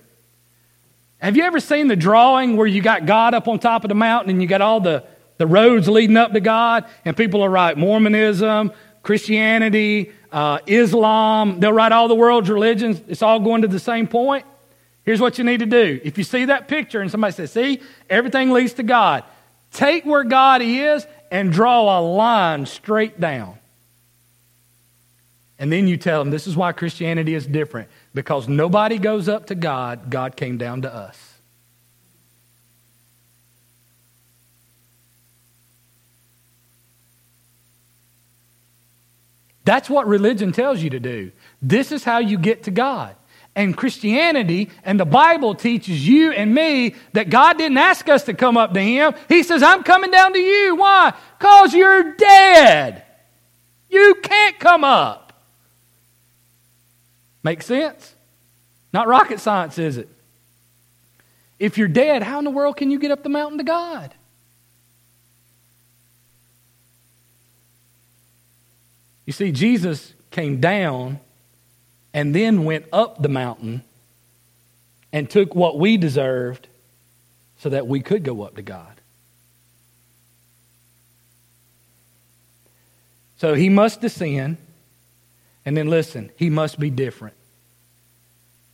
Have 1.22 1.38
you 1.38 1.44
ever 1.44 1.58
seen 1.58 1.88
the 1.88 1.96
drawing 1.96 2.58
where 2.58 2.66
you 2.66 2.82
got 2.82 3.06
God 3.06 3.32
up 3.32 3.48
on 3.48 3.58
top 3.58 3.82
of 3.82 3.88
the 3.88 3.94
mountain 3.94 4.30
and 4.30 4.42
you 4.42 4.46
got 4.46 4.60
all 4.60 4.80
the 4.80 5.04
the 5.38 5.46
roads 5.46 5.88
leading 5.88 6.18
up 6.18 6.34
to 6.34 6.40
God, 6.40 6.84
and 7.06 7.16
people 7.16 7.42
are 7.42 7.48
write 7.48 7.78
Mormonism, 7.78 8.72
Christianity, 9.02 10.12
uh, 10.34 10.58
Islam. 10.66 11.60
They'll 11.60 11.72
write 11.72 11.92
all 11.92 12.08
the 12.08 12.14
world's 12.14 12.50
religions. 12.50 13.00
It's 13.06 13.22
all 13.22 13.38
going 13.38 13.62
to 13.62 13.68
the 13.68 13.78
same 13.78 14.08
point. 14.08 14.44
Here's 15.04 15.20
what 15.20 15.38
you 15.38 15.44
need 15.44 15.60
to 15.60 15.66
do. 15.66 16.00
If 16.02 16.18
you 16.18 16.24
see 16.24 16.46
that 16.46 16.66
picture 16.66 17.00
and 17.00 17.10
somebody 17.10 17.32
says, 17.32 17.52
see, 17.52 17.80
everything 18.10 18.50
leads 18.50 18.72
to 18.74 18.82
God, 18.82 19.22
take 19.72 20.04
where 20.04 20.24
God 20.24 20.60
is 20.60 21.06
and 21.30 21.52
draw 21.52 21.98
a 21.98 22.00
line 22.00 22.66
straight 22.66 23.20
down. 23.20 23.58
And 25.56 25.70
then 25.70 25.86
you 25.86 25.96
tell 25.96 26.18
them 26.18 26.30
this 26.30 26.48
is 26.48 26.56
why 26.56 26.72
Christianity 26.72 27.34
is 27.34 27.46
different 27.46 27.88
because 28.12 28.48
nobody 28.48 28.98
goes 28.98 29.28
up 29.28 29.46
to 29.46 29.54
God, 29.54 30.10
God 30.10 30.36
came 30.36 30.58
down 30.58 30.82
to 30.82 30.92
us. 30.92 31.23
That's 39.64 39.88
what 39.88 40.06
religion 40.06 40.52
tells 40.52 40.82
you 40.82 40.90
to 40.90 41.00
do. 41.00 41.32
This 41.62 41.92
is 41.92 42.04
how 42.04 42.18
you 42.18 42.38
get 42.38 42.64
to 42.64 42.70
God. 42.70 43.16
And 43.56 43.76
Christianity 43.76 44.70
and 44.84 44.98
the 44.98 45.04
Bible 45.04 45.54
teaches 45.54 46.06
you 46.06 46.32
and 46.32 46.54
me 46.54 46.96
that 47.12 47.30
God 47.30 47.56
didn't 47.56 47.78
ask 47.78 48.08
us 48.08 48.24
to 48.24 48.34
come 48.34 48.56
up 48.56 48.74
to 48.74 48.80
Him. 48.80 49.14
He 49.28 49.42
says, 49.42 49.62
I'm 49.62 49.84
coming 49.84 50.10
down 50.10 50.32
to 50.32 50.38
you. 50.38 50.76
Why? 50.76 51.14
Because 51.38 51.72
you're 51.72 52.14
dead. 52.16 53.04
You 53.88 54.16
can't 54.22 54.58
come 54.58 54.82
up. 54.82 55.32
Make 57.44 57.62
sense? 57.62 58.14
Not 58.92 59.06
rocket 59.06 59.38
science, 59.38 59.78
is 59.78 59.98
it? 59.98 60.08
If 61.58 61.78
you're 61.78 61.88
dead, 61.88 62.22
how 62.22 62.38
in 62.38 62.44
the 62.44 62.50
world 62.50 62.76
can 62.76 62.90
you 62.90 62.98
get 62.98 63.12
up 63.12 63.22
the 63.22 63.28
mountain 63.28 63.58
to 63.58 63.64
God? 63.64 64.12
You 69.26 69.32
see, 69.32 69.52
Jesus 69.52 70.12
came 70.30 70.60
down 70.60 71.20
and 72.12 72.34
then 72.34 72.64
went 72.64 72.86
up 72.92 73.22
the 73.22 73.28
mountain 73.28 73.82
and 75.12 75.30
took 75.30 75.54
what 75.54 75.78
we 75.78 75.96
deserved 75.96 76.68
so 77.58 77.68
that 77.70 77.86
we 77.86 78.00
could 78.00 78.22
go 78.24 78.42
up 78.42 78.56
to 78.56 78.62
God. 78.62 79.00
So 83.36 83.54
he 83.54 83.68
must 83.68 84.00
descend, 84.00 84.56
and 85.64 85.76
then 85.76 85.88
listen, 85.88 86.30
he 86.36 86.50
must 86.50 86.78
be 86.78 86.90
different. 86.90 87.36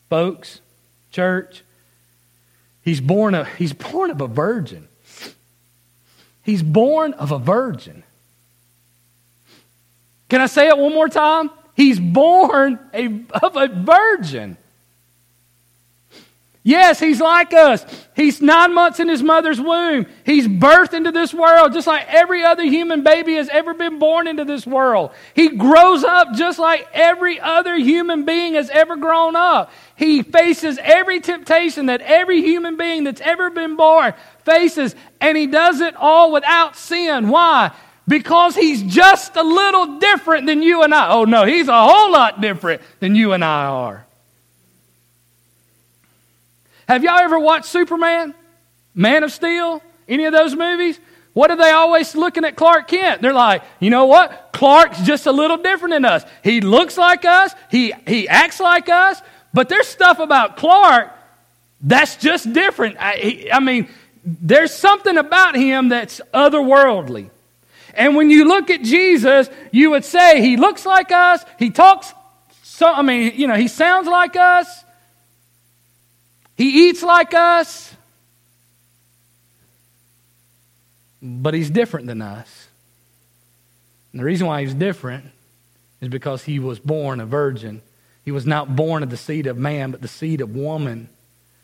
Folks, 0.08 0.60
church, 1.10 1.62
he's 2.82 3.00
born 3.00 3.34
of, 3.34 3.48
he's 3.54 3.72
born 3.72 4.10
of 4.10 4.20
a 4.20 4.26
virgin. 4.26 4.88
He's 6.42 6.62
born 6.62 7.12
of 7.14 7.32
a 7.32 7.38
virgin. 7.38 8.02
Can 10.30 10.40
I 10.40 10.46
say 10.46 10.68
it 10.68 10.78
one 10.78 10.94
more 10.94 11.08
time? 11.08 11.50
He's 11.74 12.00
born 12.00 12.78
a, 12.94 13.06
of 13.42 13.56
a 13.56 13.68
virgin. 13.68 14.56
Yes, 16.62 17.00
he's 17.00 17.22
like 17.22 17.54
us. 17.54 17.86
He's 18.14 18.42
nine 18.42 18.74
months 18.74 19.00
in 19.00 19.08
his 19.08 19.22
mother's 19.22 19.58
womb. 19.58 20.04
He's 20.26 20.46
birthed 20.46 20.92
into 20.92 21.10
this 21.10 21.32
world 21.32 21.72
just 21.72 21.86
like 21.86 22.04
every 22.06 22.42
other 22.42 22.64
human 22.64 23.02
baby 23.02 23.34
has 23.36 23.48
ever 23.48 23.72
been 23.72 23.98
born 23.98 24.28
into 24.28 24.44
this 24.44 24.66
world. 24.66 25.10
He 25.34 25.48
grows 25.48 26.04
up 26.04 26.34
just 26.34 26.58
like 26.58 26.86
every 26.92 27.40
other 27.40 27.76
human 27.76 28.26
being 28.26 28.54
has 28.54 28.68
ever 28.68 28.96
grown 28.96 29.36
up. 29.36 29.72
He 29.96 30.22
faces 30.22 30.78
every 30.82 31.20
temptation 31.20 31.86
that 31.86 32.02
every 32.02 32.42
human 32.42 32.76
being 32.76 33.04
that's 33.04 33.22
ever 33.22 33.48
been 33.48 33.76
born 33.76 34.12
faces, 34.44 34.94
and 35.18 35.38
he 35.38 35.46
does 35.46 35.80
it 35.80 35.96
all 35.96 36.30
without 36.30 36.76
sin. 36.76 37.30
Why? 37.30 37.72
Because 38.06 38.54
he's 38.54 38.82
just 38.82 39.36
a 39.36 39.42
little 39.42 39.98
different 39.98 40.46
than 40.46 40.62
you 40.62 40.82
and 40.82 40.94
I. 40.94 41.10
Oh, 41.10 41.24
no, 41.24 41.44
he's 41.44 41.68
a 41.68 41.82
whole 41.82 42.12
lot 42.12 42.40
different 42.40 42.82
than 42.98 43.14
you 43.14 43.32
and 43.32 43.44
I 43.44 43.66
are. 43.66 44.06
Have 46.88 47.04
y'all 47.04 47.18
ever 47.18 47.38
watched 47.38 47.66
Superman? 47.66 48.34
Man 48.94 49.22
of 49.22 49.32
Steel? 49.32 49.82
Any 50.08 50.24
of 50.24 50.32
those 50.32 50.56
movies? 50.56 50.98
What 51.32 51.50
are 51.52 51.56
they 51.56 51.70
always 51.70 52.16
looking 52.16 52.44
at 52.44 52.56
Clark 52.56 52.88
Kent? 52.88 53.22
They're 53.22 53.32
like, 53.32 53.62
you 53.78 53.90
know 53.90 54.06
what? 54.06 54.50
Clark's 54.52 55.00
just 55.02 55.26
a 55.26 55.32
little 55.32 55.58
different 55.58 55.92
than 55.92 56.04
us. 56.04 56.24
He 56.42 56.60
looks 56.60 56.98
like 56.98 57.24
us, 57.24 57.54
he, 57.70 57.94
he 58.06 58.28
acts 58.28 58.58
like 58.58 58.88
us, 58.88 59.22
but 59.54 59.68
there's 59.68 59.86
stuff 59.86 60.18
about 60.18 60.56
Clark 60.56 61.12
that's 61.80 62.16
just 62.16 62.52
different. 62.52 62.96
I, 62.98 63.48
I 63.52 63.60
mean, 63.60 63.88
there's 64.24 64.72
something 64.72 65.16
about 65.16 65.54
him 65.54 65.88
that's 65.88 66.20
otherworldly. 66.34 67.30
And 67.94 68.16
when 68.16 68.30
you 68.30 68.46
look 68.46 68.70
at 68.70 68.82
Jesus, 68.82 69.48
you 69.72 69.90
would 69.90 70.04
say 70.04 70.40
he 70.40 70.56
looks 70.56 70.86
like 70.86 71.12
us, 71.12 71.44
he 71.58 71.70
talks, 71.70 72.12
so, 72.62 72.86
I 72.90 73.02
mean, 73.02 73.32
you 73.36 73.46
know, 73.46 73.54
he 73.54 73.68
sounds 73.68 74.06
like 74.06 74.36
us, 74.36 74.84
he 76.56 76.88
eats 76.88 77.02
like 77.02 77.34
us, 77.34 77.94
but 81.22 81.54
he's 81.54 81.70
different 81.70 82.06
than 82.06 82.22
us. 82.22 82.68
And 84.12 84.20
the 84.20 84.24
reason 84.24 84.46
why 84.46 84.62
he's 84.62 84.74
different 84.74 85.26
is 86.00 86.08
because 86.08 86.44
he 86.44 86.58
was 86.58 86.78
born 86.78 87.20
a 87.20 87.26
virgin. 87.26 87.82
He 88.24 88.30
was 88.30 88.46
not 88.46 88.74
born 88.74 89.02
of 89.02 89.10
the 89.10 89.16
seed 89.16 89.46
of 89.46 89.56
man, 89.56 89.90
but 89.90 90.02
the 90.02 90.08
seed 90.08 90.40
of 90.40 90.54
woman, 90.54 91.08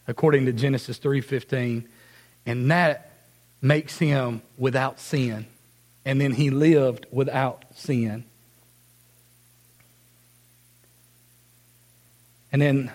according 0.06 0.46
to 0.46 0.52
Genesis 0.52 0.98
3:15. 0.98 1.88
And 2.44 2.70
that 2.70 3.10
makes 3.60 3.98
him 3.98 4.42
without 4.56 5.00
sin. 5.00 5.46
And 6.06 6.20
then 6.20 6.30
he 6.30 6.50
lived 6.50 7.04
without 7.10 7.64
sin. 7.74 8.24
And 12.52 12.62
then 12.62 12.92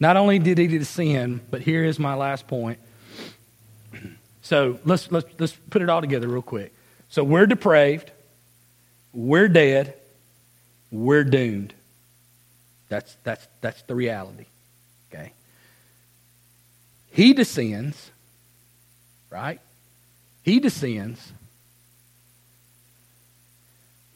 not 0.00 0.16
only 0.16 0.38
did 0.38 0.58
he 0.58 0.82
sin, 0.82 1.42
but 1.50 1.60
here 1.60 1.84
is 1.84 1.98
my 1.98 2.14
last 2.14 2.48
point. 2.48 2.80
So 4.42 4.78
let's, 4.84 5.10
let's, 5.10 5.26
let's 5.40 5.56
put 5.70 5.82
it 5.82 5.90
all 5.90 6.00
together 6.00 6.28
real 6.28 6.40
quick. 6.40 6.72
So 7.08 7.24
we're 7.24 7.46
depraved, 7.46 8.12
we're 9.12 9.48
dead, 9.48 9.94
we're 10.92 11.24
doomed. 11.24 11.74
That's, 12.88 13.16
that's, 13.24 13.44
that's 13.60 13.82
the 13.82 13.96
reality. 13.96 14.44
Okay? 15.10 15.32
He 17.10 17.32
descends, 17.32 18.12
right? 19.28 19.60
He 20.44 20.60
descends. 20.60 21.32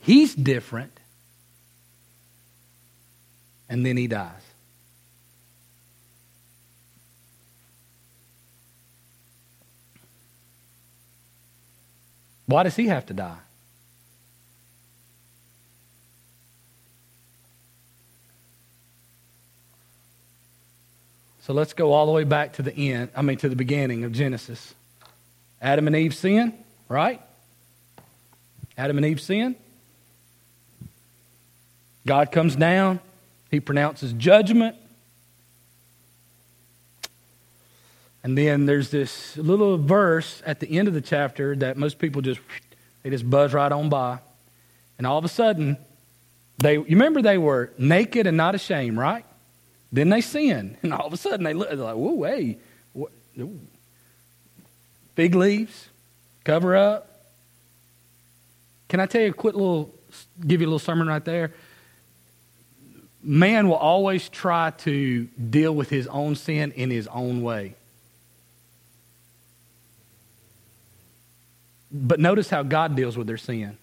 He's 0.01 0.35
different. 0.35 0.93
And 3.69 3.87
then 3.87 3.97
he 3.97 4.07
dies. 4.07 4.33
Why 12.47 12.65
does 12.65 12.75
he 12.75 12.89
have 12.89 13.07
to 13.07 13.15
die? 13.15 13.39
So 21.43 21.53
let's 21.53 21.73
go 21.73 21.93
all 21.93 22.07
the 22.07 22.13
way 22.13 22.25
back 22.25 22.55
to 22.55 22.63
the 22.63 22.75
end, 22.75 23.11
I 23.15 23.23
mean, 23.23 23.37
to 23.39 23.49
the 23.49 23.57
beginning 23.57 24.05
of 24.05 24.13
Genesis. 24.13 24.75
Adam 25.63 25.87
and 25.87 25.97
Eve 25.97 26.15
sin, 26.15 26.55
right? 26.89 27.21
Adam 28.77 28.97
and 28.97 29.07
Eve 29.07 29.21
sin. 29.21 29.55
God 32.07 32.33
comes 32.33 32.57
down, 32.57 33.01
he 33.51 33.61
pronounces 33.61 34.13
judgment. 34.13 34.77
And 38.23 38.37
then 38.37 38.67
there's 38.67 38.91
this 38.91 39.37
little 39.37 39.79
verse 39.79 40.43
at 40.45 40.61
the 40.61 40.79
end 40.79 40.89
of 40.89 40.95
the 40.95 41.01
chapter 41.01 41.57
that 41.57 41.77
most 41.77 41.99
people 41.99 42.21
just 42.21 42.41
they 43.03 43.11
just 43.11 43.29
buzz 43.29 43.55
right 43.55 43.73
on 43.73 43.89
by. 43.89 44.19
And 44.99 45.07
all 45.07 45.17
of 45.17 45.25
a 45.25 45.29
sudden, 45.29 45.79
they 46.59 46.75
you 46.75 46.85
remember 46.91 47.23
they 47.23 47.39
were 47.39 47.73
naked 47.79 48.27
and 48.27 48.37
not 48.37 48.55
ashamed, 48.55 48.99
right? 48.99 49.25
Then 49.93 50.11
they 50.11 50.21
sin, 50.21 50.77
and 50.83 50.93
all 50.93 51.07
of 51.07 51.13
a 51.13 51.17
sudden 51.17 51.45
they 51.45 51.55
look 51.55 51.69
they're 51.69 51.79
like, 51.79 51.97
"Whoa, 51.97 52.23
hey, 52.25 52.59
what, 52.93 53.11
fig 55.15 55.35
leaves, 55.35 55.89
cover 56.45 56.77
up." 56.77 57.07
Can 58.89 59.01
I 59.01 59.07
tell 59.07 59.23
you 59.23 59.29
a 59.29 59.33
quick 59.33 59.55
little, 59.55 59.95
give 60.45 60.61
you 60.61 60.67
a 60.67 60.69
little 60.69 60.81
sermon 60.81 61.07
right 61.07 61.25
there? 61.25 61.53
Man 63.23 63.69
will 63.69 63.77
always 63.77 64.29
try 64.29 64.71
to 64.79 65.25
deal 65.27 65.75
with 65.75 65.91
his 65.91 66.07
own 66.07 66.37
sin 66.37 66.73
in 66.73 66.91
his 66.91 67.07
own 67.09 67.43
way. 67.43 67.75
But 71.93 72.21
notice 72.21 72.49
how 72.49 72.63
God 72.63 72.97
deals 72.97 73.17
with 73.17 73.27
their 73.27 73.37
sin. 73.37 73.77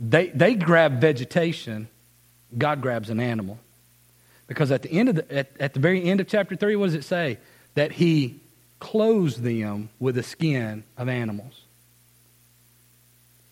They, 0.00 0.28
they 0.28 0.54
grab 0.54 1.00
vegetation, 1.00 1.88
God 2.56 2.82
grabs 2.82 3.10
an 3.10 3.20
animal. 3.20 3.58
Because 4.46 4.70
at 4.70 4.82
the 4.82 4.90
end 4.92 5.08
of 5.08 5.16
the, 5.16 5.32
at, 5.32 5.50
at 5.58 5.74
the 5.74 5.80
very 5.80 6.02
end 6.04 6.20
of 6.20 6.28
chapter 6.28 6.56
3, 6.56 6.76
what 6.76 6.86
does 6.86 6.94
it 6.94 7.04
say? 7.04 7.38
That 7.74 7.92
he 7.92 8.40
clothes 8.78 9.40
them 9.40 9.88
with 9.98 10.16
the 10.16 10.22
skin 10.22 10.84
of 10.98 11.08
animals. 11.08 11.62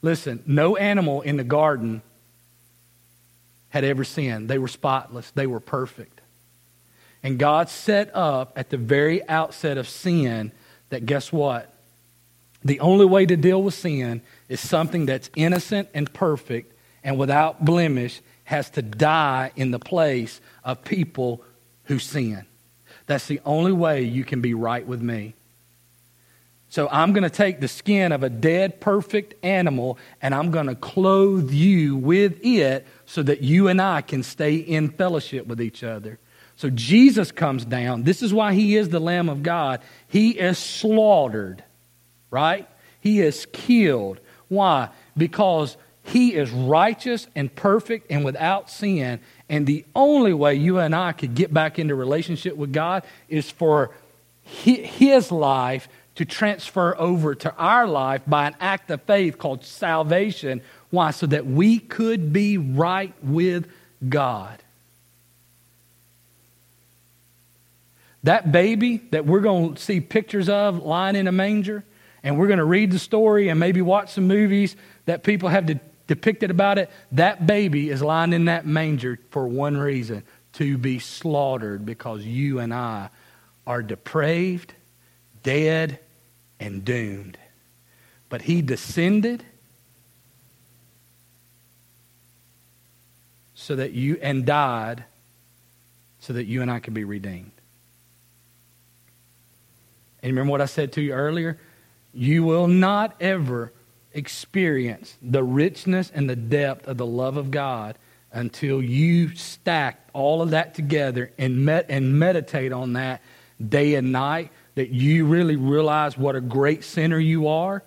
Listen, 0.02 0.42
no 0.46 0.76
animal 0.76 1.22
in 1.22 1.36
the 1.36 1.44
garden 1.44 2.02
had 3.72 3.84
ever 3.84 4.04
sinned. 4.04 4.48
They 4.48 4.58
were 4.58 4.68
spotless, 4.68 5.30
they 5.30 5.46
were 5.46 5.60
perfect. 5.60 6.20
And 7.22 7.38
God 7.38 7.68
set 7.68 8.14
up 8.14 8.52
at 8.54 8.68
the 8.70 8.76
very 8.76 9.26
outset 9.28 9.78
of 9.78 9.88
sin 9.88 10.52
that 10.90 11.06
guess 11.06 11.32
what? 11.32 11.72
The 12.64 12.80
only 12.80 13.06
way 13.06 13.24
to 13.26 13.36
deal 13.36 13.62
with 13.62 13.74
sin 13.74 14.20
is 14.48 14.60
something 14.60 15.06
that's 15.06 15.30
innocent 15.34 15.88
and 15.94 16.12
perfect 16.12 16.76
and 17.02 17.18
without 17.18 17.64
blemish 17.64 18.20
has 18.44 18.68
to 18.70 18.82
die 18.82 19.52
in 19.56 19.70
the 19.70 19.78
place 19.78 20.40
of 20.64 20.84
people 20.84 21.42
who 21.84 21.98
sin. 21.98 22.44
That's 23.06 23.26
the 23.26 23.40
only 23.44 23.72
way 23.72 24.02
you 24.02 24.24
can 24.24 24.40
be 24.40 24.52
right 24.52 24.86
with 24.86 25.00
me. 25.00 25.34
So 26.72 26.88
I'm 26.90 27.12
going 27.12 27.22
to 27.22 27.30
take 27.30 27.60
the 27.60 27.68
skin 27.68 28.12
of 28.12 28.22
a 28.22 28.30
dead, 28.30 28.80
perfect 28.80 29.34
animal 29.44 29.98
and 30.22 30.34
I'm 30.34 30.50
going 30.50 30.68
to 30.68 30.74
clothe 30.74 31.50
you 31.50 31.96
with 31.96 32.42
it 32.42 32.86
so 33.04 33.22
that 33.22 33.42
you 33.42 33.68
and 33.68 33.78
I 33.80 34.00
can 34.00 34.22
stay 34.22 34.56
in 34.56 34.88
fellowship 34.88 35.46
with 35.46 35.60
each 35.60 35.84
other. 35.84 36.18
So 36.56 36.70
Jesus 36.70 37.30
comes 37.30 37.66
down. 37.66 38.04
This 38.04 38.22
is 38.22 38.32
why 38.32 38.54
he 38.54 38.76
is 38.76 38.88
the 38.88 39.00
Lamb 39.00 39.28
of 39.28 39.42
God. 39.42 39.82
He 40.08 40.30
is 40.30 40.58
slaughtered 40.58 41.62
right? 42.32 42.66
He 42.98 43.20
is 43.20 43.46
killed. 43.52 44.18
Why? 44.48 44.88
Because 45.16 45.76
he 46.02 46.34
is 46.34 46.50
righteous 46.50 47.28
and 47.36 47.54
perfect 47.54 48.10
and 48.10 48.24
without 48.24 48.70
sin. 48.70 49.20
And 49.48 49.66
the 49.66 49.84
only 49.94 50.32
way 50.32 50.56
you 50.56 50.78
and 50.78 50.96
I 50.96 51.12
could 51.12 51.36
get 51.36 51.54
back 51.54 51.78
into 51.78 51.94
relationship 51.94 52.56
with 52.56 52.72
God 52.72 53.04
is 53.28 53.48
for 53.48 53.94
his 54.42 55.30
life 55.30 55.88
to 56.16 56.24
transfer 56.24 56.94
over 56.98 57.34
to 57.34 57.54
our 57.56 57.86
life 57.86 58.22
by 58.26 58.46
an 58.46 58.56
act 58.60 58.90
of 58.90 59.02
faith 59.02 59.38
called 59.38 59.64
salvation. 59.64 60.60
Why? 60.90 61.10
So 61.10 61.26
that 61.26 61.46
we 61.46 61.78
could 61.78 62.32
be 62.32 62.58
right 62.58 63.14
with 63.22 63.70
God. 64.08 64.62
That 68.24 68.52
baby 68.52 68.98
that 69.10 69.26
we're 69.26 69.40
going 69.40 69.74
to 69.74 69.82
see 69.82 70.00
pictures 70.00 70.48
of 70.48 70.82
lying 70.82 71.16
in 71.16 71.26
a 71.26 71.32
manger, 71.32 71.82
and 72.22 72.38
we're 72.38 72.46
going 72.46 72.58
to 72.58 72.64
read 72.64 72.92
the 72.92 72.98
story 72.98 73.48
and 73.48 73.58
maybe 73.58 73.82
watch 73.82 74.12
some 74.12 74.28
movies 74.28 74.76
that 75.06 75.24
people 75.24 75.48
have 75.48 75.66
de- 75.66 75.80
depicted 76.06 76.50
about 76.50 76.78
it, 76.78 76.90
that 77.12 77.46
baby 77.46 77.90
is 77.90 78.02
lying 78.02 78.32
in 78.32 78.44
that 78.44 78.66
manger 78.66 79.18
for 79.30 79.48
one 79.48 79.76
reason 79.76 80.22
to 80.52 80.76
be 80.78 80.98
slaughtered 80.98 81.84
because 81.86 82.24
you 82.24 82.58
and 82.58 82.72
I 82.72 83.08
are 83.66 83.82
depraved, 83.82 84.74
dead, 85.42 85.98
and 86.60 86.84
doomed. 86.84 87.38
But 88.28 88.42
he 88.42 88.62
descended 88.62 89.44
so 93.54 93.76
that 93.76 93.92
you 93.92 94.18
and 94.22 94.44
died 94.44 95.04
so 96.20 96.32
that 96.32 96.44
you 96.44 96.62
and 96.62 96.70
I 96.70 96.78
could 96.78 96.94
be 96.94 97.04
redeemed. 97.04 97.50
And 100.22 100.30
remember 100.30 100.52
what 100.52 100.60
I 100.60 100.66
said 100.66 100.92
to 100.92 101.00
you 101.00 101.12
earlier? 101.12 101.58
You 102.14 102.44
will 102.44 102.68
not 102.68 103.16
ever 103.20 103.72
experience 104.12 105.16
the 105.20 105.42
richness 105.42 106.12
and 106.14 106.30
the 106.30 106.36
depth 106.36 106.86
of 106.86 106.96
the 106.96 107.06
love 107.06 107.36
of 107.36 107.50
God 107.50 107.96
until 108.32 108.80
you 108.80 109.34
stack 109.34 110.08
all 110.12 110.42
of 110.42 110.50
that 110.50 110.74
together 110.74 111.32
and, 111.38 111.64
met, 111.64 111.86
and 111.88 112.18
meditate 112.18 112.72
on 112.72 112.92
that 112.92 113.20
day 113.68 113.94
and 113.94 114.12
night, 114.12 114.50
that 114.74 114.90
you 114.90 115.26
really 115.26 115.56
realize 115.56 116.16
what 116.16 116.36
a 116.36 116.40
great 116.40 116.84
sinner 116.84 117.18
you 117.18 117.48
are. 117.48 117.82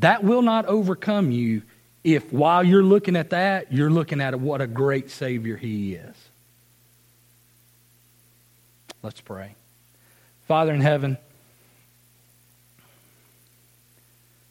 That 0.00 0.22
will 0.22 0.42
not 0.42 0.66
overcome 0.66 1.30
you 1.30 1.62
if 2.04 2.32
while 2.32 2.62
you're 2.62 2.82
looking 2.82 3.16
at 3.16 3.30
that, 3.30 3.72
you're 3.72 3.90
looking 3.90 4.20
at 4.20 4.38
what 4.38 4.60
a 4.60 4.66
great 4.66 5.10
Savior 5.10 5.56
He 5.56 5.94
is. 5.94 6.16
Let's 9.02 9.20
pray. 9.20 9.54
Father 10.46 10.72
in 10.72 10.80
heaven, 10.80 11.18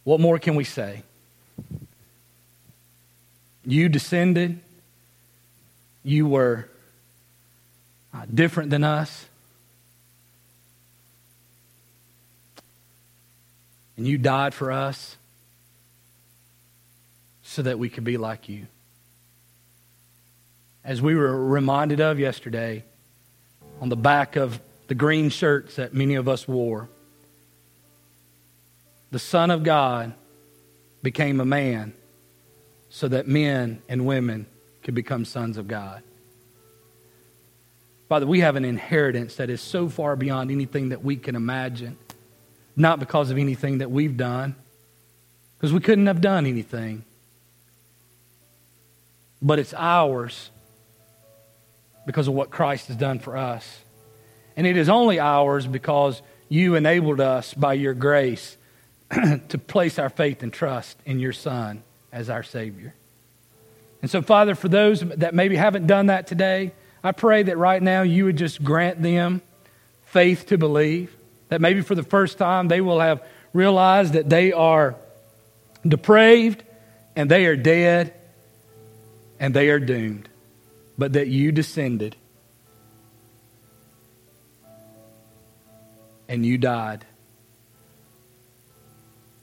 What 0.07 0.21
more 0.21 0.39
can 0.39 0.55
we 0.55 0.63
say? 0.63 1.03
You 3.65 3.89
descended. 3.89 4.61
You 6.01 6.25
were 6.27 6.69
uh, 8.13 8.23
different 8.33 8.69
than 8.69 8.85
us. 8.85 9.25
And 13.97 14.07
you 14.07 14.17
died 14.17 14.53
for 14.53 14.71
us 14.71 15.17
so 17.41 17.63
that 17.63 17.79
we 17.79 17.89
could 17.89 18.03
be 18.03 18.17
like 18.17 18.47
you. 18.47 18.67
As 20.83 21.01
we 21.01 21.15
were 21.15 21.45
reminded 21.45 21.99
of 21.99 22.19
yesterday, 22.19 22.83
on 23.81 23.89
the 23.89 23.97
back 23.97 24.35
of 24.35 24.59
the 24.87 24.95
green 24.95 25.29
shirts 25.29 25.75
that 25.75 25.93
many 25.93 26.15
of 26.15 26.27
us 26.27 26.47
wore, 26.47 26.87
the 29.11 29.19
Son 29.19 29.51
of 29.51 29.63
God 29.63 30.13
became 31.01 31.39
a 31.39 31.45
man 31.45 31.93
so 32.89 33.07
that 33.07 33.27
men 33.27 33.81
and 33.89 34.05
women 34.05 34.45
could 34.83 34.95
become 34.95 35.25
sons 35.25 35.57
of 35.57 35.67
God. 35.67 36.03
Father, 38.09 38.25
we 38.25 38.39
have 38.39 38.55
an 38.55 38.63
inheritance 38.63 39.35
that 39.35 39.49
is 39.49 39.59
so 39.59 39.89
far 39.89 40.15
beyond 40.15 40.51
anything 40.51 40.89
that 40.89 41.03
we 41.03 41.17
can 41.17 41.35
imagine, 41.35 41.97
not 42.77 42.99
because 42.99 43.31
of 43.31 43.37
anything 43.37 43.79
that 43.79 43.91
we've 43.91 44.15
done, 44.15 44.55
because 45.57 45.73
we 45.73 45.79
couldn't 45.79 46.05
have 46.05 46.21
done 46.21 46.45
anything, 46.45 47.03
but 49.41 49.59
it's 49.59 49.73
ours 49.73 50.51
because 52.05 52.27
of 52.27 52.35
what 52.35 52.51
Christ 52.51 52.87
has 52.87 52.95
done 52.95 53.19
for 53.19 53.35
us. 53.35 53.79
And 54.55 54.65
it 54.65 54.77
is 54.77 54.89
only 54.89 55.19
ours 55.19 55.67
because 55.67 56.21
you 56.49 56.75
enabled 56.75 57.19
us 57.19 57.53
by 57.53 57.73
your 57.73 57.93
grace 57.93 58.57
to 59.11 59.57
place 59.57 59.99
our 59.99 60.09
faith 60.09 60.43
and 60.43 60.53
trust 60.53 60.97
in 61.05 61.19
your 61.19 61.33
Son 61.33 61.83
as 62.11 62.29
our 62.29 62.43
Savior. 62.43 62.93
And 64.01 64.11
so, 64.11 64.21
Father, 64.21 64.53
for 64.53 64.69
those 64.69 65.01
that 65.01 65.33
maybe 65.33 65.55
haven't 65.55 65.87
done 65.87 66.07
that 66.07 66.27
today, 66.27 66.71
I 67.03 67.11
pray 67.11 67.43
that 67.43 67.57
right 67.57 67.81
now 67.81 68.03
you 68.03 68.25
would 68.25 68.37
just 68.37 68.63
grant 68.63 69.01
them 69.01 69.41
faith 70.05 70.45
to 70.47 70.57
believe, 70.57 71.15
that 71.49 71.61
maybe 71.61 71.81
for 71.81 71.95
the 71.95 72.03
first 72.03 72.37
time 72.37 72.67
they 72.67 72.81
will 72.81 72.99
have 72.99 73.25
realized 73.53 74.13
that 74.13 74.29
they 74.29 74.51
are 74.51 74.95
depraved 75.87 76.63
and 77.15 77.31
they 77.31 77.45
are 77.45 77.55
dead 77.55 78.13
and 79.39 79.53
they 79.53 79.69
are 79.69 79.79
doomed, 79.79 80.27
but 80.97 81.13
that 81.13 81.27
you 81.27 81.51
descended 81.51 82.15
and 86.27 86.45
you 86.45 86.57
died 86.57 87.05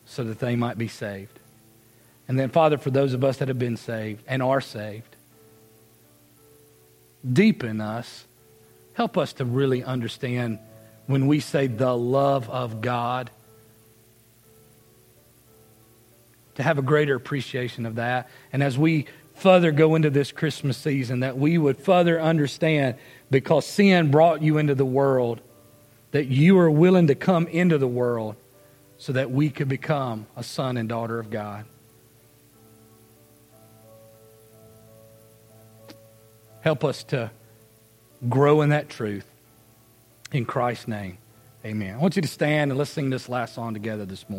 so 0.04 0.24
that 0.24 0.38
they 0.38 0.54
might 0.54 0.78
be 0.78 0.88
saved. 0.88 1.38
And 2.28 2.38
then, 2.38 2.50
Father, 2.50 2.78
for 2.78 2.90
those 2.90 3.12
of 3.12 3.24
us 3.24 3.38
that 3.38 3.48
have 3.48 3.58
been 3.58 3.76
saved 3.76 4.22
and 4.26 4.42
are 4.42 4.60
saved, 4.60 5.16
deepen 7.30 7.80
us. 7.80 8.24
Help 8.94 9.18
us 9.18 9.32
to 9.34 9.44
really 9.44 9.82
understand 9.82 10.58
when 11.06 11.26
we 11.26 11.40
say 11.40 11.66
the 11.66 11.96
love 11.96 12.48
of 12.48 12.80
God, 12.80 13.30
to 16.54 16.62
have 16.62 16.78
a 16.78 16.82
greater 16.82 17.14
appreciation 17.14 17.84
of 17.84 17.96
that. 17.96 18.28
And 18.52 18.62
as 18.62 18.78
we 18.78 19.06
further 19.34 19.72
go 19.72 19.94
into 19.96 20.10
this 20.10 20.32
Christmas 20.32 20.76
season, 20.76 21.20
that 21.20 21.36
we 21.36 21.58
would 21.58 21.78
further 21.78 22.20
understand 22.20 22.94
because 23.30 23.66
sin 23.66 24.10
brought 24.10 24.42
you 24.42 24.58
into 24.58 24.74
the 24.74 24.84
world, 24.84 25.40
that 26.12 26.26
you 26.26 26.58
are 26.58 26.70
willing 26.70 27.08
to 27.08 27.14
come 27.14 27.48
into 27.48 27.76
the 27.78 27.88
world 27.88 28.36
so 28.98 29.12
that 29.12 29.30
we 29.30 29.50
could 29.50 29.68
become 29.68 30.26
a 30.36 30.42
son 30.44 30.76
and 30.76 30.88
daughter 30.88 31.18
of 31.18 31.30
God. 31.30 31.64
Help 36.60 36.84
us 36.84 37.04
to 37.04 37.30
grow 38.28 38.62
in 38.62 38.70
that 38.70 38.88
truth. 38.88 39.26
In 40.34 40.44
Christ's 40.44 40.88
name, 40.88 41.18
amen. 41.64 41.94
I 41.94 41.98
want 41.98 42.16
you 42.16 42.22
to 42.22 42.26
stand 42.26 42.72
and 42.72 42.76
let's 42.76 42.90
sing 42.90 43.08
this 43.08 43.28
last 43.28 43.54
song 43.54 43.72
together 43.72 44.04
this 44.04 44.28
morning. 44.28 44.32